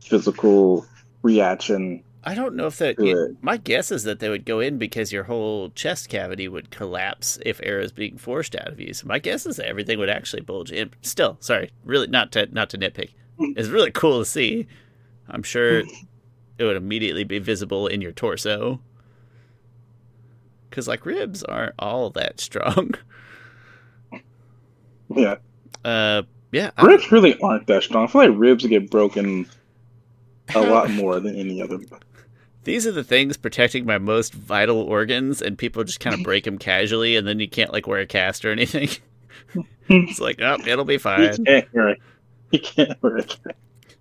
physical 0.01 0.85
reaction 1.23 2.03
I 2.23 2.35
don't 2.35 2.55
know 2.55 2.67
if 2.67 2.77
that. 2.79 2.99
to 2.99 3.07
it- 3.07 3.17
it. 3.31 3.37
my 3.41 3.57
guess 3.57 3.91
is 3.91 4.05
that 4.05 4.19
they 4.21 4.29
would 4.29 4.45
go 4.45 4.61
in 4.61 4.77
because 4.79 5.11
your 5.13 5.25
whole 5.25 5.71
chest 5.71 6.09
cavity 6.11 6.49
would 6.49 6.71
collapse 6.71 7.39
if 7.47 7.61
air 7.63 7.81
is 7.81 7.93
being 7.93 8.19
forced 8.19 8.55
out 8.55 8.69
of 8.69 8.79
you. 8.81 8.93
So 8.93 9.07
my 9.07 9.19
guess 9.19 9.47
is 9.47 9.57
that 9.57 9.67
everything 9.67 9.99
would 9.99 10.11
actually 10.11 10.43
bulge 10.43 10.71
in. 10.71 10.91
Still, 11.03 11.39
sorry, 11.41 11.71
really 11.85 12.07
not 12.09 12.31
to 12.33 12.47
not 12.53 12.69
to 12.71 12.79
nitpick. 12.79 13.11
It's 13.39 13.69
really 13.69 13.91
cool 13.91 14.19
to 14.19 14.25
see. 14.27 14.67
I'm 15.29 15.43
sure 15.43 15.79
it 16.59 16.65
would 16.65 16.77
immediately 16.77 17.25
be 17.25 17.39
visible 17.39 17.87
in 17.87 18.03
your 18.03 18.13
torso. 18.13 18.81
Because 20.69 20.87
like 20.87 21.07
ribs 21.07 21.43
aren't 21.43 21.75
all 21.79 22.11
that 22.11 22.39
strong. 22.41 22.93
Yeah. 25.15 25.37
Uh, 25.85 26.23
yeah. 26.53 26.71
I- 26.77 26.85
Ribs 26.87 27.11
really 27.11 27.37
aren't 27.41 27.67
that 27.67 27.83
strong. 27.83 28.05
I 28.05 28.07
feel 28.07 28.29
like 28.31 28.39
ribs 28.39 28.65
get 28.67 28.91
broken 28.91 29.47
a 30.55 30.61
lot 30.61 30.91
more 30.93 31.19
than 31.19 31.35
any 31.37 31.61
other. 31.61 31.79
These 32.65 32.87
are 32.87 32.93
the 32.93 33.05
things 33.05 33.37
protecting 33.37 33.87
my 33.87 33.99
most 33.99 34.35
vital 34.35 34.81
organs, 34.83 35.41
and 35.41 35.57
people 35.57 35.83
just 35.85 36.01
kind 36.01 36.15
of 36.15 36.23
break 36.23 36.45
them 36.45 36.59
casually, 36.59 37.17
and 37.17 37.27
then 37.27 37.41
you 37.41 37.49
can't 37.49 37.73
like 37.73 37.87
wear 37.87 38.01
a 38.01 38.07
cast 38.07 38.45
or 38.45 38.51
anything. 38.53 38.89
it's 39.89 40.21
like, 40.21 40.41
oh, 40.43 40.59
it'll 40.67 40.85
be 40.85 40.95
You 40.95 40.99
fine. 40.99 41.45
can't 41.45 41.69
hear 41.73 41.89
it. 41.89 41.99
You 42.51 42.61
can't 42.61 42.99
hear 43.01 43.17
it. 43.19 43.39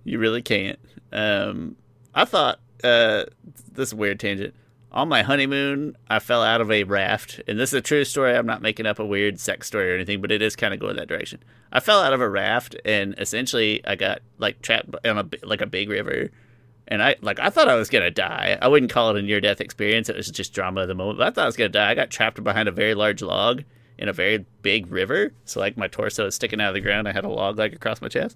You 0.03 0.19
really 0.19 0.41
can't. 0.41 0.79
Um, 1.11 1.75
I 2.13 2.25
thought 2.25 2.59
uh, 2.83 3.25
this 3.71 3.89
is 3.89 3.93
a 3.93 3.95
weird 3.95 4.19
tangent. 4.19 4.53
On 4.91 5.07
my 5.07 5.21
honeymoon, 5.21 5.95
I 6.09 6.17
fell 6.17 6.41
out 6.41 6.61
of 6.61 6.71
a 6.71 6.83
raft, 6.83 7.41
and 7.47 7.59
this 7.59 7.69
is 7.69 7.75
a 7.75 7.81
true 7.81 8.03
story. 8.03 8.35
I'm 8.35 8.47
not 8.47 8.63
making 8.63 8.87
up 8.87 8.97
a 8.97 9.05
weird 9.05 9.39
sex 9.39 9.67
story 9.67 9.91
or 9.91 9.95
anything, 9.95 10.19
but 10.19 10.31
it 10.31 10.41
is 10.41 10.55
kind 10.55 10.73
of 10.73 10.79
going 10.79 10.95
that 10.95 11.07
direction. 11.07 11.43
I 11.71 11.79
fell 11.79 12.01
out 12.01 12.11
of 12.13 12.21
a 12.21 12.29
raft, 12.29 12.75
and 12.83 13.13
essentially, 13.19 13.85
I 13.85 13.95
got 13.95 14.21
like 14.39 14.61
trapped 14.63 14.89
on 15.05 15.17
a 15.19 15.25
like 15.45 15.61
a 15.61 15.67
big 15.67 15.89
river, 15.89 16.31
and 16.89 17.01
I 17.01 17.15
like 17.21 17.39
I 17.39 17.49
thought 17.49 17.69
I 17.69 17.75
was 17.75 17.89
gonna 17.89 18.11
die. 18.11 18.57
I 18.61 18.67
wouldn't 18.67 18.91
call 18.91 19.11
it 19.11 19.19
a 19.19 19.21
near 19.21 19.39
death 19.39 19.61
experience. 19.61 20.09
It 20.09 20.17
was 20.17 20.29
just 20.29 20.53
drama 20.53 20.81
of 20.81 20.87
the 20.87 20.95
moment. 20.95 21.19
But 21.19 21.27
I 21.27 21.31
thought 21.31 21.43
I 21.43 21.45
was 21.45 21.55
gonna 21.55 21.69
die. 21.69 21.91
I 21.91 21.95
got 21.95 22.09
trapped 22.09 22.43
behind 22.43 22.67
a 22.67 22.71
very 22.71 22.95
large 22.95 23.21
log 23.21 23.63
in 23.97 24.09
a 24.09 24.13
very 24.13 24.45
big 24.61 24.91
river, 24.91 25.33
so 25.45 25.59
like 25.59 25.77
my 25.77 25.87
torso 25.87 26.25
is 26.25 26.35
sticking 26.35 26.59
out 26.59 26.69
of 26.69 26.73
the 26.73 26.81
ground. 26.81 27.07
I 27.07 27.13
had 27.13 27.25
a 27.25 27.29
log 27.29 27.57
like 27.57 27.73
across 27.73 28.01
my 28.01 28.07
chest. 28.09 28.35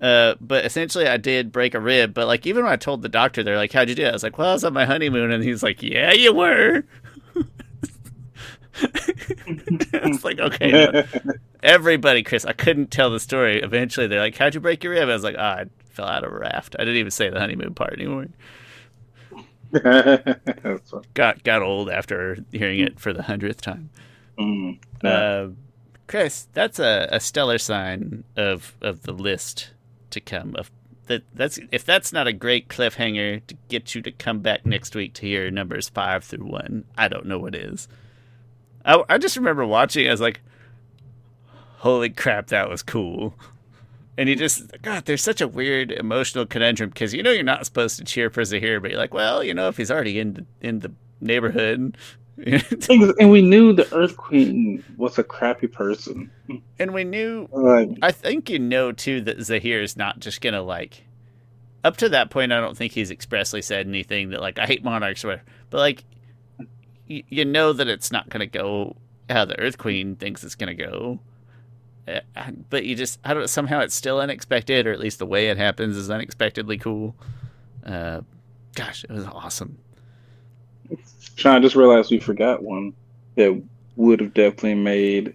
Uh, 0.00 0.34
but 0.40 0.64
essentially, 0.64 1.06
I 1.06 1.16
did 1.16 1.52
break 1.52 1.74
a 1.74 1.80
rib. 1.80 2.12
But 2.12 2.26
like, 2.26 2.46
even 2.46 2.64
when 2.64 2.72
I 2.72 2.76
told 2.76 3.02
the 3.02 3.08
doctor, 3.08 3.42
they're 3.42 3.56
like, 3.56 3.72
"How'd 3.72 3.88
you 3.88 3.94
do?" 3.94 4.04
it? 4.04 4.08
I 4.08 4.12
was 4.12 4.22
like, 4.22 4.38
"Well, 4.38 4.50
I 4.50 4.52
was 4.54 4.64
on 4.64 4.72
my 4.72 4.84
honeymoon," 4.84 5.30
and 5.30 5.42
he's 5.42 5.62
like, 5.62 5.82
"Yeah, 5.82 6.12
you 6.12 6.34
were." 6.34 6.84
it's 8.82 10.24
like, 10.24 10.38
okay, 10.38 10.70
no. 10.70 11.04
everybody, 11.62 12.22
Chris. 12.22 12.44
I 12.44 12.52
couldn't 12.52 12.90
tell 12.90 13.10
the 13.10 13.20
story. 13.20 13.62
Eventually, 13.62 14.06
they're 14.06 14.20
like, 14.20 14.36
"How'd 14.36 14.54
you 14.54 14.60
break 14.60 14.84
your 14.84 14.92
rib?" 14.92 15.08
I 15.08 15.14
was 15.14 15.24
like, 15.24 15.36
"Ah, 15.38 15.60
I 15.60 15.64
fell 15.96 16.06
out 16.06 16.24
of 16.24 16.32
a 16.32 16.38
raft." 16.38 16.76
I 16.78 16.82
didn't 16.84 16.96
even 16.96 17.10
say 17.10 17.30
the 17.30 17.40
honeymoon 17.40 17.74
part 17.74 17.94
anymore. 17.94 18.26
Got 21.14 21.42
got 21.42 21.62
old 21.62 21.90
after 21.90 22.38
hearing 22.52 22.80
it 22.80 23.00
for 23.00 23.12
the 23.12 23.24
hundredth 23.24 23.60
time. 23.60 23.90
Mm. 24.38 24.78
Uh, 25.02 25.48
Chris, 26.06 26.46
that's 26.52 26.78
a, 26.78 27.08
a 27.10 27.20
stellar 27.20 27.58
sign 27.58 28.24
of 28.36 28.76
of 28.80 29.02
the 29.02 29.12
list 29.12 29.72
to 30.10 30.20
come. 30.20 30.54
Of 30.56 30.70
that, 31.06 31.22
that's 31.34 31.58
if 31.72 31.84
that's 31.84 32.12
not 32.12 32.26
a 32.26 32.32
great 32.32 32.68
cliffhanger 32.68 33.44
to 33.46 33.56
get 33.68 33.94
you 33.94 34.02
to 34.02 34.12
come 34.12 34.40
back 34.40 34.64
next 34.64 34.94
week 34.94 35.14
to 35.14 35.26
hear 35.26 35.50
numbers 35.50 35.88
five 35.88 36.24
through 36.24 36.46
one. 36.46 36.84
I 36.96 37.08
don't 37.08 37.26
know 37.26 37.38
what 37.38 37.54
is. 37.54 37.88
I 38.84 39.02
I 39.08 39.18
just 39.18 39.36
remember 39.36 39.66
watching. 39.66 40.06
I 40.06 40.12
was 40.12 40.20
like, 40.20 40.40
"Holy 41.78 42.10
crap, 42.10 42.48
that 42.48 42.70
was 42.70 42.82
cool!" 42.82 43.34
And 44.18 44.28
you 44.28 44.36
just 44.36 44.70
God, 44.82 45.04
there's 45.04 45.22
such 45.22 45.40
a 45.40 45.48
weird 45.48 45.92
emotional 45.92 46.46
conundrum 46.46 46.90
because 46.90 47.12
you 47.12 47.22
know 47.22 47.30
you're 47.30 47.42
not 47.42 47.66
supposed 47.66 47.98
to 47.98 48.04
cheer 48.04 48.30
for 48.30 48.42
Zaheer, 48.42 48.80
but 48.80 48.90
you're 48.90 49.00
like, 49.00 49.12
well, 49.14 49.44
you 49.44 49.52
know, 49.54 49.68
if 49.68 49.76
he's 49.76 49.90
already 49.90 50.18
in 50.18 50.34
the, 50.34 50.46
in 50.60 50.78
the 50.80 50.92
neighborhood. 51.20 51.96
And 52.38 53.30
we 53.30 53.40
knew 53.40 53.72
the 53.72 53.88
Earth 53.94 54.18
Queen 54.18 54.84
was 54.98 55.18
a 55.18 55.24
crappy 55.24 55.66
person. 55.68 56.30
and 56.78 56.92
we 56.92 57.02
knew 57.02 57.48
I 58.02 58.12
think 58.12 58.50
you 58.50 58.58
know 58.58 58.92
too 58.92 59.22
that 59.22 59.38
Zaheer 59.38 59.82
is 59.82 59.96
not 59.96 60.20
just 60.20 60.42
gonna 60.42 60.60
like. 60.60 61.04
Up 61.82 61.96
to 61.98 62.10
that 62.10 62.28
point, 62.28 62.52
I 62.52 62.60
don't 62.60 62.76
think 62.76 62.92
he's 62.92 63.10
expressly 63.10 63.62
said 63.62 63.86
anything 63.86 64.30
that 64.30 64.42
like 64.42 64.58
I 64.58 64.66
hate 64.66 64.84
monarchs 64.84 65.24
or 65.24 65.28
whatever. 65.28 65.44
But 65.70 65.78
like, 65.78 66.04
y- 67.08 67.24
you 67.28 67.46
know 67.46 67.72
that 67.72 67.88
it's 67.88 68.12
not 68.12 68.28
gonna 68.28 68.46
go 68.46 68.96
how 69.30 69.46
the 69.46 69.58
Earth 69.58 69.78
Queen 69.78 70.14
thinks 70.16 70.44
it's 70.44 70.54
gonna 70.56 70.74
go. 70.74 71.20
Uh, 72.08 72.20
But 72.70 72.84
you 72.84 72.94
just 72.94 73.18
I 73.24 73.34
don't 73.34 73.48
somehow 73.48 73.80
it's 73.80 73.94
still 73.94 74.20
unexpected, 74.20 74.86
or 74.86 74.92
at 74.92 75.00
least 75.00 75.18
the 75.18 75.26
way 75.26 75.48
it 75.48 75.56
happens 75.56 75.96
is 75.96 76.10
unexpectedly 76.10 76.78
cool. 76.78 77.14
Uh, 77.84 78.20
gosh, 78.74 79.04
it 79.04 79.10
was 79.10 79.24
awesome. 79.26 79.78
Shawn, 81.36 81.56
I 81.56 81.60
just 81.60 81.76
realized 81.76 82.10
we 82.10 82.18
forgot 82.18 82.62
one 82.62 82.94
that 83.34 83.60
would 83.96 84.20
have 84.20 84.32
definitely 84.34 84.74
made, 84.74 85.34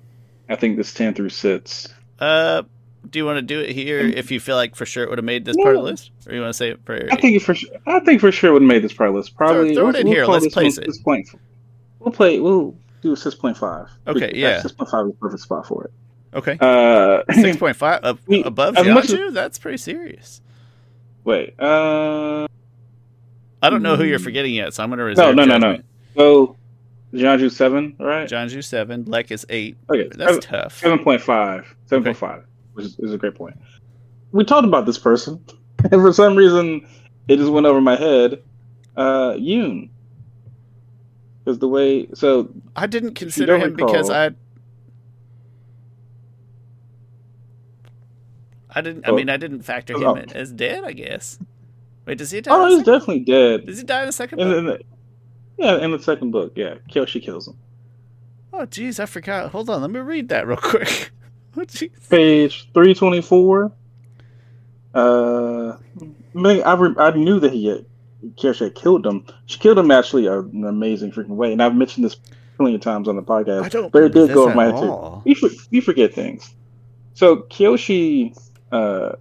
I 0.49 0.55
think, 0.55 0.77
this 0.77 0.93
10 0.93 1.13
through 1.13 1.29
6. 1.29 1.87
Uh, 2.19 2.63
do 3.09 3.19
you 3.19 3.25
want 3.25 3.37
to 3.37 3.41
do 3.41 3.59
it 3.59 3.69
here 3.69 3.99
if 3.99 4.31
you 4.31 4.39
feel 4.39 4.55
like 4.55 4.75
for 4.75 4.85
sure 4.85 5.03
it 5.03 5.09
would 5.09 5.17
have 5.17 5.25
made 5.25 5.45
this 5.45 5.55
part 5.57 5.75
of 5.75 5.83
the 5.83 5.89
list, 5.89 6.11
or 6.27 6.33
you 6.33 6.41
want 6.41 6.49
to 6.51 6.57
say 6.57 6.69
it 6.69 6.79
for? 6.85 7.07
I 7.11 7.15
think 7.17 7.41
for 7.41 7.53
sure. 7.55 7.69
I 7.87 7.99
think 7.99 8.21
for 8.21 8.31
sure 8.31 8.51
it 8.51 8.53
would 8.53 8.61
have 8.61 8.67
made 8.69 8.83
this 8.83 8.93
part 8.93 9.09
of 9.09 9.13
the 9.13 9.19
list. 9.19 9.35
Probably 9.35 9.73
throw 9.75 9.89
it 9.89 9.95
in 9.95 10.07
here. 10.07 10.25
Let's 10.25 10.47
place 10.53 10.77
one 10.77 10.83
it. 10.85 10.93
6 10.93 10.97
point- 11.03 11.27
We'll 11.99 12.11
play. 12.13 12.39
We'll 12.39 12.75
do 13.03 13.15
six 13.15 13.35
point 13.35 13.57
five. 13.57 13.87
Okay, 14.07 14.31
yeah. 14.33 14.61
six 14.61 14.71
point 14.73 14.89
five 14.89 15.05
is 15.05 15.11
the 15.11 15.17
perfect 15.17 15.43
spot 15.43 15.67
for 15.67 15.85
it. 15.85 15.91
Okay, 16.33 16.57
Uh, 16.61 17.23
six 17.33 17.57
point 17.57 17.75
five 17.75 17.99
ab- 18.03 18.19
We- 18.27 18.43
above 18.43 18.77
as 18.77 18.87
much 18.87 19.07
Jianzhu. 19.07 19.33
That's 19.33 19.59
pretty 19.59 19.77
serious. 19.77 20.41
wait. 21.25 21.53
Uh, 21.59 22.47
I 23.61 23.69
don't 23.69 23.83
know 23.83 23.95
who 23.95 24.03
you're 24.05 24.17
Hmm. 24.17 24.23
forgetting 24.23 24.53
yet, 24.53 24.73
so 24.73 24.81
I'm 24.83 24.89
going 24.89 24.99
to 24.99 25.03
reserve. 25.03 25.35
no, 25.35 25.43
no, 25.45 25.57
no. 25.57 25.59
judgment. 25.59 25.85
so 26.15 26.55
Jianzhu 27.13 27.51
seven, 27.51 27.95
right? 27.99 28.29
Jianzhu 28.29 28.63
seven, 28.63 29.03
Lek 29.05 29.29
is 29.31 29.45
eight. 29.49 29.77
Okay, 29.89 30.07
That's 30.15 30.35
seven- 30.35 30.41
tough. 30.41 30.79
Seven 30.79 30.99
point 30.99 31.21
five. 31.21 31.75
Seven 31.85 32.03
point 32.03 32.17
five, 32.17 32.43
which 32.73 32.85
is, 32.85 32.97
is 32.99 33.13
a 33.13 33.17
great 33.17 33.35
point. 33.35 33.55
We 34.31 34.45
talked 34.45 34.65
about 34.65 34.85
this 34.85 34.97
person, 34.97 35.43
and 35.91 36.01
for 36.01 36.13
some 36.13 36.35
reason, 36.37 36.87
it 37.27 37.35
just 37.37 37.51
went 37.51 37.65
over 37.65 37.81
my 37.81 37.97
head. 37.97 38.41
Uh, 38.95 39.35
Yun, 39.37 39.89
because 41.43 41.59
the 41.59 41.67
way 41.67 42.07
so 42.13 42.49
I 42.75 42.87
didn't 42.87 43.15
consider 43.15 43.57
him 43.57 43.73
because 43.75 44.09
I. 44.09 44.31
I 48.73 48.81
didn't. 48.81 49.07
I 49.07 49.11
mean, 49.11 49.29
I 49.29 49.37
didn't 49.37 49.63
factor 49.63 49.97
him 49.97 50.17
in 50.17 50.31
as 50.33 50.51
dead. 50.51 50.83
I 50.83 50.93
guess. 50.93 51.39
Wait, 52.05 52.17
does 52.17 52.31
he 52.31 52.41
die? 52.41 52.51
oh, 52.53 52.67
he's 52.67 52.83
definitely 52.83 53.19
dead. 53.19 53.65
Does 53.65 53.77
he 53.77 53.83
die 53.83 54.01
in 54.01 54.07
the 54.07 54.13
second? 54.13 54.39
In, 54.39 54.47
book? 54.47 54.57
in 54.57 54.65
the, 54.65 54.81
yeah, 55.57 55.77
in 55.77 55.91
the 55.91 55.99
second 55.99 56.31
book, 56.31 56.53
yeah, 56.55 56.75
she 57.05 57.19
kills 57.19 57.47
him. 57.47 57.57
Oh, 58.53 58.65
jeez, 58.65 58.99
I 58.99 59.05
forgot. 59.05 59.51
Hold 59.51 59.69
on, 59.69 59.81
let 59.81 59.91
me 59.91 59.99
read 59.99 60.29
that 60.29 60.47
real 60.47 60.57
quick. 60.57 61.11
Oh, 61.57 61.65
jeez. 61.65 61.91
Page 62.09 62.69
three 62.73 62.93
twenty 62.93 63.21
four. 63.21 63.73
Uh, 64.95 65.75
I, 66.33 66.61
I, 66.61 66.73
re- 66.75 66.95
I 66.97 67.11
knew 67.11 67.41
that 67.41 67.51
he 67.51 67.67
had 67.67 67.85
Kyoshi 68.35 68.65
had 68.65 68.75
killed 68.75 69.05
him. 69.05 69.25
She 69.47 69.59
killed 69.59 69.77
him 69.77 69.91
actually 69.91 70.27
in 70.27 70.33
an 70.33 70.65
amazing 70.65 71.11
freaking 71.11 71.35
way, 71.35 71.51
and 71.51 71.61
I've 71.61 71.75
mentioned 71.75 72.05
this 72.05 72.15
plenty 72.57 72.75
of 72.75 72.81
times 72.81 73.07
on 73.07 73.15
the 73.15 73.21
podcast. 73.23 73.63
I 73.63 73.69
don't. 73.69 73.91
But 73.91 74.03
it 74.03 74.13
did 74.13 74.33
go 74.33 74.47
this 74.47 74.55
my 74.55 74.65
head 74.65 74.79
too. 74.79 75.21
You, 75.25 75.35
for, 75.35 75.49
you 75.71 75.81
forget 75.81 76.13
things. 76.13 76.53
So 77.13 77.37
Kyoshi, 77.37 78.33
uh, 78.71 79.13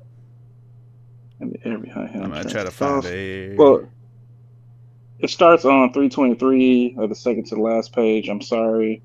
and 1.41 1.53
the 1.53 1.69
air 1.69 1.79
behind 1.79 2.11
him. 2.11 2.25
I'm 2.25 2.31
gonna 2.31 2.51
try 2.51 2.65
to 2.65 2.71
find 2.71 3.05
a. 3.05 3.57
Well, 3.57 3.89
it 5.19 5.31
starts 5.31 5.65
on 5.65 5.93
323 5.93 6.97
of 6.99 7.09
the 7.09 7.15
second 7.15 7.47
to 7.47 7.55
the 7.57 7.61
last 7.61 7.93
page. 7.93 8.29
I'm 8.29 8.41
sorry. 8.41 9.03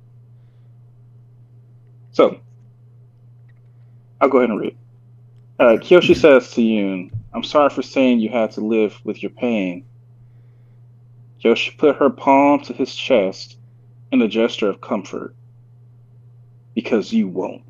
So, 2.12 2.40
I'll 4.22 4.30
go 4.30 4.38
ahead 4.38 4.50
and 4.50 4.60
read. 4.60 4.78
Right, 5.60 5.80
Kyoshi 5.80 6.16
says 6.16 6.52
to 6.52 6.62
Yun, 6.62 7.12
I'm 7.34 7.44
sorry 7.44 7.70
for 7.70 7.82
saying 7.82 8.20
you 8.20 8.30
had 8.30 8.52
to 8.52 8.62
live 8.62 9.00
with 9.04 9.22
your 9.22 9.32
pain. 9.32 9.86
Kyoshi 11.44 11.78
put 11.78 11.98
her 11.98 12.10
palm 12.10 12.62
to 12.62 12.74
his 12.74 12.96
chest 12.96 13.58
in 14.12 14.22
a 14.22 14.28
gesture 14.28 14.70
of 14.70 14.82
comfort. 14.82 15.36
Because 16.74 17.12
you 17.14 17.28
won't. 17.28 17.64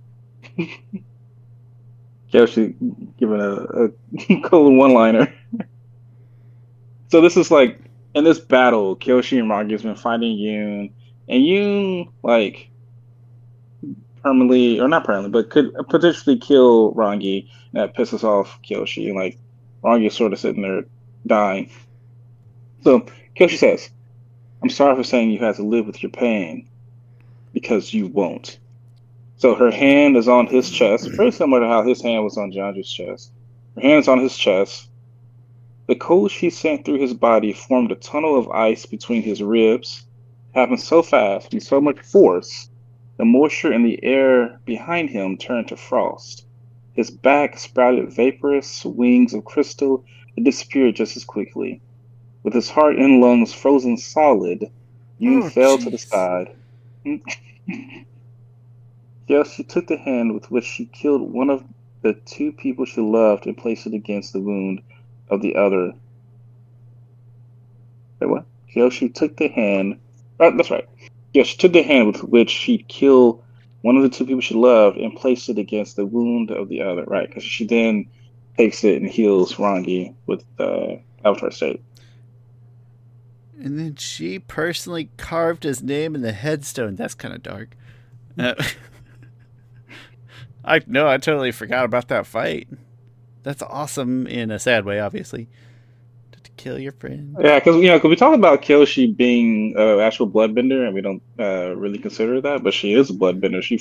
Kyoshi 2.36 2.75
giving 3.17 3.39
a, 3.39 3.86
a 3.86 4.41
cold 4.41 4.75
one 4.75 4.93
liner. 4.93 5.33
so 7.07 7.21
this 7.21 7.38
is 7.38 7.49
like 7.49 7.79
in 8.13 8.23
this 8.23 8.39
battle, 8.39 8.95
Kyoshi 8.97 9.39
and 9.39 9.49
Rangi 9.49 9.71
has 9.71 9.83
been 9.83 9.95
fighting 9.95 10.38
Yun, 10.38 10.89
and 11.29 11.45
Yun 11.45 12.09
like 12.23 12.69
permanently 14.21 14.79
or 14.79 14.88
not 14.89 15.05
permanently, 15.05 15.41
but 15.41 15.49
could 15.49 15.73
potentially 15.89 16.38
kill 16.38 16.93
Rangi. 16.93 17.47
And 17.73 17.81
that 17.81 17.95
pisses 17.95 18.23
off 18.23 18.59
Kyoshi. 18.63 19.07
And 19.07 19.15
like 19.15 19.38
Rangi 19.83 20.07
is 20.07 20.13
sort 20.13 20.33
of 20.33 20.39
sitting 20.39 20.61
there 20.61 20.83
dying. 21.25 21.69
So 22.83 23.05
Kyoshi 23.38 23.57
says, 23.57 23.89
I'm 24.61 24.69
sorry 24.69 24.95
for 24.95 25.03
saying 25.03 25.31
you 25.31 25.39
had 25.39 25.55
to 25.55 25.63
live 25.63 25.86
with 25.86 26.03
your 26.03 26.11
pain 26.11 26.67
because 27.53 27.93
you 27.93 28.07
won't. 28.07 28.59
So 29.38 29.53
her 29.53 29.71
hand 29.71 30.15
is 30.15 30.27
on 30.27 30.47
his 30.47 30.69
chest, 30.69 31.09
very 31.11 31.31
similar 31.31 31.61
to 31.61 31.67
how 31.67 31.83
his 31.83 32.01
hand 32.01 32.23
was 32.23 32.38
on 32.38 32.51
Jianzhu's 32.51 32.91
chest. 32.91 33.31
Her 33.75 33.81
hand's 33.81 34.07
on 34.07 34.19
his 34.19 34.38
chest. 34.38 34.89
The 35.88 35.95
cold 35.95 36.31
she 36.31 36.49
sent 36.49 36.86
through 36.86 36.99
his 36.99 37.13
body 37.13 37.51
formed 37.51 37.91
a 37.91 37.95
tunnel 37.95 38.38
of 38.38 38.49
ice 38.49 38.86
between 38.86 39.21
his 39.21 39.43
ribs, 39.43 40.05
happened 40.53 40.79
so 40.79 41.03
fast, 41.03 41.53
with 41.53 41.63
so 41.63 41.81
much 41.81 41.99
force, 41.99 42.69
the 43.17 43.25
moisture 43.25 43.71
in 43.73 43.83
the 43.83 44.01
air 44.03 44.61
behind 44.65 45.09
him 45.09 45.38
turned 45.38 45.67
to 45.67 45.75
frost. 45.75 46.45
His 46.93 47.11
back 47.11 47.59
sprouted 47.59 48.13
vaporous 48.13 48.86
wings 48.86 49.33
of 49.33 49.43
crystal 49.43 50.05
that 50.36 50.43
disappeared 50.45 50.95
just 50.95 51.17
as 51.17 51.25
quickly. 51.25 51.81
With 52.43 52.53
his 52.53 52.69
heart 52.69 52.95
and 52.95 53.19
lungs 53.19 53.53
frozen 53.53 53.97
solid, 53.97 54.71
Yun 55.19 55.43
oh, 55.43 55.49
fell 55.49 55.75
geez. 55.75 55.86
to 55.86 55.89
the 55.91 55.97
side. 55.97 56.55
yes, 59.28 59.51
she 59.51 59.63
took 59.63 59.88
the 59.88 59.97
hand 59.97 60.34
with 60.34 60.51
which 60.51 60.65
she 60.65 60.86
killed 60.86 61.21
one 61.21 61.49
of 61.49 61.63
the 62.01 62.13
two 62.13 62.51
people 62.51 62.86
she 62.86 63.01
loved 63.01 63.47
and 63.47 63.57
placed 63.57 63.88
it 63.88 63.93
against 63.93 64.34
the 64.34 64.39
wound 64.39 64.82
of 65.30 65.41
the 65.41 65.55
other. 65.55 65.93
Wait, 68.19 68.30
what? 68.30 68.45
She 68.93 69.09
took 69.09 69.38
the 69.38 69.47
hand. 69.47 69.99
Oh, 70.39 70.55
that's 70.55 70.69
right. 70.69 70.88
Yes, 71.34 71.47
she 71.47 71.57
took 71.57 71.73
the 71.73 71.82
hand 71.82 72.07
with 72.07 72.23
which 72.23 72.49
she'd 72.49 72.88
kill 72.88 73.43
one 73.82 73.97
of 73.97 74.03
the 74.03 74.09
two 74.09 74.26
people 74.26 74.41
she 74.41 74.53
loved 74.53 74.97
and 74.97 75.15
placed 75.15 75.49
it 75.49 75.57
against 75.57 75.95
the 75.95 76.05
wound 76.05 76.51
of 76.51 76.69
the 76.69 76.82
other. 76.82 77.03
Right, 77.05 77.28
because 77.28 77.43
she 77.43 77.65
then 77.65 78.07
takes 78.57 78.84
it 78.84 79.01
and 79.01 79.09
heals 79.09 79.55
Rangi 79.55 80.13
with 80.26 80.43
uh, 80.59 80.95
Avatar 81.23 81.51
State. 81.51 81.82
And 83.59 83.80
then 83.80 83.95
she 83.95 84.39
personally 84.39 85.09
carved 85.17 85.63
his 85.63 85.82
name 85.82 86.13
in 86.13 86.21
the 86.21 86.34
headstone. 86.34 86.95
That's 86.95 87.15
kind 87.15 87.34
of 87.34 87.41
dark. 87.41 87.76
Uh, 88.38 88.53
I 90.66 90.82
no, 90.88 91.07
I 91.07 91.18
totally 91.18 91.51
forgot 91.51 91.86
about 91.86 92.07
that 92.09 92.26
fight. 92.26 92.68
That's 93.43 93.61
awesome 93.61 94.26
in 94.26 94.49
a 94.49 94.59
sad 94.59 94.86
way, 94.86 94.99
obviously. 94.99 95.47
To 96.43 96.51
kill 96.57 96.80
your 96.80 96.91
friend. 96.91 97.36
Yeah, 97.39 97.59
because 97.59 97.76
you 97.78 97.88
know, 97.88 97.97
because 97.97 98.09
we 98.09 98.16
talk 98.16 98.34
about 98.34 98.61
Kyoshi 98.63 99.16
being 99.16 99.76
an 99.78 99.82
uh, 99.82 99.97
actual 99.99 100.30
bloodbender, 100.30 100.86
and 100.86 100.93
we 100.93 101.01
don't 101.01 101.22
uh, 101.39 101.76
really 101.76 101.99
consider 101.99 102.41
that, 102.41 102.63
but 102.63 102.74
she 102.74 102.93
is 102.93 103.09
a 103.09 103.13
bloodbender. 103.13 103.61
She 103.61 103.80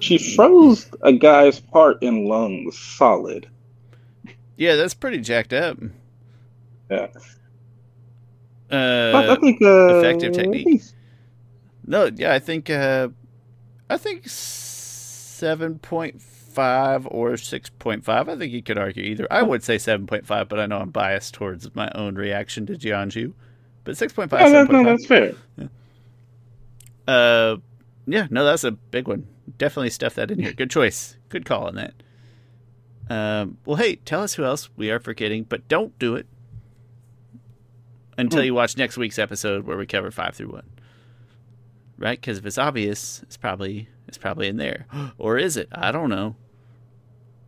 she 0.00 0.18
froze 0.18 0.90
a 1.02 1.12
guy's 1.12 1.62
heart 1.72 1.98
and 2.02 2.26
lungs 2.26 2.78
solid. 2.78 3.48
Yeah, 4.56 4.76
that's 4.76 4.94
pretty 4.94 5.18
jacked 5.18 5.52
up. 5.52 5.78
Yeah. 6.90 7.08
Uh, 8.70 9.26
I 9.30 9.36
think 9.40 9.62
uh, 9.62 9.98
effective 9.98 10.32
technique. 10.32 10.82
No, 11.86 12.10
yeah, 12.14 12.32
I 12.32 12.38
think 12.38 12.70
uh, 12.70 13.08
I 13.90 13.98
think 13.98 14.28
seven 15.44 15.78
point 15.78 16.22
five 16.22 17.06
or 17.10 17.36
six 17.36 17.68
point 17.68 18.02
five. 18.02 18.30
I 18.30 18.36
think 18.36 18.50
you 18.50 18.62
could 18.62 18.78
argue 18.78 19.02
either. 19.02 19.26
I 19.30 19.42
would 19.42 19.62
say 19.62 19.76
seven 19.76 20.06
point 20.06 20.26
five, 20.26 20.48
but 20.48 20.58
I 20.58 20.64
know 20.64 20.78
I'm 20.78 20.88
biased 20.88 21.34
towards 21.34 21.74
my 21.74 21.90
own 21.94 22.14
reaction 22.14 22.64
to 22.66 22.72
Jianzhu. 22.72 23.34
But 23.84 23.98
six 23.98 24.14
point 24.14 24.30
five. 24.30 24.50
No, 24.50 24.64
no, 24.64 24.84
that's 24.84 25.04
fair. 25.04 25.34
Yeah. 25.58 25.66
Uh, 27.06 27.56
yeah, 28.06 28.26
no, 28.30 28.46
that's 28.46 28.64
a 28.64 28.70
big 28.70 29.06
one. 29.06 29.26
Definitely 29.58 29.90
stuff 29.90 30.14
that 30.14 30.30
in 30.30 30.38
here. 30.38 30.54
Good 30.54 30.70
choice. 30.70 31.18
Good 31.28 31.44
call 31.44 31.66
on 31.66 31.74
that. 31.74 31.92
Um, 33.10 33.58
well, 33.66 33.76
hey, 33.76 33.96
tell 33.96 34.22
us 34.22 34.32
who 34.32 34.44
else 34.44 34.70
we 34.78 34.90
are 34.90 34.98
forgetting, 34.98 35.44
but 35.44 35.68
don't 35.68 35.98
do 35.98 36.14
it 36.14 36.26
until 38.16 38.40
hmm. 38.40 38.46
you 38.46 38.54
watch 38.54 38.78
next 38.78 38.96
week's 38.96 39.18
episode 39.18 39.66
where 39.66 39.76
we 39.76 39.84
cover 39.84 40.10
five 40.10 40.34
through 40.34 40.52
one. 40.52 40.70
Right? 41.98 42.18
Because 42.18 42.38
if 42.38 42.46
it's 42.46 42.56
obvious, 42.56 43.20
it's 43.22 43.36
probably 43.36 43.88
it's 44.14 44.22
probably 44.22 44.46
in 44.46 44.58
there, 44.58 44.86
or 45.18 45.36
is 45.38 45.56
it? 45.56 45.68
I 45.72 45.90
don't 45.90 46.08
know. 46.08 46.36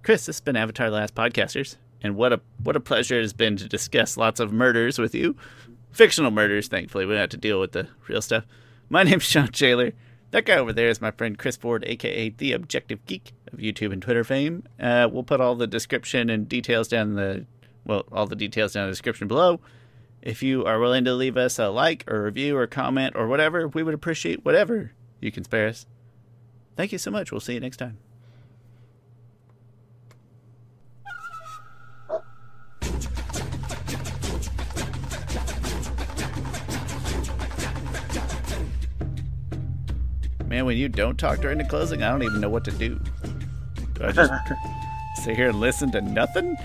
Chris, 0.03 0.27
this 0.27 0.37
has 0.37 0.41
been 0.41 0.57
Avatar: 0.57 0.91
Last 0.91 1.15
Podcasters, 1.15 1.77
and 2.03 2.17
what 2.17 2.33
a 2.33 2.41
what 2.63 2.75
a 2.75 2.81
pleasure 2.81 3.19
it 3.19 3.23
has 3.23 3.33
been 3.33 3.57
to 3.57 3.69
discuss 3.69 4.17
lots 4.17 4.41
of 4.41 4.53
murders 4.53 4.99
with 4.99 5.15
you, 5.15 5.37
fictional 5.93 6.33
murders. 6.33 6.67
Thankfully, 6.67 7.07
we 7.07 7.15
don't 7.15 7.21
have 7.21 7.31
to 7.31 7.37
deal 7.37 7.61
with 7.61 7.73
the 7.73 7.89
real 8.09 8.21
stuff. 8.21 8.45
My 8.89 9.03
name's 9.05 9.25
Shawn 9.25 9.49
Schaller. 9.49 9.93
That 10.33 10.45
guy 10.45 10.57
over 10.57 10.73
there 10.73 10.89
is 10.89 11.01
my 11.01 11.13
friend 11.13 11.39
Chris 11.39 11.57
Ford, 11.57 11.85
aka 11.87 12.31
the 12.31 12.53
Objective 12.53 13.05
Geek 13.07 13.33
of 13.53 13.61
YouTube 13.61 13.93
and 13.93 14.03
Twitter 14.03 14.25
fame. 14.25 14.65
Uh, 14.81 15.09
we'll 15.11 15.23
put 15.23 15.41
all 15.41 15.55
the 15.55 15.69
description 15.69 16.29
and 16.29 16.49
details 16.49 16.89
down 16.89 17.11
in 17.11 17.15
the 17.15 17.47
well, 17.85 18.05
all 18.11 18.27
the 18.27 18.35
details 18.35 18.73
down 18.73 18.85
in 18.85 18.89
the 18.89 18.93
description 18.93 19.29
below. 19.29 19.61
If 20.21 20.43
you 20.43 20.65
are 20.65 20.81
willing 20.81 21.05
to 21.05 21.15
leave 21.15 21.37
us 21.37 21.61
a 21.61 21.69
like 21.69 22.05
or 22.11 22.25
review 22.25 22.57
or 22.57 22.67
comment 22.67 23.15
or 23.15 23.29
whatever, 23.29 23.69
we 23.69 23.85
would 23.85 23.95
appreciate 23.95 24.45
whatever 24.45 24.91
you 25.21 25.31
can 25.31 25.45
spare 25.45 25.69
us. 25.69 25.87
Thank 26.77 26.93
you 26.93 26.99
so 26.99 27.11
much. 27.11 27.33
We'll 27.33 27.41
see 27.41 27.55
you 27.55 27.61
next 27.61 27.79
time. 27.79 27.99
Man, 40.47 40.65
when 40.65 40.77
you 40.77 40.89
don't 40.89 41.19
talk 41.19 41.41
during 41.41 41.59
the 41.59 41.65
closing, 41.65 42.03
I 42.03 42.11
don't 42.11 42.23
even 42.23 42.41
know 42.41 42.49
what 42.49 42.65
to 42.65 42.71
do. 42.71 43.01
Do 43.95 44.05
I 44.05 44.13
just 44.13 44.33
sit 45.25 45.35
here 45.35 45.49
and 45.49 45.59
listen 45.59 45.91
to 45.93 46.01
nothing? 46.01 46.57